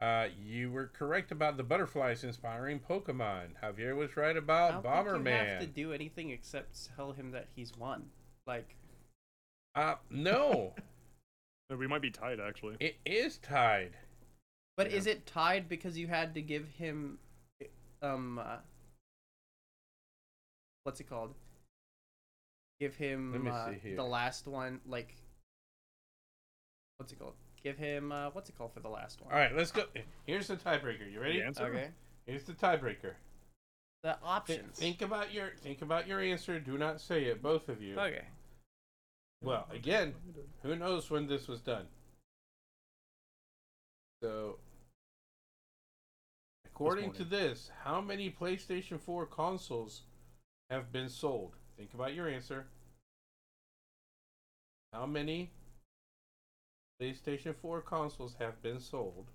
Uh, 0.00 0.26
you 0.44 0.70
were 0.70 0.88
correct 0.88 1.30
about 1.30 1.56
the 1.56 1.62
butterflies 1.62 2.24
inspiring 2.24 2.80
Pokemon. 2.80 3.50
Javier 3.62 3.96
was 3.96 4.16
right 4.16 4.34
I 4.34 4.38
about 4.40 4.82
don't 4.82 5.04
think 5.14 5.26
you 5.26 5.32
have 5.32 5.60
to 5.60 5.66
do 5.66 5.92
anything 5.92 6.30
except 6.30 6.90
tell 6.96 7.12
him 7.12 7.30
that 7.30 7.46
he's 7.54 7.72
won. 7.78 8.10
Like, 8.46 8.74
Uh, 9.76 9.94
no, 10.10 10.74
We 11.70 11.86
might 11.86 12.02
be 12.02 12.10
tied 12.10 12.40
actually. 12.40 12.76
it 12.80 12.96
is 13.06 13.38
tied. 13.38 13.92
But 14.76 14.90
Yeah. 14.90 14.96
is 14.96 15.06
it 15.06 15.26
tied 15.26 15.68
because 15.68 15.96
you 15.98 16.06
had 16.08 16.34
to 16.34 16.42
give 16.42 16.68
him, 16.70 17.18
um, 18.02 18.38
uh, 18.38 18.58
what's 20.84 21.00
it 21.00 21.04
called? 21.08 21.34
Give 22.80 22.94
him 22.96 23.46
uh, 23.48 23.72
the 23.84 24.02
last 24.04 24.46
one, 24.46 24.80
like, 24.86 25.14
what's 26.98 27.12
it 27.12 27.18
called? 27.18 27.34
Give 27.62 27.78
him 27.78 28.12
uh, 28.12 28.30
what's 28.30 28.50
it 28.50 28.58
called 28.58 28.72
for 28.74 28.80
the 28.80 28.88
last 28.90 29.22
one? 29.22 29.32
All 29.32 29.38
right, 29.38 29.54
let's 29.56 29.70
go. 29.70 29.84
Here's 30.26 30.48
the 30.48 30.56
tiebreaker. 30.56 31.10
You 31.10 31.20
ready? 31.20 31.38
The 31.38 31.46
answer? 31.46 31.64
Okay. 31.66 31.88
Here's 32.26 32.44
the 32.44 32.52
tiebreaker. 32.52 33.14
the 34.02 34.12
Thi- 34.12 34.18
options. 34.22 34.78
think 34.78 35.00
about 35.00 35.32
your 35.32 35.52
think 35.62 35.80
about 35.80 36.06
your 36.06 36.20
answer. 36.20 36.60
Do 36.60 36.76
not 36.76 37.00
say 37.00 37.24
it, 37.24 37.40
both 37.42 37.68
of 37.70 37.80
you. 37.80 37.98
Okay. 37.98 38.24
Well, 39.42 39.66
again, 39.70 40.14
who 40.62 40.76
knows 40.76 41.10
when 41.10 41.26
this 41.26 41.48
was 41.48 41.60
done? 41.60 41.86
So, 44.22 44.58
according 46.74 47.12
to 47.12 47.22
this, 47.22 47.70
how 47.84 48.00
many 48.00 48.28
PlayStation 48.28 49.00
4 49.00 49.26
consoles 49.26 50.02
have 50.70 50.90
been 50.90 51.08
sold? 51.08 51.54
Think 51.76 51.94
about 51.94 52.14
your 52.14 52.28
answer. 52.28 52.66
How 54.92 55.06
many 55.06 55.50
PlayStation 57.00 57.54
4 57.54 57.80
consoles 57.82 58.34
have 58.40 58.60
been 58.60 58.80
sold? 58.80 59.26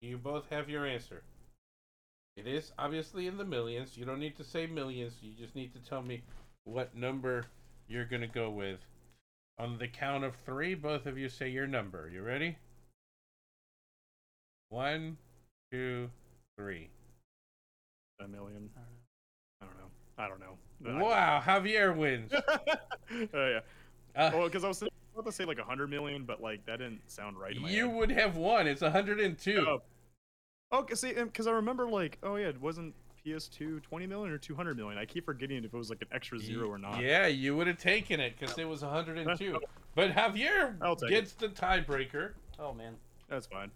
You 0.00 0.16
both 0.16 0.48
have 0.50 0.70
your 0.70 0.86
answer. 0.86 1.24
It 2.36 2.46
is 2.46 2.72
obviously 2.78 3.26
in 3.26 3.36
the 3.36 3.44
millions. 3.44 3.96
You 3.96 4.04
don't 4.04 4.20
need 4.20 4.36
to 4.36 4.44
say 4.44 4.66
millions. 4.66 5.14
You 5.20 5.32
just 5.32 5.56
need 5.56 5.72
to 5.72 5.80
tell 5.80 6.02
me 6.02 6.22
what 6.64 6.96
number 6.96 7.46
you're 7.88 8.04
going 8.04 8.22
to 8.22 8.28
go 8.28 8.48
with. 8.48 8.78
On 9.58 9.76
the 9.76 9.88
count 9.88 10.22
of 10.22 10.36
three, 10.46 10.74
both 10.74 11.06
of 11.06 11.18
you 11.18 11.28
say 11.28 11.48
your 11.48 11.66
number. 11.66 12.08
You 12.08 12.22
ready? 12.22 12.56
One, 14.70 15.16
two, 15.72 16.08
three. 16.56 16.88
A 18.20 18.28
million. 18.28 18.70
I 19.60 19.66
don't 19.66 19.76
know. 19.76 19.90
I 20.16 20.28
don't 20.28 20.40
know. 20.40 21.04
Wow, 21.04 21.42
Javier 21.44 21.94
wins. 21.94 22.32
oh 22.54 23.26
yeah. 23.34 23.60
Uh, 24.16 24.30
Well, 24.32 24.44
because 24.44 24.64
I 24.64 24.68
was 24.68 24.82
about 24.82 25.26
to 25.26 25.32
say 25.32 25.44
like 25.44 25.58
a 25.58 25.64
hundred 25.64 25.90
million, 25.90 26.24
but 26.24 26.40
like 26.40 26.64
that 26.66 26.78
didn't 26.78 27.00
sound 27.10 27.38
right. 27.38 27.56
In 27.56 27.62
my 27.62 27.70
you 27.70 27.86
head. 27.86 27.96
would 27.96 28.10
have 28.10 28.36
won. 28.36 28.66
It's 28.66 28.80
102. 28.80 29.66
Oh. 29.68 29.82
Okay, 30.72 30.94
see, 30.94 31.12
because 31.14 31.48
I 31.48 31.52
remember 31.52 31.88
like, 31.88 32.18
oh 32.22 32.36
yeah, 32.36 32.46
it 32.46 32.60
wasn't 32.60 32.94
PS2 33.26 33.82
20 33.82 34.06
million 34.06 34.32
or 34.32 34.38
200 34.38 34.76
million. 34.76 34.98
I 34.98 35.04
keep 35.04 35.26
forgetting 35.26 35.58
if 35.58 35.64
it 35.64 35.76
was 35.76 35.90
like 35.90 36.00
an 36.00 36.08
extra 36.12 36.38
zero 36.38 36.68
or 36.68 36.78
not. 36.78 37.02
Yeah, 37.02 37.26
you 37.26 37.56
would 37.56 37.66
have 37.66 37.78
taken 37.78 38.20
it 38.20 38.38
because 38.38 38.56
it 38.56 38.68
was 38.68 38.82
102. 38.82 39.58
but 39.96 40.12
Javier 40.12 40.76
I'll 40.80 40.96
take 40.96 41.10
gets 41.10 41.32
the 41.32 41.48
tiebreaker. 41.48 42.32
Oh 42.58 42.72
man. 42.72 42.94
That's 43.28 43.46
fine. 43.46 43.70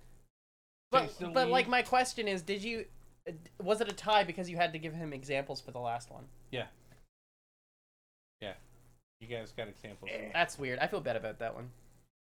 Takes 0.93 1.15
But 1.15 1.35
but 1.35 1.49
like 1.49 1.69
my 1.69 1.83
question 1.83 2.29
is, 2.29 2.43
did 2.43 2.63
you? 2.63 2.85
uh, 3.29 3.33
Was 3.63 3.81
it 3.81 3.89
a 3.89 3.95
tie 3.95 4.25
because 4.25 4.49
you 4.51 4.57
had 4.57 4.73
to 4.73 4.79
give 4.79 4.95
him 4.95 5.13
examples 5.13 5.61
for 5.61 5.71
the 5.71 5.79
last 5.81 6.11
one? 6.11 6.25
Yeah. 6.51 6.67
Yeah. 8.41 8.53
You 9.21 9.27
guys 9.29 9.53
got 9.57 9.69
examples. 9.69 10.11
That's 10.33 10.59
weird. 10.59 10.79
I 10.79 10.87
feel 10.87 11.01
bad 11.01 11.17
about 11.17 11.39
that 11.39 11.55
one. 11.55 11.71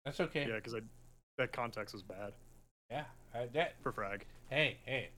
That's 0.04 0.20
okay. 0.20 0.46
Yeah, 0.48 0.56
because 0.56 0.74
I 0.74 0.80
that 1.36 1.52
context 1.52 1.92
was 1.94 2.02
bad 2.02 2.32
Yeah. 2.90 3.04
uh, 3.34 3.46
that, 3.52 3.74
for 3.82 3.92
frag. 3.92 4.24
hey, 4.50 4.78
hey. 4.86 5.10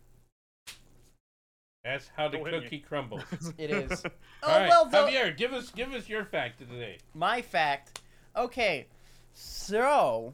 That's 1.84 2.10
how 2.14 2.28
the 2.28 2.36
Don't 2.38 2.52
hit 2.52 2.62
cookie 2.64 2.78
crumbles. 2.80 3.22
It 3.58 3.70
is. 3.70 4.02
Oh 4.42 4.48
All 4.50 4.58
right, 4.58 4.68
well, 4.70 4.86
though, 4.86 5.06
Javier, 5.06 5.36
give 5.36 5.52
us 5.52 5.70
give 5.70 5.92
us 5.92 6.08
your 6.08 6.24
fact 6.24 6.58
today. 6.60 6.96
my 7.12 7.42
fact. 7.42 8.00
Okay, 8.34 8.86
so 9.34 10.32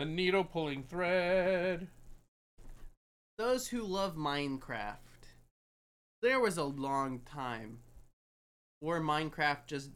A 0.00 0.04
needle 0.06 0.44
pulling 0.44 0.82
thread. 0.82 1.86
those 3.36 3.68
who 3.68 3.82
love 3.82 4.16
Minecraft, 4.16 4.96
there 6.22 6.40
was 6.40 6.56
a 6.56 6.64
long 6.64 7.20
time 7.20 7.80
where 8.80 8.98
Minecraft 8.98 9.66
just 9.66 9.90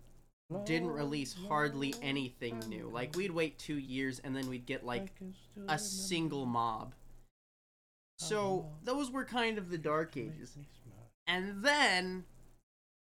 didn't 0.67 0.91
release 0.91 1.35
hardly 1.49 1.95
anything 2.03 2.59
new. 2.69 2.91
Like 2.93 3.17
we'd 3.17 3.31
wait 3.31 3.59
two 3.59 3.79
years 3.79 4.19
and 4.19 4.37
then 4.37 4.47
we'd 4.47 4.67
get 4.67 4.85
like 4.85 5.11
a 5.69 5.79
single 5.79 6.45
mob. 6.45 6.93
So 8.19 8.67
those 8.85 9.11
were 9.11 9.25
kind 9.25 9.57
of 9.57 9.71
the 9.71 9.79
dark 9.79 10.19
ages. 10.19 10.59
And 11.27 11.65
then 11.65 12.25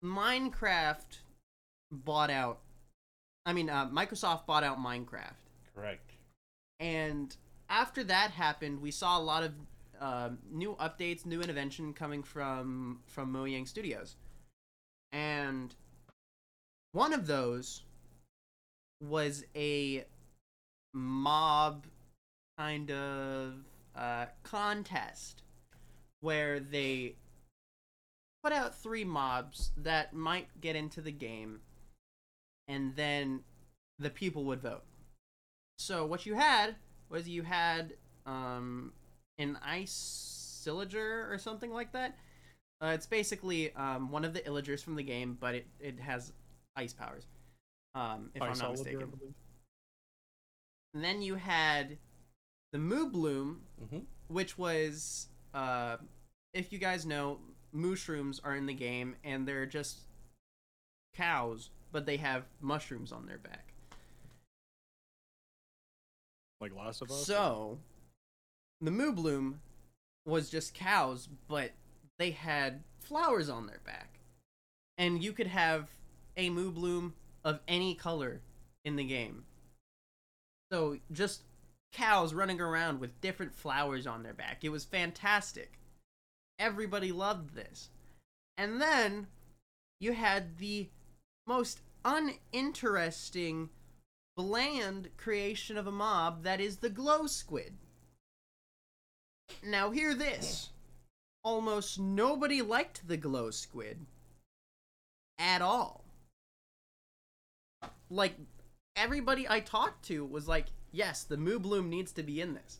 Minecraft 0.04 1.20
bought 1.92 2.30
out. 2.30 2.58
I 3.46 3.52
mean, 3.52 3.70
uh, 3.70 3.88
Microsoft 3.88 4.46
bought 4.46 4.64
out 4.64 4.80
Minecraft. 4.80 5.36
Correct. 5.76 6.07
And 6.80 7.36
after 7.68 8.04
that 8.04 8.30
happened, 8.30 8.80
we 8.80 8.90
saw 8.90 9.18
a 9.18 9.20
lot 9.22 9.42
of 9.42 9.52
uh, 10.00 10.30
new 10.50 10.76
updates, 10.76 11.26
new 11.26 11.40
innovation 11.40 11.92
coming 11.92 12.22
from 12.22 13.00
from 13.06 13.32
Mojang 13.32 13.66
Studios. 13.66 14.16
And 15.12 15.74
one 16.92 17.12
of 17.12 17.26
those 17.26 17.82
was 19.00 19.44
a 19.56 20.04
mob 20.94 21.86
kind 22.56 22.90
of 22.90 23.54
uh, 23.96 24.26
contest 24.42 25.42
where 26.20 26.58
they 26.60 27.14
put 28.42 28.52
out 28.52 28.74
three 28.74 29.04
mobs 29.04 29.72
that 29.76 30.14
might 30.14 30.48
get 30.60 30.76
into 30.76 31.00
the 31.00 31.12
game, 31.12 31.60
and 32.66 32.94
then 32.96 33.40
the 33.98 34.10
people 34.10 34.44
would 34.44 34.60
vote. 34.60 34.84
So 35.78 36.04
what 36.04 36.26
you 36.26 36.34
had 36.34 36.74
was 37.08 37.28
you 37.28 37.42
had 37.42 37.94
um, 38.26 38.92
an 39.38 39.58
ice 39.64 39.92
Sillager 40.64 41.32
or 41.32 41.38
something 41.38 41.72
like 41.72 41.92
that. 41.92 42.16
Uh, 42.82 42.88
it's 42.88 43.06
basically 43.06 43.74
um, 43.74 44.10
one 44.10 44.24
of 44.24 44.34
the 44.34 44.40
illagers 44.40 44.82
from 44.82 44.96
the 44.96 45.02
game, 45.02 45.36
but 45.40 45.54
it, 45.54 45.66
it 45.80 45.98
has 46.00 46.32
ice 46.76 46.92
powers. 46.92 47.26
Um, 47.94 48.30
if 48.34 48.42
I'm 48.42 48.56
not 48.58 48.72
mistaken. 48.72 49.12
And 50.94 51.04
then 51.04 51.22
you 51.22 51.34
had 51.36 51.98
the 52.72 52.78
Moobloom, 52.78 53.56
Mm-hmm. 53.82 53.98
which 54.28 54.58
was, 54.58 55.28
uh, 55.54 55.96
if 56.52 56.72
you 56.72 56.78
guys 56.78 57.06
know, 57.06 57.38
mushrooms 57.72 58.40
are 58.44 58.56
in 58.56 58.66
the 58.66 58.74
game 58.74 59.14
and 59.24 59.46
they're 59.46 59.66
just 59.66 60.00
cows, 61.14 61.70
but 61.92 62.06
they 62.06 62.16
have 62.18 62.44
mushrooms 62.60 63.12
on 63.12 63.26
their 63.26 63.38
back. 63.38 63.67
Like 66.60 66.74
Last 66.74 67.02
of 67.02 67.10
Us. 67.10 67.26
So, 67.26 67.78
the 68.80 68.90
Moobloom 68.90 69.54
was 70.26 70.50
just 70.50 70.74
cows, 70.74 71.28
but 71.48 71.72
they 72.18 72.30
had 72.32 72.82
flowers 73.00 73.48
on 73.48 73.66
their 73.66 73.80
back. 73.84 74.18
And 74.96 75.22
you 75.22 75.32
could 75.32 75.46
have 75.46 75.88
a 76.36 76.50
Moobloom 76.50 77.12
of 77.44 77.60
any 77.68 77.94
color 77.94 78.40
in 78.84 78.96
the 78.96 79.04
game. 79.04 79.44
So, 80.72 80.98
just 81.12 81.42
cows 81.92 82.34
running 82.34 82.60
around 82.60 83.00
with 83.00 83.20
different 83.20 83.54
flowers 83.54 84.06
on 84.06 84.22
their 84.22 84.34
back. 84.34 84.64
It 84.64 84.68
was 84.70 84.84
fantastic. 84.84 85.78
Everybody 86.58 87.12
loved 87.12 87.54
this. 87.54 87.90
And 88.56 88.80
then 88.80 89.28
you 90.00 90.12
had 90.12 90.58
the 90.58 90.88
most 91.46 91.80
uninteresting, 92.04 93.70
bland 94.38 95.08
creation 95.16 95.76
of 95.76 95.88
a 95.88 95.92
mob 95.92 96.44
that 96.44 96.60
is 96.60 96.76
the 96.76 96.88
glow 96.88 97.26
squid. 97.26 97.74
Now, 99.66 99.90
hear 99.90 100.14
this. 100.14 100.70
Almost 101.42 101.98
nobody 101.98 102.62
liked 102.62 103.08
the 103.08 103.16
glow 103.16 103.50
squid 103.50 104.06
at 105.40 105.60
all. 105.60 106.04
Like, 108.08 108.36
everybody 108.94 109.48
I 109.48 109.58
talked 109.58 110.04
to 110.06 110.24
was 110.24 110.46
like, 110.46 110.66
yes, 110.92 111.24
the 111.24 111.36
Moobloom 111.36 111.88
needs 111.88 112.12
to 112.12 112.22
be 112.22 112.40
in 112.40 112.54
this. 112.54 112.78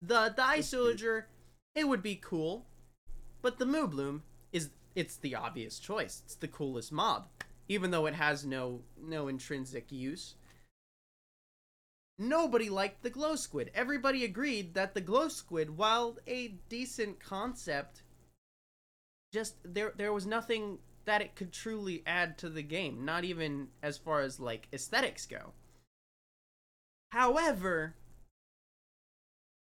The, 0.00 0.32
the 0.36 0.44
Ice 0.44 0.70
Villager, 0.70 1.26
it 1.74 1.88
would 1.88 2.02
be 2.02 2.14
cool, 2.14 2.66
but 3.42 3.58
the 3.58 3.64
Moobloom 3.66 4.20
is 4.52 4.70
it's 4.94 5.16
the 5.16 5.34
obvious 5.34 5.80
choice. 5.80 6.22
It's 6.24 6.36
the 6.36 6.46
coolest 6.48 6.92
mob, 6.92 7.26
even 7.68 7.90
though 7.90 8.06
it 8.06 8.14
has 8.14 8.46
no 8.46 8.82
no 8.96 9.26
intrinsic 9.26 9.90
use. 9.90 10.36
Nobody 12.22 12.68
liked 12.68 13.02
the 13.02 13.08
glow 13.08 13.34
squid. 13.34 13.70
Everybody 13.74 14.24
agreed 14.24 14.74
that 14.74 14.92
the 14.92 15.00
glow 15.00 15.28
squid, 15.28 15.78
while 15.78 16.18
a 16.26 16.48
decent 16.68 17.18
concept, 17.18 18.02
just 19.32 19.54
there 19.64 19.94
there 19.96 20.12
was 20.12 20.26
nothing 20.26 20.80
that 21.06 21.22
it 21.22 21.34
could 21.34 21.50
truly 21.50 22.02
add 22.06 22.36
to 22.36 22.50
the 22.50 22.62
game, 22.62 23.06
not 23.06 23.24
even 23.24 23.68
as 23.82 23.96
far 23.96 24.20
as 24.20 24.38
like 24.38 24.68
aesthetics 24.70 25.24
go. 25.24 25.54
However, 27.12 27.94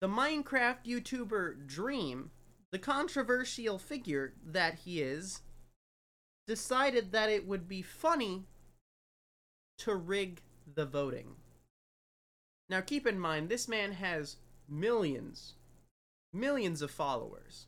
the 0.01 0.09
Minecraft 0.09 0.83
YouTuber 0.85 1.65
Dream, 1.65 2.31
the 2.73 2.79
controversial 2.79 3.79
figure 3.79 4.33
that 4.45 4.79
he 4.79 5.01
is, 5.01 5.43
decided 6.45 7.13
that 7.13 7.29
it 7.29 7.47
would 7.47 7.69
be 7.69 7.81
funny 7.81 8.43
to 9.77 9.95
rig 9.95 10.41
the 10.75 10.85
voting. 10.85 11.37
Now 12.73 12.81
keep 12.81 13.05
in 13.05 13.19
mind, 13.19 13.49
this 13.49 13.67
man 13.67 13.91
has 13.91 14.37
millions, 14.67 15.53
millions 16.33 16.81
of 16.81 16.89
followers. 16.89 17.67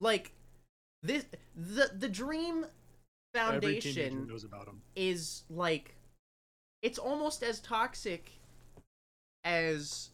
Like 0.00 0.30
this 1.02 1.24
the 1.56 1.90
the 1.98 2.08
Dream 2.08 2.64
Foundation 3.34 4.28
knows 4.28 4.44
about 4.44 4.68
him. 4.68 4.82
is 4.94 5.42
like 5.50 5.96
it's 6.80 7.00
almost 7.00 7.42
as 7.42 7.58
toxic 7.58 8.30
as 9.42 10.10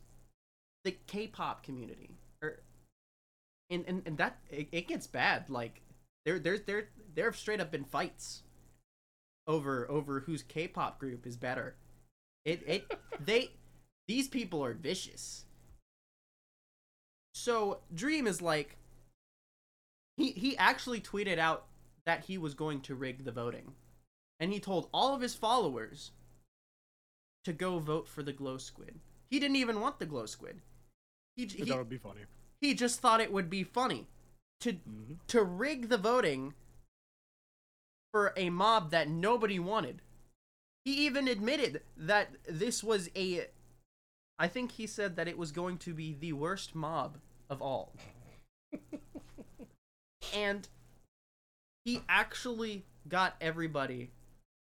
the 0.84 0.96
K-pop 1.06 1.62
community 1.62 2.16
or 2.40 2.60
and 3.68 3.84
and, 3.86 4.00
and 4.06 4.16
that 4.16 4.38
it, 4.48 4.68
it 4.72 4.88
gets 4.88 5.06
bad. 5.06 5.50
Like 5.50 5.82
there 6.24 6.38
there 6.38 6.56
there 6.56 6.88
there 7.14 7.26
have 7.26 7.36
straight 7.36 7.60
up 7.60 7.70
been 7.70 7.84
fights 7.84 8.44
over 9.46 9.86
over 9.90 10.20
whose 10.20 10.42
K-pop 10.42 10.98
group 10.98 11.26
is 11.26 11.36
better. 11.36 11.76
It 12.46 12.62
it 12.66 12.98
they 13.22 13.50
these 14.08 14.28
people 14.28 14.64
are 14.64 14.74
vicious. 14.74 15.44
So 17.34 17.80
Dream 17.92 18.26
is 18.26 18.40
like 18.40 18.76
he 20.16 20.32
he 20.32 20.56
actually 20.56 21.00
tweeted 21.00 21.38
out 21.38 21.66
that 22.06 22.24
he 22.24 22.38
was 22.38 22.54
going 22.54 22.80
to 22.82 22.94
rig 22.94 23.24
the 23.24 23.32
voting. 23.32 23.72
And 24.40 24.52
he 24.52 24.60
told 24.60 24.88
all 24.92 25.14
of 25.14 25.20
his 25.20 25.34
followers 25.34 26.10
to 27.44 27.52
go 27.52 27.78
vote 27.78 28.08
for 28.08 28.22
the 28.22 28.32
glow 28.32 28.58
squid. 28.58 29.00
He 29.30 29.38
didn't 29.38 29.56
even 29.56 29.80
want 29.80 29.98
the 29.98 30.06
glow 30.06 30.26
squid. 30.26 30.60
He, 31.36 31.46
he, 31.46 31.64
thought 31.64 31.76
it 31.76 31.78
would 31.78 31.88
be 31.88 31.98
funny. 31.98 32.20
he 32.60 32.74
just 32.74 33.00
thought 33.00 33.20
it 33.20 33.32
would 33.32 33.50
be 33.50 33.64
funny 33.64 34.06
to 34.60 34.72
hmm 34.72 35.14
to 35.28 35.42
rig 35.42 35.88
the 35.88 35.98
voting 35.98 36.54
for 38.12 38.32
a 38.36 38.50
mob 38.50 38.90
that 38.90 39.08
nobody 39.08 39.58
wanted. 39.58 40.00
He 40.84 40.92
even 41.06 41.26
admitted 41.26 41.82
that 41.96 42.30
this 42.48 42.84
was 42.84 43.08
a 43.16 43.46
I 44.38 44.48
think 44.48 44.72
he 44.72 44.86
said 44.86 45.16
that 45.16 45.28
it 45.28 45.38
was 45.38 45.52
going 45.52 45.78
to 45.78 45.94
be 45.94 46.16
the 46.18 46.32
worst 46.32 46.74
mob 46.74 47.18
of 47.48 47.62
all. 47.62 47.94
and 50.34 50.68
he 51.84 52.00
actually 52.08 52.84
got 53.08 53.36
everybody 53.40 54.10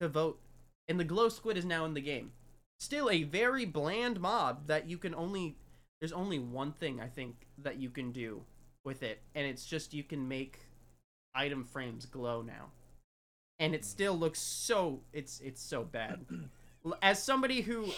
to 0.02 0.08
vote 0.08 0.40
and 0.88 1.00
the 1.00 1.04
glow 1.04 1.30
squid 1.30 1.58
is 1.58 1.66
now 1.66 1.86
in 1.86 1.94
the 1.94 2.02
game. 2.02 2.32
Still 2.80 3.10
a 3.10 3.24
very 3.24 3.66
bland 3.66 4.20
mob 4.20 4.68
that 4.68 4.90
you 4.90 4.98
can 4.98 5.14
only 5.14 5.56
there's 6.02 6.14
only 6.14 6.40
one 6.40 6.72
thing 6.72 7.00
I 7.02 7.08
think 7.08 7.46
that 7.58 7.78
you 7.78 7.90
can 7.90 8.12
do 8.12 8.42
with 8.86 9.04
it 9.04 9.22
and 9.36 9.46
it's 9.46 9.66
just 9.66 9.94
you 9.94 10.04
can 10.04 10.28
make 10.28 10.60
item 11.36 11.64
frames 11.64 12.06
glow 12.06 12.42
now. 12.42 12.72
And 13.60 13.76
it 13.76 13.86
still 13.86 14.18
looks 14.18 14.40
so 14.40 15.02
it's 15.14 15.40
it's 15.42 15.62
so 15.62 15.84
bad. 15.84 16.26
As 17.02 17.22
somebody 17.22 17.62
who 17.62 17.92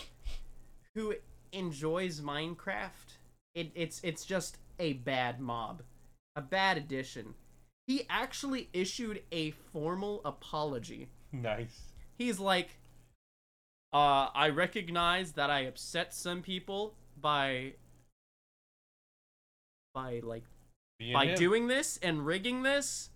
who 0.96 1.14
enjoys 1.52 2.22
Minecraft, 2.22 3.18
it, 3.56 3.72
it's 3.76 4.00
it's 4.04 4.26
just 4.26 4.58
a 4.80 4.94
bad 4.94 5.40
mob. 5.40 5.82
A 6.36 6.42
bad 6.42 6.78
addition. 6.78 7.34
He 7.88 8.04
actually 8.10 8.70
issued 8.74 9.22
a 9.32 9.52
formal 9.52 10.22
apology 10.24 11.10
Nice. 11.34 11.82
he's 12.18 12.40
like 12.40 12.78
uh 13.92 14.30
i 14.34 14.48
recognize 14.50 15.34
that 15.34 15.50
i 15.50 15.62
upset 15.62 16.14
some 16.14 16.42
people 16.42 16.94
by 17.20 17.74
by 19.94 20.22
like 20.24 20.44
Being 21.00 21.14
by 21.14 21.26
him. 21.26 21.38
doing 21.38 21.68
this 21.68 22.00
and 22.02 22.26
rigging 22.26 22.64
this 22.64 23.10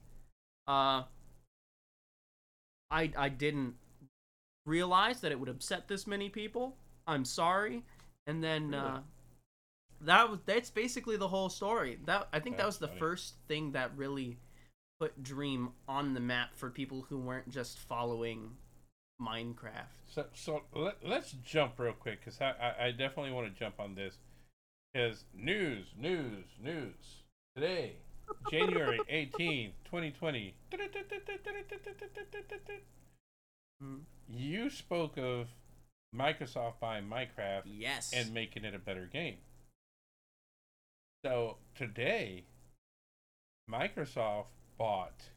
uh 0.67 1.03
i 2.91 3.11
i 3.17 3.29
didn't 3.29 3.75
realize 4.65 5.21
that 5.21 5.31
it 5.31 5.39
would 5.39 5.49
upset 5.49 5.87
this 5.87 6.05
many 6.07 6.27
people 6.27 6.75
i'm 7.07 7.23
sorry 7.23 7.83
and 8.27 8.43
then 8.43 8.71
Really? 8.71 8.83
uh 8.83 8.99
that 10.01 10.29
was 10.29 10.39
that's 10.45 10.69
basically 10.69 11.17
the 11.17 11.27
whole 11.27 11.49
story 11.49 11.99
that 12.05 12.27
i 12.33 12.39
think 12.39 12.57
that 12.57 12.65
was 12.65 12.77
the 12.77 12.87
funny. 12.87 12.99
first 12.99 13.35
thing 13.47 13.71
that 13.71 13.91
really 13.95 14.37
put 14.99 15.21
dream 15.23 15.69
on 15.87 16.13
the 16.13 16.19
map 16.19 16.49
for 16.55 16.69
people 16.69 17.05
who 17.09 17.17
weren't 17.17 17.49
just 17.49 17.79
following 17.79 18.51
minecraft 19.21 19.87
So, 20.07 20.25
so 20.33 20.61
let, 20.73 20.97
let's 21.03 21.31
jump 21.43 21.79
real 21.79 21.93
quick 21.93 22.19
because 22.19 22.39
I, 22.41 22.51
I, 22.61 22.85
I 22.87 22.91
definitely 22.91 23.31
want 23.31 23.51
to 23.53 23.57
jump 23.59 23.79
on 23.79 23.95
this. 23.95 24.17
Because 24.93 25.23
news, 25.33 25.87
news, 25.97 26.45
news. 26.61 27.23
Today, 27.55 27.93
January 28.51 28.99
18th, 29.11 29.71
2020. 29.85 30.53
Hmm. 33.81 33.95
You 34.29 34.69
spoke 34.69 35.17
of 35.17 35.47
Microsoft 36.17 36.79
buying 36.79 37.05
Minecraft 37.05 37.63
yes 37.65 38.11
and 38.13 38.33
making 38.33 38.63
it 38.63 38.73
a 38.73 38.79
better 38.79 39.05
game. 39.11 39.37
So 41.23 41.57
today, 41.73 42.43
Microsoft 43.71 44.45
bought 44.77 45.29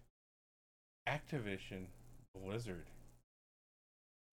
Activision 1.09 1.87
Blizzard. 2.35 2.87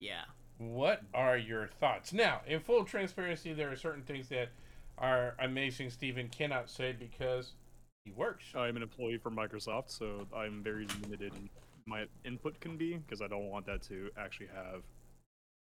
yeah 0.00 0.24
What 0.58 1.02
are 1.14 1.36
your 1.36 1.66
thoughts? 1.66 2.12
Now, 2.12 2.42
in 2.46 2.60
full 2.60 2.84
transparency, 2.84 3.52
there 3.52 3.70
are 3.72 3.76
certain 3.76 4.02
things 4.02 4.28
that 4.28 4.50
are 4.98 5.34
amazing 5.38 5.90
Steven 5.90 6.28
cannot 6.28 6.70
say 6.70 6.92
because 6.92 7.52
he 8.04 8.12
works. 8.12 8.44
I'm 8.54 8.76
an 8.76 8.82
employee 8.82 9.18
for 9.18 9.30
Microsoft, 9.30 9.90
so 9.90 10.26
I'm 10.34 10.62
very 10.62 10.86
limited 11.02 11.34
in 11.34 11.48
my 11.86 12.06
input 12.24 12.58
can 12.60 12.76
be 12.76 12.94
because 12.94 13.22
I 13.22 13.28
don't 13.28 13.48
want 13.48 13.66
that 13.66 13.82
to 13.84 14.10
actually 14.18 14.48
have 14.48 14.82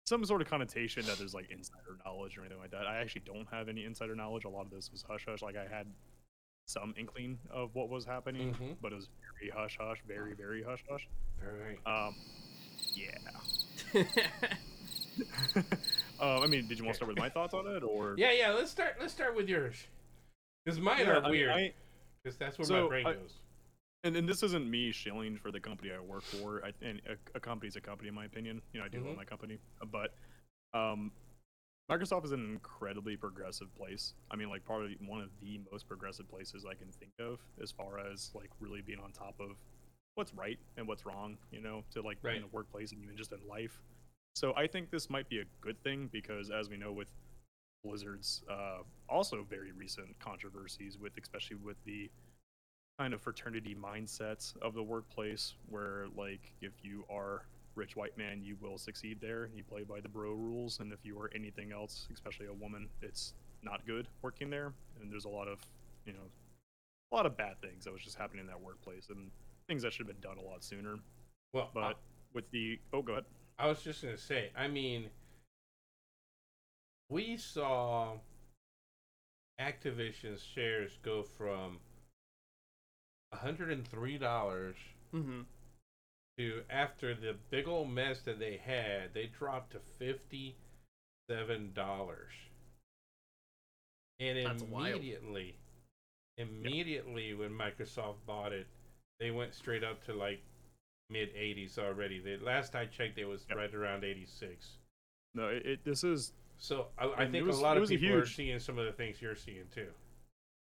some 0.09 0.25
sort 0.25 0.41
of 0.41 0.49
connotation 0.49 1.05
that 1.07 1.19
there's 1.19 1.35
like 1.35 1.51
insider 1.51 1.99
knowledge 2.05 2.37
or 2.39 2.41
anything 2.41 2.59
like 2.59 2.71
that. 2.71 2.87
I 2.87 2.97
actually 2.97 3.23
don't 3.27 3.47
have 3.53 3.69
any 3.69 3.85
insider 3.85 4.15
knowledge. 4.17 4.45
A 4.45 4.49
lot 4.49 4.63
of 4.65 4.71
this 4.71 4.91
was 4.91 5.03
hush 5.03 5.27
hush. 5.29 5.43
Like 5.43 5.57
I 5.57 5.67
had 5.73 5.87
some 6.67 6.95
inkling 6.99 7.39
of 7.51 7.75
what 7.75 7.89
was 7.89 8.05
happening, 8.05 8.55
Mhm. 8.55 8.77
but 8.81 8.93
it 8.93 8.97
was 8.97 9.09
very 9.39 9.51
hush 9.51 9.77
hush, 9.81 9.99
very 10.07 10.35
very 10.35 10.63
hush 10.63 10.83
hush. 10.91 11.07
Very. 11.41 11.79
Um, 11.87 12.15
yeah. 12.95 14.05
uh, 16.21 16.41
I 16.43 16.47
mean, 16.47 16.67
did 16.69 16.79
you 16.79 16.85
want 16.85 16.95
to 16.95 16.97
start 16.97 17.09
with 17.09 17.19
my 17.19 17.29
thoughts 17.29 17.55
on 17.55 17.67
it, 17.67 17.83
or 17.83 18.15
Yeah, 18.19 18.33
yeah. 18.33 18.51
Let's 18.53 18.71
start. 18.71 18.97
Let's 19.01 19.13
start 19.13 19.37
with 19.37 19.49
yours. 19.49 19.77
Because 20.65 20.81
mine 20.81 21.01
Yeah, 21.01 21.11
are 21.13 21.17
I 21.19 21.23
mean, 21.23 21.31
weird. 21.31 21.73
Because 22.23 22.37
that's 22.39 22.59
where 22.59 22.65
So, 22.67 22.83
my 22.83 22.89
brain 22.89 23.07
I- 23.07 23.13
goes. 23.15 23.35
And, 24.05 24.17
and 24.17 24.29
this 24.29 24.43
isn't 24.43 24.69
me 24.69 24.93
shilling 24.93 25.37
for 25.37 25.51
the 25.51 25.61
company 25.61 25.91
I 25.93 26.01
work 26.01 26.23
for. 26.31 26.63
I, 26.65 26.73
and 26.85 27.01
a, 27.09 27.37
a 27.37 27.41
company's 27.41 27.77
a 27.77 27.81
company, 27.81 28.09
in 28.09 28.15
my 28.15 28.25
opinion. 28.25 28.63
You 28.73 28.81
know, 28.81 28.87
I 28.87 28.89
do 28.89 29.01
Mhm. 29.01 29.07
love 29.07 29.17
my 29.17 29.25
company, 29.25 29.59
but 29.91 30.15
um, 30.75 31.13
Microsoft 31.91 32.25
is 32.25 32.33
an 32.33 32.45
incredibly 32.53 33.17
progressive 33.17 33.75
place. 33.75 34.15
I 34.31 34.37
mean, 34.37 34.51
like 34.51 34.65
probably 34.65 34.97
one 35.07 35.21
of 35.23 35.31
the 35.41 35.61
most 35.73 35.89
progressive 35.89 36.29
places 36.29 36.65
I 36.69 36.75
can 36.75 36.89
think 36.93 37.13
of 37.19 37.41
as 37.63 37.73
far 37.73 37.99
as 37.99 38.31
like 38.35 38.51
really 38.61 38.83
being 38.83 39.01
on 39.01 39.13
top 39.13 39.35
of 39.41 39.57
what's 40.15 40.35
right 40.35 40.59
and 40.77 40.87
what's 40.87 41.07
wrong. 41.07 41.39
You 41.51 41.61
know, 41.63 41.85
to 41.93 42.03
like 42.03 42.19
Right. 42.23 42.37
in 42.37 42.43
the 42.43 42.49
workplace 42.49 42.93
and 42.93 43.03
even 43.03 43.17
just 43.17 43.33
in 43.33 43.39
life. 43.49 43.81
So 44.35 44.55
I 44.57 44.67
think 44.69 44.91
this 44.91 45.11
might 45.11 45.29
be 45.29 45.41
a 45.41 45.45
good 45.61 45.83
thing 45.83 46.09
because, 46.13 46.51
as 46.51 46.69
we 46.69 46.77
know, 46.77 46.93
with 46.93 47.09
Blizzard's 47.85 48.43
uh, 48.51 48.83
also 49.09 49.45
very 49.49 49.73
recent 49.73 50.19
controversies 50.21 50.99
with, 50.99 51.13
especially 51.21 51.57
with 51.57 51.77
the 51.85 52.11
kind 52.99 53.15
of 53.15 53.21
fraternity 53.21 53.77
mindsets 53.81 54.57
of 54.61 54.75
the 54.75 54.83
workplace, 54.83 55.55
where 55.69 56.07
like 56.17 56.53
if 56.61 56.73
you 56.83 57.05
are 57.09 57.43
rich 57.75 57.95
white 57.97 58.17
man, 58.19 58.43
you 58.43 58.57
will 58.61 58.77
succeed 58.77 59.19
there. 59.21 59.49
You 59.55 59.63
play 59.63 59.85
by 59.85 60.01
the 60.01 60.09
bro 60.09 60.33
rules, 60.33 60.81
and 60.81 60.93
if 60.93 60.99
you 61.05 61.19
are 61.21 61.31
anything 61.35 61.73
else, 61.73 62.09
especially 62.13 62.47
a 62.47 62.53
woman, 62.53 62.89
it's 63.01 63.35
not 63.63 63.87
good 63.87 64.09
working 64.21 64.51
there. 64.51 64.73
And 65.01 65.11
there's 65.11 65.27
a 65.27 65.29
lot 65.29 65.47
of, 65.47 65.61
you 66.05 66.13
know, 66.13 66.19
a 67.13 67.15
lot 67.15 67.25
of 67.25 67.37
bad 67.37 67.61
things 67.63 67.85
that 67.85 67.93
was 67.93 68.03
just 68.03 68.17
happening 68.17 68.41
in 68.41 68.47
that 68.49 68.61
workplace, 68.61 69.09
and 69.11 69.31
things 69.69 69.83
that 69.83 69.93
should 69.93 70.07
have 70.07 70.21
been 70.21 70.29
done 70.29 70.39
a 70.45 70.49
lot 70.49 70.65
sooner. 70.65 70.97
Well, 71.53 71.71
But 71.73 71.99
with 72.35 72.51
the 72.51 72.79
oh, 72.93 73.03
go 73.03 73.13
ahead. 73.13 73.25
I 73.59 73.69
was 73.69 73.81
just 73.81 74.03
gonna 74.03 74.19
say. 74.19 74.51
I 74.57 74.67
mean, 74.69 75.09
we 77.09 77.37
saw 77.37 78.15
Activision's 79.61 80.43
shares 80.43 80.99
go 81.03 81.23
from 81.23 81.79
hundred 83.33 83.71
and 83.71 83.87
three 83.87 84.19
dollars 84.19 84.77
mm-hmm. 85.15 85.41
to 86.39 86.63
after 86.71 87.15
the 87.15 87.35
big 87.51 87.69
old 87.69 87.91
mess 87.91 88.21
that 88.23 88.39
they 88.39 88.57
had, 88.57 89.15
they 89.15 89.27
dropped 89.39 89.73
to 89.73 89.79
fifty 89.99 90.57
seven 91.31 91.73
dollars. 91.75 92.33
And 94.21 94.45
That's 94.45 94.63
wild. 94.65 94.89
immediately, 94.89 95.57
immediately 96.39 97.35
when 97.35 97.51
Microsoft 97.51 98.17
bought 98.27 98.53
it, 98.53 98.67
they 99.21 99.31
went 99.31 99.55
straight 99.55 99.85
up 99.85 100.05
to 100.07 100.15
like 100.15 100.41
mid 101.11 101.31
eighties 101.37 101.79
already. 101.79 102.19
The 102.19 102.45
last 102.45 102.75
I 102.75 102.87
checked, 102.87 103.19
it 103.19 103.27
was 103.27 103.45
Yep. 103.49 103.59
right 103.59 103.75
around 103.75 104.05
eighty 104.05 104.27
six. 104.27 104.79
No, 105.35 105.49
it, 105.49 105.67
it 105.67 105.85
this 105.85 106.03
is 106.03 106.33
So 106.59 106.87
I, 106.99 107.13
I 107.19 107.31
think 107.31 107.47
was- 107.47 107.59
a 107.59 107.63
lot 107.63 107.77
of 107.77 107.83
was 107.83 107.91
a 107.91 107.97
people 107.97 108.17
are 108.17 108.27
seeing 108.27 108.59
some 108.59 108.79
of 108.79 108.87
the 108.87 108.93
things 108.93 109.21
you're 109.23 109.37
seeing 109.37 109.67
too. 109.73 109.89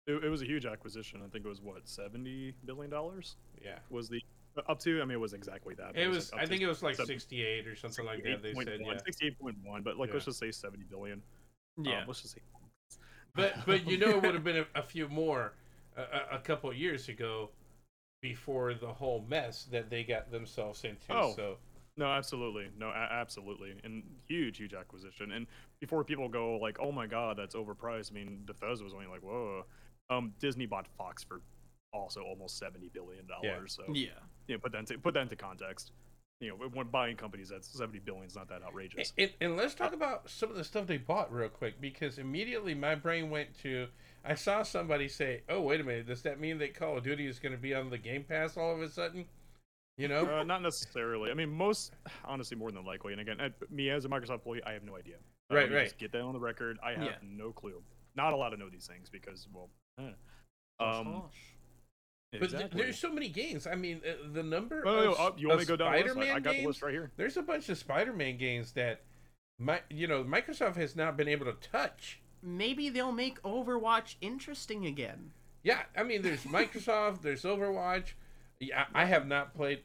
It, 0.07 0.25
it 0.25 0.29
was 0.29 0.43
a 0.43 0.45
huge 0.47 0.67
acquisition. 0.67 1.21
I 1.25 1.29
think 1.29 1.45
it 1.45 1.49
was 1.49 1.61
what 1.61 1.89
seventy 1.89 2.55
billion 2.65 2.91
dollars 2.91 3.37
Yeah, 3.65 3.79
was 3.91 4.09
the 4.09 4.21
up 4.69 4.79
to. 4.81 5.01
I 5.01 5.05
mean, 5.05 5.13
it 5.17 5.21
was 5.21 5.33
exactly 5.33 5.75
that. 5.77 5.95
but 5.95 6.03
it 6.03 6.09
was. 6.09 6.33
like, 6.33 6.43
I 6.43 6.47
think 6.47 6.61
it 6.63 6.67
was 6.67 6.83
like 6.83 6.97
70 6.97 7.13
sixty 7.15 7.43
eight 7.43 7.67
or 7.67 7.75
something 7.77 8.05
like 8.05 8.23
that. 8.25 8.43
They 8.43 8.53
said 8.55 8.81
yeah. 8.81 8.95
68.1, 9.41 9.83
but 9.85 9.97
like 9.97 10.09
Yeah. 10.09 10.15
let's 10.15 10.27
just 10.27 10.39
say 10.39 10.51
70 10.51 10.85
billion. 10.91 11.23
Um, 11.79 11.85
yeah 11.87 12.05
let's 12.07 12.21
just 12.23 12.35
say. 12.35 12.41
But 13.35 13.55
but 13.65 13.87
you 13.87 13.97
know 13.97 14.11
it 14.11 14.23
would 14.23 14.35
have 14.35 14.45
been 14.51 14.59
a, 14.59 14.67
a 14.75 14.83
few 14.83 15.09
more 15.09 15.55
a, 15.97 16.03
a, 16.03 16.37
a 16.37 16.39
couple 16.41 16.69
of 16.69 16.77
years 16.77 17.09
ago 17.09 17.49
before 18.21 18.75
the 18.75 18.87
whole 18.93 19.25
mess 19.29 19.65
that 19.73 19.89
they 19.91 20.05
got 20.05 20.31
themselves 20.31 20.85
into. 20.85 21.01
Oh. 21.11 21.33
So 21.35 21.57
No, 21.97 22.07
absolutely. 22.07 22.69
No, 22.79 22.89
a- 22.89 23.09
absolutely. 23.11 23.75
And 23.85 24.03
huge, 24.29 24.59
huge 24.59 24.75
acquisition. 24.75 25.33
And 25.33 25.47
before 25.81 26.05
people 26.05 26.29
go 26.29 26.57
like, 26.59 26.77
"Oh 26.81 26.93
my 26.93 27.07
god, 27.07 27.37
that's 27.39 27.55
overpriced." 27.55 28.11
I 28.11 28.15
mean, 28.15 28.43
Bethesda 28.45 28.85
was 28.85 28.93
only 28.95 29.07
like, 29.07 29.23
"Whoa." 29.23 29.65
Um, 30.11 30.35
Disney 30.41 30.67
bought 30.67 30.87
Fox 30.99 31.23
for 31.23 31.41
also 31.93 32.23
almost 32.23 32.59
seventy 32.59 32.89
billion 32.89 33.27
Yeah. 33.43 33.53
dollars. 33.55 33.75
So 33.75 33.85
Yeah. 33.93 34.11
you 34.47 34.55
know, 34.55 34.61
put 34.61 34.73
that 34.73 34.79
into, 34.79 34.99
put 34.99 35.15
that 35.15 35.21
into 35.23 35.37
context. 35.37 35.93
You 36.41 36.49
know, 36.49 36.69
when 36.69 36.89
buying 36.89 37.17
companies 37.17 37.51
that's 37.51 37.69
seventy 37.69 38.01
billion 38.01 38.27
is 38.27 38.35
not 38.35 38.49
that 38.49 38.63
outrageous. 38.63 39.13
And, 39.17 39.31
and 39.41 39.57
let's 39.57 39.75
talk 39.75 39.93
about 39.93 40.29
some 40.29 40.51
of 40.51 40.57
the 40.57 40.65
stuff 40.65 40.87
they 40.87 40.97
bought 40.97 41.33
real 41.33 41.49
quick 41.49 41.81
because 41.81 42.19
immediately 42.19 42.75
my 42.75 42.95
brain 42.95 43.31
went 43.31 43.57
to 43.63 43.89
I 44.25 44.35
saw 44.35 44.63
somebody 44.63 45.09
say, 45.09 45.43
"Oh, 45.49 45.61
wait 45.61 45.81
a 45.81 45.85
minute, 45.85 46.07
does 46.07 46.23
that 46.23 46.39
mean 46.41 46.59
that 46.59 46.75
Call 46.75 46.97
of 46.99 47.05
Duty 47.05 47.27
is 47.27 47.39
going 47.39 47.53
to 47.55 47.61
be 47.61 47.75
on 47.75 47.91
the 47.91 47.99
Game 47.99 48.25
Pass 48.25 48.57
all 48.57 48.75
of 48.75 48.81
a 48.81 48.89
sudden?" 48.89 49.27
You 49.99 50.09
know? 50.09 50.39
Uh, 50.39 50.43
not 50.43 50.63
necessarily. 50.63 51.31
I 51.31 51.35
mean, 51.35 51.51
most 51.51 51.93
honestly, 52.25 52.57
more 52.57 52.71
than 52.73 52.85
likely. 52.85 53.13
And 53.13 53.21
again, 53.21 53.41
I, 53.41 53.51
me 53.71 53.91
as 53.91 54.05
a 54.05 54.09
Microsoft 54.09 54.35
employee, 54.35 54.63
I 54.65 54.73
have 54.73 54.85
no 54.85 54.97
idea. 54.97 55.17
Right, 55.51 55.69
let 55.71 55.77
right. 55.77 55.85
Just 55.85 55.99
get 55.99 56.13
that 56.13 56.23
on 56.23 56.33
the 56.33 56.41
record. 56.41 56.79
I 56.83 56.93
have 56.93 57.03
Yeah. 57.03 57.17
no 57.23 57.53
clue. 57.53 57.83
Not 58.15 58.33
allowed 58.33 58.51
to 58.51 58.57
know 58.57 58.71
these 58.71 58.87
things 58.87 59.11
because, 59.11 59.47
well. 59.53 59.69
Um, 59.99 61.23
but 62.33 62.41
th- 62.41 62.43
exactly. 62.55 62.83
there's 62.83 62.99
so 62.99 63.13
many 63.13 63.29
games. 63.29 63.67
I 63.67 63.75
mean, 63.75 64.01
uh, 64.09 64.13
the 64.33 64.43
number 64.43 64.83
Oh, 64.87 65.05
no, 65.05 65.13
of, 65.13 65.17
oh, 65.19 65.35
you 65.37 65.49
want 65.49 65.61
me 65.61 65.67
to 65.67 65.69
go 65.69 65.77
down 65.77 65.93
the 65.93 65.99
list? 65.99 66.09
I- 66.09 66.11
Spider-Man 66.13 66.37
I 66.37 66.41
got 66.41 66.51
the 66.51 66.57
games. 66.57 66.67
list 66.67 66.83
right 66.83 66.93
here. 66.93 67.11
There's 67.17 67.37
a 67.37 67.43
bunch 67.43 67.69
of 67.69 67.79
Spider-Man 67.79 68.39
games 68.39 68.73
that 68.73 69.03
my 69.59 69.81
you 69.91 70.07
know 70.07 70.25
Microsoft 70.25 70.77
has 70.77 70.97
not 70.97 71.17
been 71.17 71.29
able 71.29 71.47
to 71.47 71.53
touch. 71.69 72.21
Maybe 72.43 72.89
they'll 72.89 73.13
make 73.13 73.41
Overwatch 73.43 74.17
interesting 74.21 74.87
again. 74.87 75.33
Yeah, 75.63 75.83
I 75.97 76.03
mean, 76.03 76.23
there's 76.23 76.43
Microsoft, 76.45 77.23
there's 77.23 77.43
Overwatch. 77.43 78.15
Yeah, 78.61 78.87
I 78.95 79.03
I 79.03 79.05
have 79.05 79.27
not 79.27 79.55
played 79.55 79.81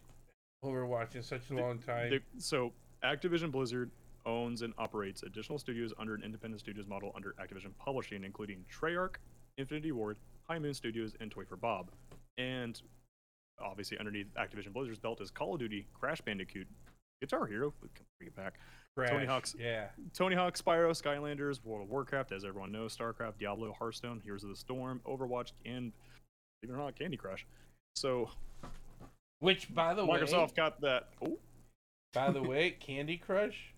Overwatch 0.63 1.15
in 1.15 1.23
such 1.23 1.49
a 1.51 1.53
long 1.55 1.79
time. 1.79 2.09
The- 2.11 2.21
so 2.41 2.71
Activision 3.03 3.51
Blizzard 3.51 3.91
owns 4.25 4.61
and 4.61 4.73
operates 4.77 5.23
additional 5.23 5.57
studios 5.59 5.93
under 5.99 6.15
an 6.15 6.23
independent 6.23 6.59
studios 6.61 6.87
model 6.87 7.11
under 7.15 7.33
Activision 7.41 7.71
Publishing, 7.77 8.23
including 8.23 8.65
Treyarch, 8.73 9.15
Infinity 9.57 9.91
Ward, 9.91 10.17
High 10.47 10.59
Moon 10.59 10.73
Studios, 10.73 11.15
and 11.19 11.31
Toy 11.31 11.43
for 11.45 11.55
Bob. 11.55 11.89
And 12.37 12.79
obviously, 13.59 13.97
underneath 13.97 14.27
Activision 14.35 14.73
Blizzard's 14.73 14.99
belt 14.99 15.21
is 15.21 15.31
Call 15.31 15.53
of 15.55 15.59
Duty, 15.59 15.87
Crash 15.99 16.21
Bandicoot, 16.21 16.67
Guitar 17.21 17.45
Hero, 17.47 17.73
we 17.81 17.89
can 17.95 18.05
bring 18.19 18.27
it 18.27 18.35
back, 18.35 18.59
Tony 18.95 19.25
Hawk's- 19.25 19.55
Yeah. 19.57 19.89
Tony 20.13 20.35
Hawk, 20.35 20.55
Spyro, 20.55 20.91
Skylanders, 20.91 21.63
World 21.63 21.83
of 21.83 21.89
Warcraft, 21.89 22.31
as 22.31 22.45
everyone 22.45 22.71
knows, 22.71 22.95
StarCraft, 22.95 23.39
Diablo, 23.39 23.73
Hearthstone, 23.73 24.19
Heroes 24.21 24.43
of 24.43 24.49
the 24.49 24.55
Storm, 24.55 25.01
Overwatch, 25.05 25.51
and 25.65 25.91
even 26.63 26.77
not 26.77 26.95
Candy 26.95 27.17
Crush. 27.17 27.45
So 27.95 28.29
Which, 29.39 29.73
by 29.73 29.93
the 29.95 30.05
way, 30.05 30.19
Microsoft 30.19 30.55
got 30.55 30.81
that. 30.81 31.09
Oh, 31.21 31.39
by 32.13 32.31
the 32.31 32.41
way, 32.43 32.71
Candy 32.71 33.17
Crush, 33.17 33.73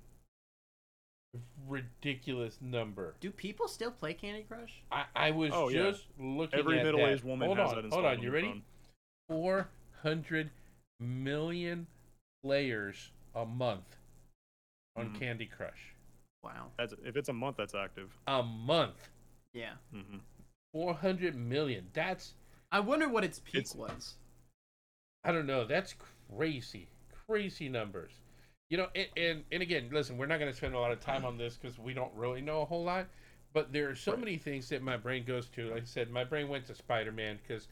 ridiculous 1.68 2.58
number. 2.62 3.16
Do 3.20 3.32
people 3.32 3.68
still 3.68 3.92
play 3.92 4.14
Candy 4.14 4.44
Crush? 4.48 4.82
I, 4.92 5.06
I 5.16 5.32
was 5.32 5.52
Oh, 5.54 5.70
yeah. 5.70 5.92
just 5.92 6.06
looking 6.20 6.54
at 6.56 6.60
every 6.60 6.80
at 6.80 6.86
middle-aged 6.86 7.24
that. 7.24 7.28
woman 7.28 7.48
hold 7.48 7.58
has 7.60 7.70
on, 7.70 7.76
that 7.76 7.82
Hold 7.82 7.86
installed 7.86 8.06
on, 8.06 8.18
on 8.18 8.24
you 8.24 8.32
ready? 8.32 8.48
phone. 8.48 8.62
Four 9.30 9.68
hundred 10.02 10.50
million 11.00 11.86
players 12.44 13.12
a 13.36 13.46
month 13.46 13.98
on 14.96 15.10
Mhm. 15.14 15.20
Candy 15.20 15.46
Crush. 15.46 15.94
Wow. 16.44 16.72
That's 16.78 16.94
if 17.04 17.16
it's 17.16 17.30
a 17.30 17.34
month 17.34 17.58
that's 17.58 17.76
active. 17.76 18.18
A 18.28 18.42
month, 18.42 19.10
Yeah. 19.54 19.74
hmm 19.92 20.18
four 20.74 20.94
hundred 20.94 21.36
million. 21.36 21.90
That's 21.94 22.34
I 22.72 22.80
wonder 22.80 23.08
what 23.10 23.24
its 23.24 23.40
peak 23.40 23.56
It's- 23.56 23.76
was. 23.76 24.16
I 25.24 25.32
don't 25.32 25.46
know. 25.48 25.66
That's 25.66 25.94
crazy, 25.94 26.88
crazy 27.28 27.68
numbers. 27.70 28.14
You 28.70 28.78
know, 28.78 28.88
and 28.96 29.08
and, 29.18 29.44
and 29.52 29.62
again, 29.64 29.90
listen, 29.92 30.18
we're 30.18 30.28
not 30.28 30.40
going 30.40 30.52
to 30.52 30.58
spend 30.58 30.76
a 30.76 30.80
lot 30.80 30.92
of 30.92 31.00
time 31.00 31.26
on 31.26 31.38
this 31.38 31.58
because 31.58 31.80
we 31.80 31.94
don't 31.94 32.14
really 32.14 32.42
know 32.42 32.62
a 32.62 32.66
whole 32.66 32.84
lot. 32.84 33.08
But 33.52 33.74
there 33.74 33.90
are 33.90 33.96
so 33.96 34.12
Right. 34.12 34.20
many 34.20 34.38
things 34.38 34.70
that 34.70 34.84
my 34.84 34.96
brain 34.98 35.24
goes 35.26 35.48
to. 35.50 35.70
Like 35.72 35.82
I 35.82 35.86
said, 35.86 36.12
my 36.12 36.24
brain 36.24 36.50
went 36.50 36.68
to 36.68 36.76
Spider 36.76 37.12
Man 37.12 37.40
because 37.42 37.68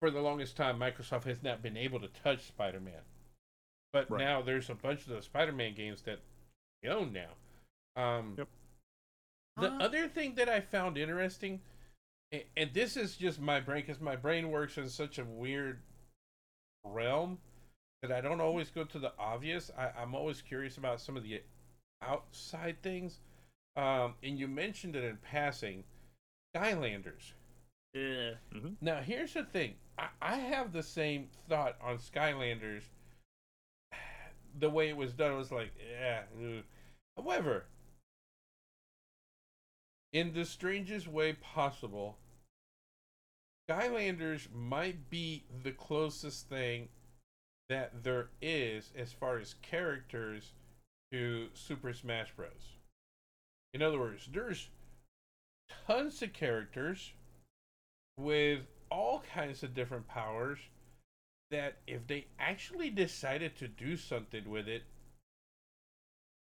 for 0.00 0.10
the 0.10 0.20
longest 0.20 0.56
time, 0.56 0.78
Microsoft 0.78 1.24
has 1.24 1.42
not 1.42 1.60
been 1.62 1.76
able 1.76 2.00
to 2.00 2.08
touch 2.08 2.44
Spider 2.46 2.80
Man. 2.80 3.02
But 3.92 4.10
Right. 4.10 4.18
now 4.20 4.40
there's 4.40 4.70
a 4.70 4.74
bunch 4.74 5.02
of 5.02 5.08
those 5.08 5.24
Spider 5.26 5.52
Man 5.52 5.74
games 5.74 6.02
that 6.02 6.20
we 6.82 6.88
own 6.88 7.12
now. 7.12 7.34
Um, 7.96 8.34
Yep. 8.38 8.48
The 9.56 9.70
Huh? 9.70 9.78
other 9.80 10.08
thing 10.08 10.36
that 10.36 10.48
I 10.48 10.60
found 10.60 10.96
interesting, 10.96 11.60
a- 12.32 12.46
and 12.56 12.72
this 12.72 12.96
is 12.96 13.16
just 13.16 13.40
my 13.40 13.60
brain, 13.60 13.82
because 13.82 14.00
my 14.00 14.14
brain 14.14 14.50
works 14.50 14.78
in 14.78 14.88
such 14.88 15.18
a 15.18 15.24
weird 15.24 15.82
realm 16.84 17.40
that 18.02 18.12
I 18.12 18.20
don't 18.20 18.40
always 18.40 18.70
go 18.70 18.84
to 18.84 18.98
the 18.98 19.12
obvious. 19.18 19.70
I, 19.76 19.90
I'm 20.00 20.14
always 20.14 20.40
curious 20.40 20.76
about 20.76 21.00
some 21.00 21.16
of 21.16 21.22
the 21.22 21.42
outside 22.02 22.76
things. 22.82 23.20
Um, 23.76 24.14
and 24.22 24.38
you 24.38 24.48
mentioned 24.48 24.96
it 24.96 25.04
in 25.04 25.18
passing, 25.18 25.84
Skylanders. 26.54 27.32
Yeah. 27.94 28.32
hmm 28.52 28.70
Now, 28.80 29.00
here's 29.00 29.34
the 29.34 29.44
thing. 29.44 29.74
I, 29.98 30.08
I 30.20 30.36
have 30.36 30.72
the 30.72 30.82
same 30.82 31.28
thought 31.48 31.76
on 31.82 31.98
Skylanders. 31.98 32.82
The 34.58 34.70
way 34.70 34.88
it 34.88 34.96
was 34.96 35.12
done 35.12 35.36
was 35.36 35.52
like, 35.52 35.70
yeah. 35.78 36.22
ugh. 36.42 36.64
However, 37.16 37.66
in 40.12 40.32
the 40.32 40.44
strangest 40.44 41.06
way 41.06 41.34
possible, 41.34 42.16
Skylanders 43.68 44.48
might 44.52 45.10
be 45.10 45.44
the 45.62 45.72
closest 45.72 46.48
thing 46.48 46.88
that 47.68 48.02
there 48.02 48.28
is 48.40 48.90
as 48.96 49.12
far 49.12 49.38
as 49.38 49.54
characters 49.62 50.52
to 51.12 51.48
Super 51.54 51.92
Smash 51.92 52.32
Bros. 52.36 52.76
In 53.74 53.82
other 53.82 53.98
words, 53.98 54.28
there's 54.32 54.68
tons 55.86 56.22
of 56.22 56.32
characters 56.32 57.12
with 58.16 58.60
all 58.90 59.22
kinds 59.34 59.62
of 59.62 59.74
different 59.74 60.08
powers 60.08 60.58
that 61.50 61.76
if 61.86 62.06
they 62.06 62.26
actually 62.38 62.90
decided 62.90 63.56
to 63.56 63.68
do 63.68 63.96
something 63.96 64.48
with 64.48 64.68
it, 64.68 64.84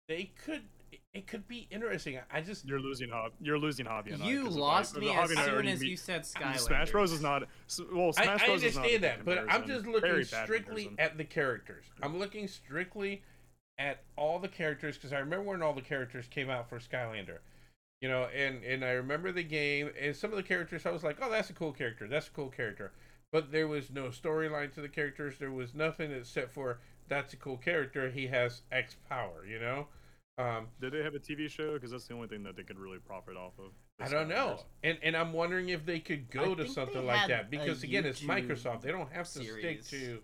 they 0.07 0.31
could 0.45 0.63
it 1.13 1.27
could 1.27 1.47
be 1.47 1.67
interesting. 1.71 2.19
I 2.31 2.41
just 2.41 2.65
You're 2.65 2.79
losing 2.79 3.09
hobby. 3.09 3.33
You're 3.41 3.57
losing 3.57 3.85
hobby. 3.85 4.11
and 4.11 4.23
I, 4.23 4.27
You 4.27 4.43
'cause 4.45 4.55
if 4.55 4.61
I- 4.61 4.65
lost 4.65 4.97
me 4.97 5.07
hobby 5.07 5.19
as 5.23 5.29
and 5.31 5.39
I 5.39 5.45
soon 5.45 5.53
already 5.53 5.71
as 5.71 5.79
meet- 5.81 5.89
you 5.91 5.97
said 5.97 6.21
Skylanders. 6.23 6.59
Smash 6.59 6.91
Bros 6.91 7.11
is 7.11 7.21
not. 7.21 7.43
s- 7.67 7.81
Well, 7.91 8.09
I, 8.17 8.23
Smash 8.23 8.43
I 8.43 8.45
Bros 8.47 8.63
is 8.63 8.75
not 8.75 8.81
a 8.81 8.95
understand 8.95 9.03
that, 9.03 9.17
good 9.17 9.25
but 9.25 9.53
I'm 9.53 9.67
just 9.67 9.85
looking 9.85 10.23
strictly 10.23 10.85
comparison. 10.85 10.95
at 10.99 11.17
the 11.17 11.23
characters. 11.25 11.85
I'm 12.01 12.17
looking 12.17 12.47
strictly 12.47 13.23
at 13.77 14.03
all 14.15 14.39
the 14.39 14.47
characters 14.47 14.97
because 14.97 15.13
I 15.13 15.19
remember 15.19 15.45
when 15.45 15.61
all 15.61 15.73
the 15.73 15.81
characters 15.81 16.27
came 16.27 16.49
out 16.49 16.69
for 16.69 16.79
Skylander. 16.79 17.39
You 18.01 18.09
know, 18.09 18.25
and 18.25 18.63
and 18.63 18.83
I 18.83 18.91
remember 18.91 19.31
the 19.31 19.43
game 19.43 19.89
and 19.99 20.15
some 20.15 20.29
of 20.31 20.35
the 20.37 20.43
characters 20.43 20.85
I 20.85 20.91
was 20.91 21.03
like, 21.03 21.17
"Oh, 21.21 21.29
that's 21.29 21.49
a 21.49 21.53
cool 21.53 21.71
character. 21.71 22.07
That's 22.07 22.27
a 22.27 22.31
cool 22.31 22.49
character." 22.49 22.91
But 23.31 23.51
there 23.51 23.67
was 23.67 23.89
no 23.89 24.09
storyline 24.09 24.71
to 24.73 24.81
the 24.81 24.89
characters. 24.89 25.37
There 25.39 25.49
was 25.51 25.73
nothing 25.73 26.11
except 26.11 26.51
for 26.53 26.79
that's 27.07 27.33
a 27.33 27.37
cool 27.37 27.57
character. 27.57 28.09
He 28.11 28.27
has 28.27 28.61
X 28.71 28.95
power, 29.09 29.45
you 29.45 29.57
know? 29.59 29.87
Um, 30.37 30.67
Did 30.81 30.93
they 30.93 31.03
have 31.03 31.13
a 31.13 31.19
TV 31.19 31.49
show? 31.49 31.73
Because 31.73 31.91
that's 31.91 32.07
the 32.07 32.15
only 32.15 32.27
thing 32.27 32.43
that 32.43 32.55
they 32.55 32.63
could 32.63 32.79
really 32.79 32.97
profit 32.97 33.37
off 33.37 33.53
of. 33.59 33.71
I 33.99 34.09
don't 34.09 34.27
know. 34.27 34.57
Skylanders. 34.57 34.63
And 34.83 34.97
and 35.03 35.17
I'm 35.17 35.33
wondering 35.33 35.69
if 35.69 35.85
they 35.85 35.99
could 35.99 36.25
I 36.31 36.37
go 36.37 36.55
to 36.55 36.67
something 36.67 37.05
like 37.05 37.27
that 37.27 37.51
because 37.51 37.83
again, 37.83 38.05
it's 38.05 38.21
Microsoft. 38.21 38.81
They 38.81 38.91
don't 38.91 39.11
have 39.11 39.27
to 39.33 39.43
stick 39.43 39.83
series. 39.83 39.89
to 39.89 40.21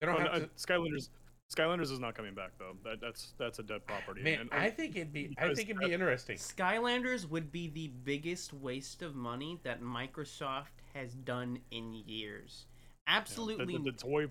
they 0.00 0.06
don't 0.06 0.16
Oh, 0.16 0.20
have 0.20 0.32
uh, 0.32 0.38
to 0.40 0.46
Skylanders. 0.56 1.10
Skylanders 1.54 1.92
is 1.92 2.00
not 2.00 2.14
coming 2.14 2.34
back 2.34 2.52
though. 2.58 2.76
That, 2.82 3.00
that's 3.00 3.34
that's 3.38 3.58
a 3.58 3.62
dead 3.62 3.86
property. 3.86 4.22
Man, 4.22 4.40
and, 4.40 4.50
I 4.52 4.70
think 4.70 4.96
it'd 4.96 5.12
be 5.12 5.34
I 5.38 5.54
think 5.54 5.68
it'd 5.70 5.78
be 5.78 5.92
interesting. 5.92 6.36
Skylanders 6.36 7.28
would 7.28 7.52
be 7.52 7.68
the 7.68 7.88
biggest 8.04 8.52
waste 8.52 9.02
of 9.02 9.14
money 9.14 9.60
that 9.62 9.82
Microsoft 9.82 10.82
has 10.94 11.12
done 11.14 11.60
in 11.70 11.94
years. 12.06 12.66
the, 13.06 13.12
Absolutely. 13.12 13.76
the, 13.76 13.90
the 13.90 13.92
toy, 13.92 14.26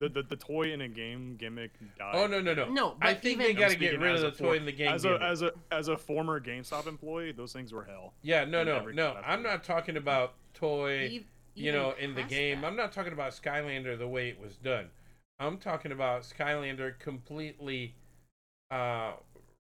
the, 0.00 0.08
the 0.08 0.22
the 0.22 0.36
toy 0.36 0.72
in 0.72 0.80
a 0.80 0.88
game 0.88 1.36
gimmick 1.36 1.72
died. 1.98 2.14
Oh 2.14 2.26
no 2.26 2.40
no 2.40 2.54
no. 2.54 2.68
No, 2.70 2.96
I 3.00 3.14
think 3.14 3.40
even- 3.40 3.46
they 3.46 3.52
got 3.54 3.70
to 3.70 3.76
get 3.76 4.00
rid 4.00 4.16
of 4.16 4.24
as 4.24 4.38
the 4.38 4.44
toy 4.44 4.50
for- 4.50 4.56
in 4.56 4.64
the 4.64 4.72
game. 4.72 4.92
As 4.92 5.04
a 5.04 5.08
gimmick. 5.08 5.22
as 5.22 5.42
a 5.42 5.52
as 5.70 5.88
a 5.88 5.96
former 5.96 6.40
GameStop 6.40 6.86
employee, 6.86 7.32
those 7.32 7.52
things 7.52 7.72
were 7.72 7.84
hell. 7.84 8.14
yeah, 8.22 8.44
no 8.44 8.64
no 8.64 8.86
no. 8.86 9.16
I'm 9.24 9.42
not 9.42 9.62
talking 9.62 9.96
about 9.96 10.34
toy. 10.54 11.22
you 11.54 11.72
know, 11.72 11.94
in 11.98 12.14
the 12.14 12.22
game. 12.22 12.62
that. 12.62 12.66
I'm 12.66 12.76
not 12.76 12.92
talking 12.92 13.12
about 13.12 13.32
Skylander 13.32 13.98
the 13.98 14.08
way 14.08 14.28
it 14.30 14.40
was 14.40 14.56
done. 14.56 14.88
I'm 15.38 15.58
talking 15.58 15.92
about 15.92 16.22
Skylander 16.22 16.98
completely 16.98 17.94
uh, 18.70 19.12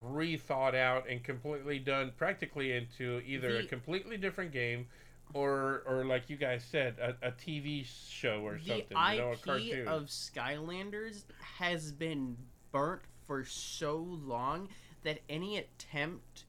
rethought 0.03 0.75
out 0.75 1.07
and 1.09 1.23
completely 1.23 1.77
done 1.79 2.11
practically 2.17 2.71
into 2.71 3.21
either 3.25 3.57
a 3.57 3.65
completely 3.65 4.17
different 4.17 4.51
game 4.51 4.87
or, 5.33 5.83
or 5.85 6.05
like 6.05 6.29
you 6.29 6.37
guys 6.37 6.63
said, 6.63 6.95
a, 6.99 7.27
a 7.27 7.31
TV 7.31 7.85
show 7.85 8.41
or 8.45 8.59
the 8.59 8.67
something. 8.67 8.97
IP 8.97 9.13
you 9.13 9.19
know, 9.19 9.31
a 9.31 9.37
cartoon. 9.37 9.87
of 9.87 10.03
Skylanders 10.05 11.23
has 11.57 11.91
been 11.91 12.37
burnt 12.71 13.01
for 13.25 13.43
so 13.43 13.97
long 13.97 14.69
that 15.03 15.19
any 15.29 15.57
attempt 15.57 16.45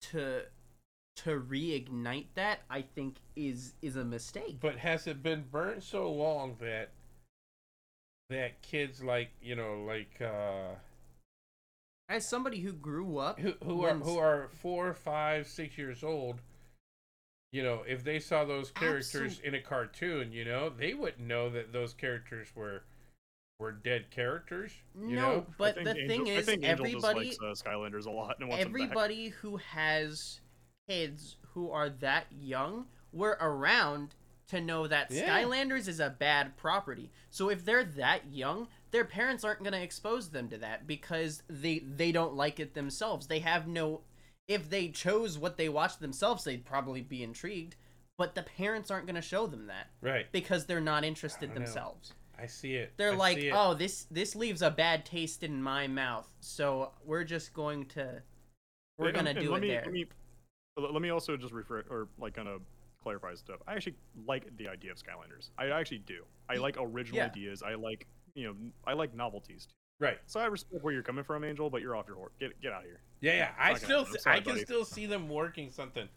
to 0.00 0.42
to 1.16 1.40
reignite 1.40 2.26
that, 2.34 2.60
I 2.68 2.82
think, 2.82 3.16
is 3.34 3.74
is 3.82 3.96
a 3.96 4.04
mistake. 4.04 4.58
But 4.60 4.76
has 4.76 5.06
it 5.06 5.22
been 5.22 5.44
burnt 5.50 5.82
so 5.82 6.10
long 6.10 6.56
that 6.60 6.90
that 8.28 8.60
kids 8.62 9.02
like 9.02 9.30
you 9.40 9.56
know 9.56 9.84
like 9.86 10.20
uh 10.20 10.74
As 12.08 12.28
somebody 12.28 12.60
who 12.60 12.72
grew 12.72 13.18
up, 13.18 13.40
who 13.40 13.54
who 13.64 13.82
are 13.84 13.94
who 13.94 14.18
are 14.18 14.48
four, 14.60 14.92
five, 14.94 15.46
six 15.46 15.78
years 15.78 16.04
old 16.04 16.40
you 17.52 17.62
know, 17.62 17.82
if 17.86 18.04
they 18.04 18.18
saw 18.18 18.44
those 18.44 18.70
characters 18.70 19.40
in 19.42 19.54
a 19.54 19.60
cartoon, 19.60 20.32
you 20.32 20.44
know, 20.44 20.68
they 20.68 20.94
wouldn't 20.94 21.26
know 21.26 21.48
that 21.50 21.72
those 21.72 21.94
characters 21.94 22.48
were 22.54 22.84
were 23.58 23.72
dead 23.72 24.10
characters. 24.10 24.72
You 24.94 25.16
no, 25.16 25.22
know? 25.22 25.46
But 25.56 25.76
the 25.76 25.96
Angel- 25.96 26.08
thing 26.08 26.28
I 26.28 26.32
is, 26.32 26.46
think 26.46 26.62
Angel 26.64 26.86
everybody, 26.86 27.26
just 27.28 27.40
likes 27.40 27.62
uh, 27.62 27.68
Skylanders 27.70 28.04
a 28.06 28.10
lot 28.10 28.36
and 28.38 28.48
wants 28.50 28.64
them 28.64 28.72
back. 28.72 28.82
everybody 28.82 29.28
who 29.28 29.56
has 29.56 30.40
kids 30.88 31.36
who 31.54 31.70
are 31.70 31.88
that 31.88 32.26
young 32.30 32.86
were 33.12 33.38
around 33.40 34.14
to 34.48 34.60
know 34.60 34.86
that 34.86 35.10
Yeah. 35.10 35.26
Skylanders 35.42 35.88
is 35.88 36.00
a 36.00 36.10
bad 36.10 36.56
property. 36.58 37.10
So 37.30 37.48
if 37.48 37.64
they're 37.64 37.82
that 37.82 38.30
young, 38.30 38.68
their 38.90 39.04
parents 39.06 39.42
aren't 39.42 39.60
going 39.60 39.72
to 39.72 39.82
expose 39.82 40.28
them 40.28 40.48
to 40.50 40.58
that 40.58 40.86
because 40.86 41.42
they 41.48 41.78
they 41.78 42.12
don't 42.12 42.34
like 42.34 42.60
it 42.60 42.74
themselves. 42.74 43.26
They 43.26 43.38
have 43.40 43.66
no 43.66 44.02
if 44.48 44.68
they 44.70 44.88
chose 44.88 45.38
what 45.38 45.56
they 45.56 45.68
watched 45.68 46.00
themselves, 46.00 46.44
they'd 46.44 46.64
probably 46.64 47.00
be 47.02 47.22
intrigued, 47.22 47.76
but 48.18 48.34
the 48.34 48.42
parents 48.42 48.90
aren't 48.90 49.06
going 49.06 49.16
to 49.16 49.22
show 49.22 49.46
them 49.46 49.66
that 49.66 49.90
Right. 50.00 50.30
because 50.32 50.66
they're 50.66 50.80
not 50.80 51.04
interested 51.04 51.50
I 51.50 51.54
don't 51.54 51.54
know. 51.60 51.64
themselves. 51.64 52.12
I 52.38 52.46
see 52.46 52.74
it. 52.74 52.92
They're 52.96 53.12
I 53.12 53.16
like, 53.16 53.38
it. 53.38 53.50
"Oh, 53.54 53.72
this 53.74 54.04
this 54.10 54.36
leaves 54.36 54.60
a 54.60 54.70
bad 54.70 55.06
taste 55.06 55.42
in 55.42 55.62
my 55.62 55.86
mouth, 55.86 56.30
so 56.40 56.92
we're 57.02 57.24
just 57.24 57.54
going 57.54 57.86
to 57.86 58.22
we're 58.98 59.06
And- 59.08 59.16
gonna 59.16 59.30
and 59.30 59.38
do 59.40 59.50
let 59.52 59.58
it 59.58 59.60
me, 59.62 59.68
there." 59.68 59.82
Let 59.84 59.92
me, 59.92 60.06
let 60.76 61.02
me 61.02 61.08
also 61.10 61.36
just 61.38 61.52
refer 61.54 61.80
or 61.88 62.08
like 62.18 62.34
kind 62.34 62.46
of 62.48 62.60
clarify 63.02 63.34
stuff. 63.36 63.60
I 63.66 63.74
actually 63.74 63.96
like 64.26 64.54
the 64.58 64.68
idea 64.68 64.92
of 64.92 64.98
Skylanders. 64.98 65.48
I 65.56 65.68
actually 65.70 65.98
do. 66.00 66.24
I 66.50 66.56
like 66.56 66.76
original 66.78 67.16
yeah. 67.18 67.26
ideas. 67.26 67.62
I 67.62 67.74
like 67.74 68.06
you 68.34 68.46
know 68.48 68.54
I 68.86 68.92
like 68.92 69.14
novelties. 69.14 69.64
Too. 69.66 69.72
Right. 69.98 70.18
So 70.26 70.40
I 70.40 70.46
respect 70.46 70.84
where 70.84 70.92
you're 70.92 71.02
coming 71.02 71.24
from, 71.24 71.42
Angel, 71.44 71.70
but 71.70 71.80
you're 71.80 71.96
off 71.96 72.06
your 72.06 72.16
horse. 72.16 72.32
Get 72.38 72.60
get 72.60 72.72
out 72.72 72.80
of 72.80 72.86
here. 72.86 73.00
Yeah, 73.20 73.34
yeah. 73.34 73.50
I 73.58 73.74
still, 73.74 74.06
I 74.26 74.40
can 74.40 74.52
buddy. 74.52 74.64
still 74.64 74.84
see 74.84 75.06
them 75.06 75.28
working 75.28 75.70
something 75.70 76.08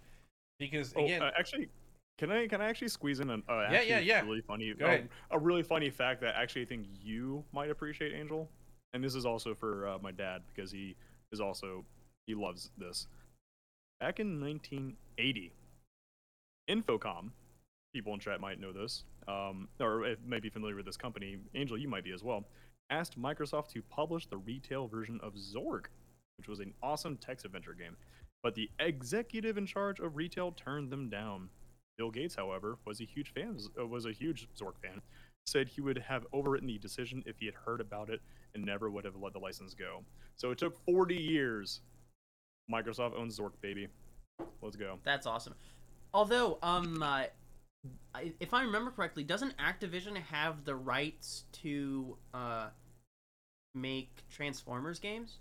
because 0.60 0.94
Oh, 0.98 1.06
again, 1.06 1.22
uh, 1.22 1.32
actually, 1.38 1.70
can 2.18 2.32
I 2.32 2.48
can 2.48 2.62
I 2.62 2.66
actually 2.66 2.90
squeeze 2.90 3.22
in 3.22 3.30
an 3.30 3.42
uh, 3.48 3.68
Yeah, 3.72 3.82
yeah, 3.82 4.00
yeah. 4.00 4.22
really 4.22 4.42
funny 4.42 4.74
Go 4.74 4.86
uh, 4.86 4.98
a 5.32 5.40
really 5.40 5.64
funny 5.64 5.90
fact 5.90 6.20
that 6.22 6.36
actually 6.36 6.64
I 6.64 6.66
think 6.66 6.88
you 7.02 7.44
might 7.54 7.70
appreciate, 7.70 8.14
Angel, 8.14 8.50
and 8.94 9.02
this 9.02 9.16
is 9.16 9.26
also 9.26 9.56
for 9.56 9.88
uh, 9.88 9.98
my 10.02 10.12
dad 10.12 10.42
because 10.54 10.72
he 10.72 10.96
is 11.32 11.40
also 11.40 11.86
he 12.28 12.36
loves 12.36 12.72
this. 12.78 13.08
Back 14.02 14.20
in 14.20 14.40
1980, 14.40 15.52
Infocom, 16.70 17.32
people 17.94 18.14
in 18.14 18.20
chat 18.20 18.40
might 18.40 18.60
know 18.60 18.72
this, 18.72 19.04
um, 19.28 19.68
or 19.80 20.06
if 20.06 20.20
may 20.26 20.40
be 20.40 20.50
familiar 20.50 20.76
with 20.76 20.86
this 20.86 20.98
company. 20.98 21.38
Angel, 21.56 21.78
you 21.78 21.88
might 21.88 22.04
be 22.04 22.12
as 22.12 22.24
well. 22.24 22.46
Asked 22.90 23.20
Microsoft 23.20 23.70
to 23.70 23.82
publish 23.82 24.26
the 24.26 24.38
retail 24.38 24.88
version 24.88 25.20
of 25.22 25.36
Zork, 25.36 25.86
which 26.38 26.48
was 26.48 26.60
an 26.60 26.74
awesome 26.82 27.18
text 27.18 27.46
adventure 27.46 27.74
game. 27.74 27.96
But 28.42 28.56
the 28.56 28.70
executive 28.80 29.58
in 29.58 29.66
charge 29.66 30.00
of 30.00 30.16
retail 30.16 30.52
turned 30.52 30.90
them 30.90 31.10
down. 31.10 31.50
Bill 31.98 32.10
Gates, 32.10 32.36
however, 32.36 32.78
was 32.86 33.02
a 33.02 33.06
huge 33.06 33.34
fan, 33.34 33.58
uh, 33.80 33.86
was 33.86 34.06
a 34.06 34.12
huge 34.12 34.48
Zork 34.58 34.80
fan. 34.82 35.02
Said 35.46 35.68
he 35.68 35.82
would 35.82 35.98
have 35.98 36.26
overwritten 36.32 36.68
the 36.68 36.78
decision 36.78 37.24
if 37.26 37.38
he 37.40 37.46
had 37.46 37.56
heard 37.56 37.82
about 37.82 38.10
it 38.10 38.22
and 38.56 38.64
never 38.64 38.90
would 38.90 39.06
have 39.06 39.16
let 39.18 39.34
the 39.34 39.40
license 39.40 39.74
go. 39.74 40.04
So 40.36 40.52
it 40.52 40.58
took 40.58 40.78
40 40.86 41.16
years. 41.16 41.82
Microsoft 42.72 43.18
owns 43.18 43.38
Zork, 43.38 43.52
baby. 43.62 43.88
Let's 44.62 44.78
go. 44.78 45.00
That's 45.04 45.28
awesome. 45.28 45.56
Although, 46.14 46.58
um, 46.62 47.04
uh, 47.04 47.24
I- 48.14 48.34
if 48.40 48.54
I 48.54 48.64
remember 48.64 48.92
correctly, 48.92 49.24
doesn't 49.24 49.56
Activision 49.58 50.16
have 50.18 50.66
the 50.66 50.76
rights 50.76 51.46
to 51.64 52.18
uh 52.34 52.70
make 53.76 54.24
Transformers 54.30 55.00
games? 55.00 55.38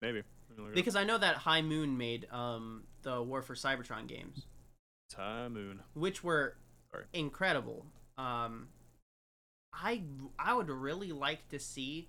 Maybe. 0.00 0.22
Let 0.48 0.56
me 0.58 0.62
look 0.64 0.66
it 0.66 0.70
up. 0.70 0.74
Because 0.74 0.96
I 0.96 1.04
know 1.04 1.18
that 1.18 1.36
High 1.36 1.62
Moon 1.62 1.98
made 1.98 2.30
um 2.30 2.84
the 3.02 3.22
War 3.22 3.42
for 3.42 3.54
Cybertron 3.54 4.06
games, 4.06 4.46
Time 5.10 5.54
Moon. 5.54 5.82
which 5.94 6.22
were 6.24 6.56
Sorry. 6.92 7.04
incredible. 7.12 7.84
Um, 8.16 8.68
I 9.72 10.02
I 10.38 10.54
would 10.54 10.70
really 10.70 11.12
like 11.12 11.48
to 11.48 11.58
see 11.58 12.08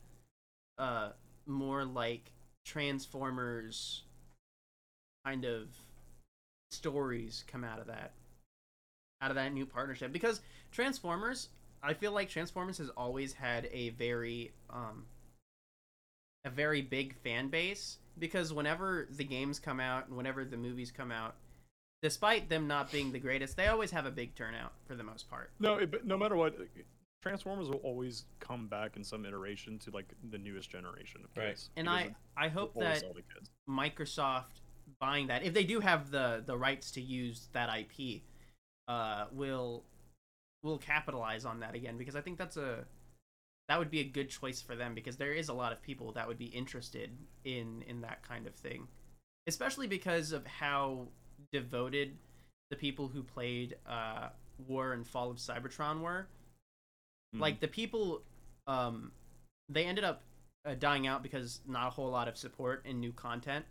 uh 0.77 1.11
more 1.45 1.83
like 1.83 2.31
Transformers 2.65 4.03
kind 5.25 5.43
of 5.45 5.67
stories 6.71 7.43
come 7.47 7.63
out 7.63 7.79
of 7.79 7.87
that 7.87 8.11
out 9.21 9.31
of 9.31 9.35
that 9.35 9.53
new 9.53 9.65
partnership 9.65 10.11
because 10.11 10.41
Transformers 10.71 11.49
I 11.81 11.93
feel 11.93 12.11
like 12.11 12.29
Transformers 12.29 12.77
has 12.77 12.89
always 12.89 13.33
had 13.33 13.69
a 13.71 13.89
very 13.89 14.51
um 14.69 15.05
a 16.45 16.49
very 16.49 16.81
big 16.81 17.15
fan 17.15 17.49
base 17.49 17.97
because 18.17 18.53
whenever 18.53 19.07
the 19.11 19.23
games 19.23 19.59
come 19.59 19.79
out 19.79 20.07
and 20.07 20.15
whenever 20.15 20.45
the 20.45 20.57
movies 20.57 20.91
come 20.91 21.11
out 21.11 21.35
despite 22.01 22.47
them 22.47 22.67
not 22.67 22.91
being 22.91 23.11
the 23.11 23.19
greatest 23.19 23.57
they 23.57 23.67
always 23.67 23.91
have 23.91 24.05
a 24.05 24.11
big 24.11 24.35
turnout 24.35 24.71
for 24.85 24.95
the 24.95 25.03
most 25.03 25.29
part 25.29 25.51
No, 25.59 25.75
it, 25.75 25.91
but 25.91 26.05
no 26.05 26.17
matter 26.17 26.35
what, 26.35 26.55
Transformers 27.21 27.67
will 27.67 27.81
always 27.83 28.23
come 28.39 28.67
back 28.67 28.95
in 28.95 29.03
some 29.03 29.25
iteration 29.25 29.77
to 29.79 29.91
like 29.91 30.07
the 30.31 30.37
newest 30.37 30.69
generation 30.69 31.21
of 31.25 31.29
Right. 31.35 31.61
and 31.75 31.89
I 31.89 32.15
I 32.37 32.47
hope 32.47 32.73
that 32.75 33.01
sell 33.01 33.13
to 33.13 33.21
kids. 33.33 33.49
Microsoft 33.69 34.61
buying 34.99 35.27
that, 35.27 35.43
if 35.43 35.53
they 35.53 35.65
do 35.65 35.81
have 35.81 36.09
the 36.09 36.41
the 36.45 36.57
rights 36.57 36.91
to 36.91 37.01
use 37.01 37.49
that 37.51 37.69
IP, 37.77 38.21
uh, 38.89 39.25
will 39.31 39.85
will 40.63 40.77
capitalize 40.77 41.45
on 41.45 41.61
that 41.61 41.75
again 41.75 41.97
because 41.97 42.17
I 42.17 42.21
think 42.21 42.37
that's 42.37 42.57
a 42.57 42.85
that 43.69 43.79
would 43.79 43.91
be 43.91 43.99
a 43.99 44.03
good 44.03 44.29
choice 44.29 44.61
for 44.61 44.75
them 44.75 44.95
because 44.95 45.15
there 45.15 45.31
is 45.31 45.47
a 45.47 45.53
lot 45.53 45.71
of 45.71 45.81
people 45.81 46.11
that 46.13 46.27
would 46.27 46.39
be 46.39 46.47
interested 46.47 47.11
in 47.45 47.83
in 47.87 48.01
that 48.01 48.23
kind 48.27 48.47
of 48.47 48.55
thing, 48.55 48.87
especially 49.47 49.87
because 49.87 50.31
of 50.33 50.45
how 50.45 51.07
devoted 51.53 52.17
the 52.71 52.75
people 52.75 53.07
who 53.07 53.23
played 53.23 53.77
uh, 53.87 54.29
War 54.67 54.91
and 54.93 55.07
Fall 55.07 55.31
of 55.31 55.37
Cybertron 55.37 56.01
were. 56.01 56.27
Mhm. 57.35 57.41
like 57.41 57.59
the 57.59 57.67
people 57.67 58.23
um 58.65 59.11
they 59.69 59.85
ended 59.85 60.03
up 60.03 60.23
uh, 60.65 60.73
dying 60.73 61.05
out 61.05 61.21
because 61.21 61.61
not 61.67 61.87
a 61.87 61.89
whole 61.91 62.09
lot 62.09 62.27
of 62.27 62.35
support 62.37 62.83
and 62.85 62.99
new 62.99 63.11
content 63.13 63.65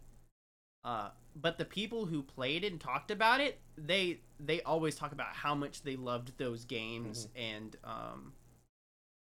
uh 0.84 1.10
but 1.40 1.58
the 1.58 1.64
people 1.64 2.06
who 2.06 2.22
played 2.22 2.64
and 2.64 2.80
talked 2.80 3.10
about 3.10 3.40
it 3.40 3.58
they 3.76 4.20
they 4.40 4.60
always 4.62 4.94
talk 4.94 5.12
about 5.12 5.28
how 5.34 5.54
much 5.54 5.82
they 5.82 5.96
loved 5.96 6.32
those 6.38 6.64
games 6.64 7.28
and 7.36 7.76
um 7.84 8.32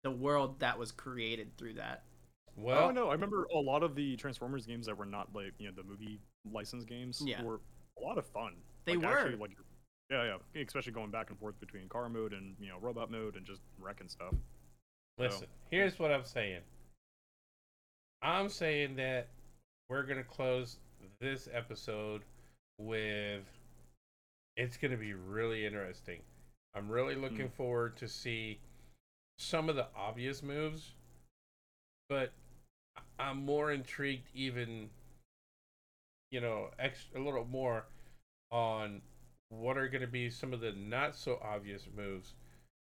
the 0.03 0.11
world 0.11 0.59
that 0.61 0.79
was 0.79 0.93
created 0.93 1.57
through 1.57 1.75
that 1.75 2.05
well, 2.59 2.89
oh 2.89 2.91
no, 2.91 3.09
I 3.11 3.13
remember 3.13 3.47
a 3.55 3.59
lot 3.59 3.83
of 3.83 3.95
the 3.95 4.17
Transformers 4.17 4.65
games 4.65 4.87
that 4.87 4.97
were 4.97 5.05
not 5.05 5.29
like 5.35 5.53
you 5.59 5.67
know 5.69 5.75
the 5.77 5.83
movie 5.83 6.19
license 6.51 6.85
games 6.85 7.23
Yeah. 7.23 7.43
were 7.43 7.61
a 7.99 8.03
lot 8.03 8.17
of 8.17 8.25
fun. 8.29 8.55
They 8.87 8.97
Like, 8.97 9.05
were. 9.07 9.19
actually, 9.19 9.37
like 9.37 9.51
yeah, 10.11 10.39
yeah, 10.55 10.63
especially 10.63 10.93
going 10.93 11.11
back 11.11 11.29
and 11.29 11.39
forth 11.39 11.61
between 11.61 11.87
car 11.91 12.09
mode 12.09 12.33
and 12.33 12.57
you 12.59 12.69
know 12.69 12.79
robot 12.81 13.11
mode 13.11 13.37
and 13.37 13.45
just 13.45 13.61
wrecking 13.79 14.09
stuff. 14.09 14.33
listen. 15.19 15.49
Here's 15.71 15.99
what 15.99 16.11
I'm 16.11 16.25
saying. 16.25 16.63
I'm 18.23 18.49
saying 18.49 18.97
that 18.97 19.29
we're 19.91 20.05
gonna 20.05 20.25
close 20.25 20.79
this 21.21 21.49
episode 21.53 22.23
with. 22.79 23.45
It's 24.57 24.77
gonna 24.77 24.97
be 24.97 25.13
really 25.13 25.67
interesting. 25.67 26.21
I'm 26.75 26.89
really 26.89 27.15
looking 27.15 27.49
forward 27.51 27.97
to 27.99 28.09
see 28.09 28.59
some 29.39 29.69
of 29.69 29.77
the 29.77 29.87
obvious 29.97 30.43
moves, 30.43 30.93
but 32.09 32.33
I'm 33.19 33.45
more 33.45 33.73
intrigued 33.73 34.29
even. 34.35 34.91
You 36.31 36.41
know, 36.41 36.71
ex- 36.79 37.09
a 37.15 37.21
little 37.21 37.45
more 37.45 37.85
on 38.51 39.01
what 39.49 39.79
are 39.79 39.89
going 39.89 40.01
to 40.01 40.07
be 40.07 40.31
some 40.31 40.53
of 40.53 40.61
the 40.61 40.73
not 40.73 41.17
so 41.17 41.39
obvious 41.43 41.87
moves. 41.97 42.35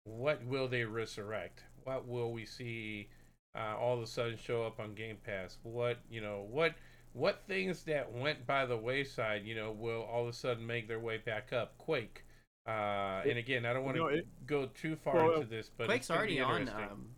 What 0.04 0.44
will 0.44 0.68
they 0.68 0.84
resurrect? 0.84 1.62
What 1.84 2.06
will 2.06 2.32
we 2.32 2.44
see 2.46 3.08
uh, 3.56 3.76
all 3.76 3.94
of 3.96 4.02
a 4.02 4.06
sudden 4.06 4.36
show 4.36 4.64
up 4.64 4.80
on 4.80 4.94
Game 4.94 5.18
Pass? 5.24 5.58
What 5.62 5.98
you 6.10 6.20
know? 6.20 6.46
What 6.50 6.74
what 7.16 7.42
things 7.48 7.82
that 7.84 8.12
went 8.12 8.46
by 8.46 8.66
the 8.66 8.76
wayside? 8.76 9.44
You 9.46 9.54
know, 9.54 9.72
will 9.72 10.02
all 10.02 10.22
of 10.22 10.28
a 10.28 10.32
sudden 10.32 10.66
make 10.66 10.86
their 10.86 11.00
way 11.00 11.16
back 11.18 11.52
up? 11.52 11.76
Quake. 11.78 12.24
Uh, 12.68 13.22
and 13.26 13.38
again, 13.38 13.64
I 13.64 13.72
don't 13.72 13.84
want 13.84 13.96
to 13.96 14.02
No, 14.02 14.08
it- 14.08 14.26
go 14.46 14.66
too 14.66 14.96
far 14.96 15.14
Well, 15.14 15.34
into 15.34 15.46
this, 15.46 15.70
but 15.76 15.86
quake's 15.86 16.06
it's 16.06 16.10
already 16.10 16.34
be 16.36 16.40
on 16.40 16.68
um 16.68 17.14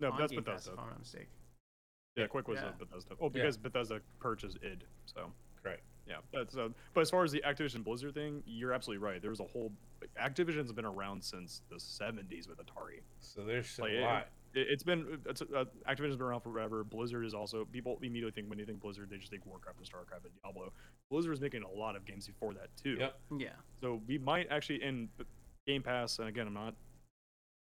No, 0.00 0.10
on 0.12 0.18
that's 0.18 0.30
Game 0.32 0.44
Pass, 0.44 0.66
Bethesda. 0.66 0.72
if 0.74 0.78
i'm 0.78 0.88
not 0.90 0.98
mistaken 0.98 1.26
Yeah, 2.16 2.26
Quake 2.26 2.46
was 2.48 2.60
Yeah. 2.60 2.68
a 2.68 2.72
Bethesda. 2.72 3.14
Oh, 3.20 3.28
because 3.30 3.56
Bethesda 3.56 4.00
purchased 4.20 4.58
id, 4.62 4.84
so 5.06 5.32
Correct. 5.62 5.82
yeah. 6.06 6.18
That's 6.32 6.56
uh, 6.56 6.68
but 6.94 7.00
as 7.00 7.10
far 7.10 7.24
as 7.24 7.32
the 7.32 7.42
Activision 7.46 7.82
Blizzard 7.84 8.12
thing, 8.14 8.42
you're 8.46 8.72
absolutely 8.74 9.04
right. 9.04 9.20
There 9.20 9.30
was 9.30 9.40
a 9.40 9.44
whole 9.46 9.72
Activision's 10.20 10.72
been 10.72 10.84
around 10.84 11.24
since 11.24 11.62
the 11.70 11.76
70s 11.76 12.46
with 12.48 12.58
Atari. 12.58 13.00
So 13.20 13.44
there's 13.44 13.78
a 13.78 13.82
Like, 13.82 13.92
it- 13.92 14.02
lot. 14.02 14.22
It, 14.22 14.28
it's 14.56 14.82
been 14.82 15.18
it's, 15.26 15.42
uh, 15.42 15.64
Activision's 15.88 16.16
been 16.16 16.26
around 16.26 16.40
forever. 16.40 16.82
Blizzard 16.84 17.24
is 17.24 17.34
also 17.34 17.64
people 17.66 17.98
immediately 18.02 18.32
think 18.32 18.48
when 18.48 18.58
they 18.58 18.64
think 18.64 18.80
Blizzard, 18.80 19.08
they 19.10 19.18
just 19.18 19.30
think 19.30 19.44
Warcraft 19.46 19.78
and 19.78 19.86
Starcraft 19.88 20.24
and 20.24 20.32
Diablo. 20.42 20.72
Blizzard 21.10 21.32
is 21.32 21.40
making 21.40 21.62
a 21.62 21.70
lot 21.70 21.94
of 21.96 22.04
games 22.04 22.26
before 22.26 22.54
that 22.54 22.68
too. 22.82 22.96
Yep. 22.98 23.18
yeah 23.38 23.48
So 23.80 24.00
we 24.08 24.18
might 24.18 24.48
actually 24.50 24.82
in 24.82 25.08
Game 25.66 25.82
Pass, 25.82 26.18
and 26.18 26.28
again, 26.28 26.46
I'm 26.46 26.54
not 26.54 26.74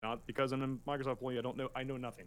not 0.04 0.26
because 0.28 0.52
I'm 0.52 0.62
a 0.62 0.90
Microsoft 0.90 1.12
employee. 1.12 1.38
I 1.38 1.42
don't 1.42 1.58
know. 1.58 1.70
I 1.76 1.84
know 1.84 1.98
nothing. 1.98 2.26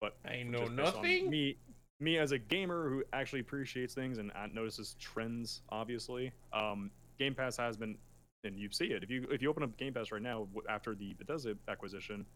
But 0.00 0.16
I 0.24 0.42
know 0.42 0.58
just 0.58 0.76
based 0.76 0.94
on 0.96 1.02
nothing. 1.02 1.30
Me, 1.30 1.56
me 2.00 2.18
as 2.18 2.32
a 2.32 2.38
gamer 2.38 2.88
who 2.90 3.04
actually 3.12 3.40
appreciates 3.40 3.94
things 3.94 4.18
and 4.18 4.30
uh, 4.32 4.46
notices 4.52 4.96
trends, 5.00 5.62
obviously. 5.70 6.32
Um, 6.52 6.90
Game 7.18 7.34
Pass 7.34 7.56
has 7.56 7.76
been, 7.76 7.96
and 8.42 8.58
you 8.58 8.68
see 8.70 8.86
it. 8.86 9.02
If 9.02 9.10
you 9.10 9.26
if 9.30 9.40
you 9.40 9.48
open 9.48 9.62
up 9.62 9.76
Game 9.78 9.94
Pass 9.94 10.10
right 10.12 10.20
now 10.20 10.46
after 10.68 10.94
the 10.94 11.14
Bethesda 11.14 11.54
acquisition, 11.68 12.18
y- 12.18 12.26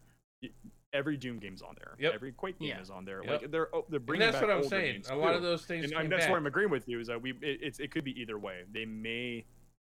every 0.93 1.17
Doom 1.17 1.39
game's 1.39 1.63
on 1.63 1.75
there. 1.79 1.95
Yep. 1.99 2.15
Every 2.15 2.33
Quake 2.33 2.59
game 2.59 2.69
Yeah. 2.69 2.81
is 2.81 2.91
on 2.91 3.05
there. 3.05 3.23
Yep. 3.23 3.43
Like 3.43 3.51
they're 3.51 3.75
oh, 3.75 3.85
they're 3.89 3.99
And 3.99 4.07
bringing 4.07 4.27
that's 4.27 4.41
back 4.41 4.49
what 4.49 4.57
I'm 4.57 4.69
saying. 4.69 5.05
A 5.11 5.17
lot 5.17 5.31
too. 5.33 5.37
of 5.37 5.43
those 5.43 5.65
things 5.67 5.85
and, 5.85 5.93
came 5.93 6.03
and 6.03 6.13
that's 6.13 6.25
back. 6.25 6.31
where 6.31 6.39
I'm 6.39 6.47
agreeing 6.47 6.71
with 6.71 6.89
you 6.89 7.01
is 7.01 7.09
that 7.09 7.21
we 7.21 7.31
it, 7.33 7.61
it's 7.63 7.79
it 7.79 7.91
could 7.91 8.05
be 8.05 8.19
either 8.21 8.39
way. 8.39 8.63
They 8.73 8.85
may 8.85 9.45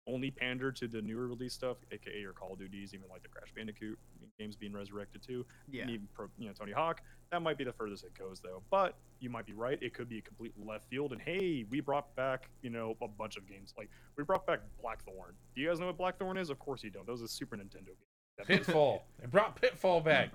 only 0.07 0.31
pander 0.31 0.71
to 0.71 0.87
the 0.87 1.01
newer 1.01 1.27
release 1.27 1.53
stuff, 1.53 1.77
aka 1.91 2.19
your 2.19 2.31
Call 2.31 2.53
of 2.53 2.59
Duties, 2.59 2.93
even 2.93 3.07
like 3.09 3.23
the 3.23 3.27
Crash 3.27 3.51
Bandicoot 3.53 3.99
games 4.39 4.55
being 4.55 4.71
resurrected 4.73 5.21
too. 5.21 5.45
Yeah. 5.69 5.83
And 5.83 5.91
even 5.91 6.07
pro, 6.13 6.27
you 6.37 6.47
know 6.47 6.53
Tony 6.53 6.71
Hawk. 6.71 7.01
That 7.31 7.41
might 7.41 7.57
be 7.57 7.65
the 7.65 7.73
furthest 7.73 8.05
it 8.05 8.17
goes 8.17 8.39
though. 8.39 8.63
But 8.71 8.95
you 9.19 9.29
might 9.29 9.45
be 9.45 9.53
right. 9.53 9.77
It 9.81 9.93
could 9.93 10.07
be 10.07 10.19
a 10.19 10.21
complete 10.21 10.53
left 10.63 10.89
field. 10.89 11.11
And 11.11 11.21
hey, 11.21 11.65
we 11.69 11.81
brought 11.81 12.15
back 12.15 12.49
you 12.61 12.69
know 12.69 12.95
a 13.01 13.07
bunch 13.07 13.37
of 13.37 13.47
games. 13.47 13.73
Like 13.77 13.89
we 14.17 14.23
brought 14.23 14.47
back 14.47 14.61
Blackthorne. 14.81 15.33
Do 15.55 15.61
you 15.61 15.67
guys 15.67 15.79
know 15.79 15.87
what 15.87 15.97
Blackthorne 15.97 16.37
is? 16.37 16.49
Of 16.49 16.57
course 16.59 16.83
you 16.83 16.89
don't. 16.89 17.05
That 17.05 17.11
was 17.11 17.21
a 17.21 17.27
Super 17.27 17.57
Nintendo 17.57 17.87
game. 17.87 18.06
That- 18.37 18.47
Pitfall. 18.47 19.03
They 19.19 19.25
brought 19.27 19.59
Pitfall 19.59 20.01
back. 20.01 20.29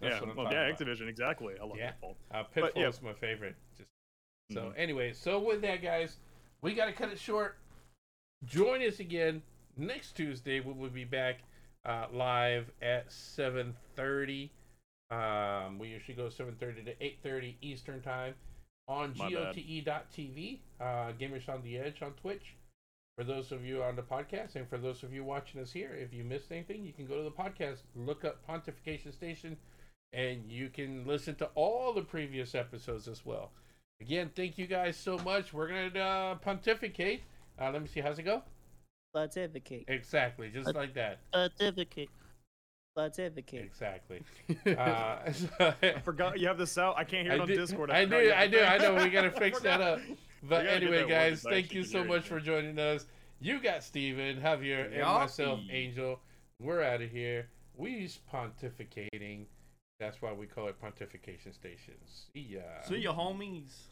That's 0.00 0.14
yeah, 0.14 0.20
well, 0.22 0.34
talking 0.36 0.52
yeah, 0.52 0.66
about. 0.68 0.78
Activision, 0.80 1.08
exactly. 1.08 1.54
I 1.60 1.64
love 1.64 1.76
Yeah. 1.78 1.90
Pitfall. 1.92 2.16
Uh, 2.32 2.42
Pitfall 2.44 2.82
yeah. 2.82 2.88
is 2.88 3.02
my 3.02 3.12
favorite. 3.12 3.56
Just 3.76 3.90
so 4.52 4.60
Mhm. 4.70 4.74
anyway, 4.78 5.12
so 5.12 5.38
with 5.38 5.60
that, 5.62 5.82
guys, 5.82 6.18
we 6.62 6.74
got 6.74 6.86
to 6.86 6.92
cut 6.92 7.10
it 7.10 7.18
short. 7.18 7.58
Join 8.44 8.82
us 8.82 9.00
again 9.00 9.42
next 9.76 10.12
Tuesday. 10.12 10.60
We 10.60 10.72
will 10.72 10.90
be 10.90 11.04
back 11.04 11.40
uh, 11.86 12.06
live 12.12 12.70
at 12.80 13.08
7:30. 13.10 14.50
Um, 15.10 15.78
we 15.78 15.88
usually 15.88 16.14
go 16.16 16.28
7:30 16.28 16.84
to 16.86 16.94
8:30 17.04 17.56
Eastern 17.60 18.00
time 18.02 18.34
on 18.88 19.14
My 19.18 19.30
bad. 19.30 19.54
gote.tv. 19.54 20.58
Uh, 20.80 21.12
Gamers 21.12 21.48
on 21.48 21.62
the 21.62 21.78
Edge 21.78 22.00
on 22.02 22.12
Twitch. 22.14 22.54
For 23.16 23.22
those 23.24 23.52
of 23.52 23.64
you 23.64 23.82
on 23.82 23.94
the 23.94 24.02
podcast, 24.02 24.56
and 24.56 24.68
for 24.68 24.76
those 24.76 25.04
of 25.04 25.12
you 25.12 25.22
watching 25.22 25.60
us 25.60 25.70
here, 25.70 25.90
if 25.94 26.12
you 26.12 26.24
missed 26.24 26.50
anything, 26.50 26.84
you 26.84 26.92
can 26.92 27.06
go 27.06 27.16
to 27.16 27.22
the 27.22 27.30
podcast, 27.30 27.78
look 27.94 28.24
up 28.24 28.44
Pontification 28.48 29.12
Station, 29.12 29.56
and 30.12 30.50
you 30.50 30.68
can 30.68 31.06
listen 31.06 31.36
to 31.36 31.48
all 31.54 31.92
the 31.92 32.02
previous 32.02 32.56
episodes 32.56 33.06
as 33.06 33.24
well. 33.24 33.52
Again, 34.00 34.32
thank 34.34 34.58
you 34.58 34.66
guys 34.66 34.96
so 34.96 35.16
much. 35.18 35.52
We're 35.52 35.68
gonna 35.68 36.00
uh, 36.04 36.34
pontificate. 36.36 37.22
Uh, 37.60 37.70
let 37.70 37.82
me 37.82 37.86
see, 37.86 38.00
how's 38.00 38.18
it 38.18 38.24
go? 38.24 38.42
Pontificate. 39.14 39.84
Exactly, 39.86 40.50
just 40.50 40.74
like 40.74 40.94
that. 40.94 41.20
Pontificate. 41.32 42.10
Pontificate. 42.96 43.64
Exactly. 43.64 44.22
Uh, 44.76 45.32
so- 45.32 45.74
I 45.82 46.00
forgot 46.00 46.40
you 46.40 46.48
have 46.48 46.58
this 46.58 46.76
out. 46.78 46.96
I 46.98 47.04
can't 47.04 47.26
hear 47.26 47.36
it 47.36 47.38
I 47.38 47.42
on 47.42 47.46
do, 47.48 47.54
Discord. 47.54 47.90
I 47.92 48.04
forgot 48.04 48.20
do, 48.20 48.30
I 48.30 48.42
it 48.42 48.50
do. 48.50 48.60
I 48.60 48.78
know. 48.78 49.04
We 49.04 49.10
gotta 49.10 49.30
fix 49.38 49.60
that 49.60 49.80
up. 49.80 50.00
But 50.48 50.62
We 50.62 50.68
gotta 50.68 50.80
get 50.80 50.88
anyway, 50.92 51.08
guys, 51.08 51.30
worked 51.30 51.42
so 51.42 51.48
I 51.48 51.52
thank 51.52 51.72
you 51.72 51.84
so 51.84 52.04
much 52.04 52.28
for 52.28 52.40
joining 52.40 52.78
us. 52.78 53.06
You 53.40 53.60
got 53.60 53.82
Steven, 53.82 54.40
Javier, 54.40 54.92
and 54.92 55.02
myself, 55.02 55.60
Angel. 55.70 56.20
We're 56.60 56.82
out 56.82 57.02
of 57.02 57.10
here. 57.10 57.48
We's 57.76 58.18
pontificating. 58.32 59.46
That's 59.98 60.20
why 60.20 60.32
we 60.32 60.46
call 60.46 60.68
it 60.68 60.80
Pontification 60.80 61.54
Station. 61.54 61.94
See 62.06 62.40
ya. 62.40 62.60
See 62.86 62.98
ya, 62.98 63.14
homies. 63.14 63.88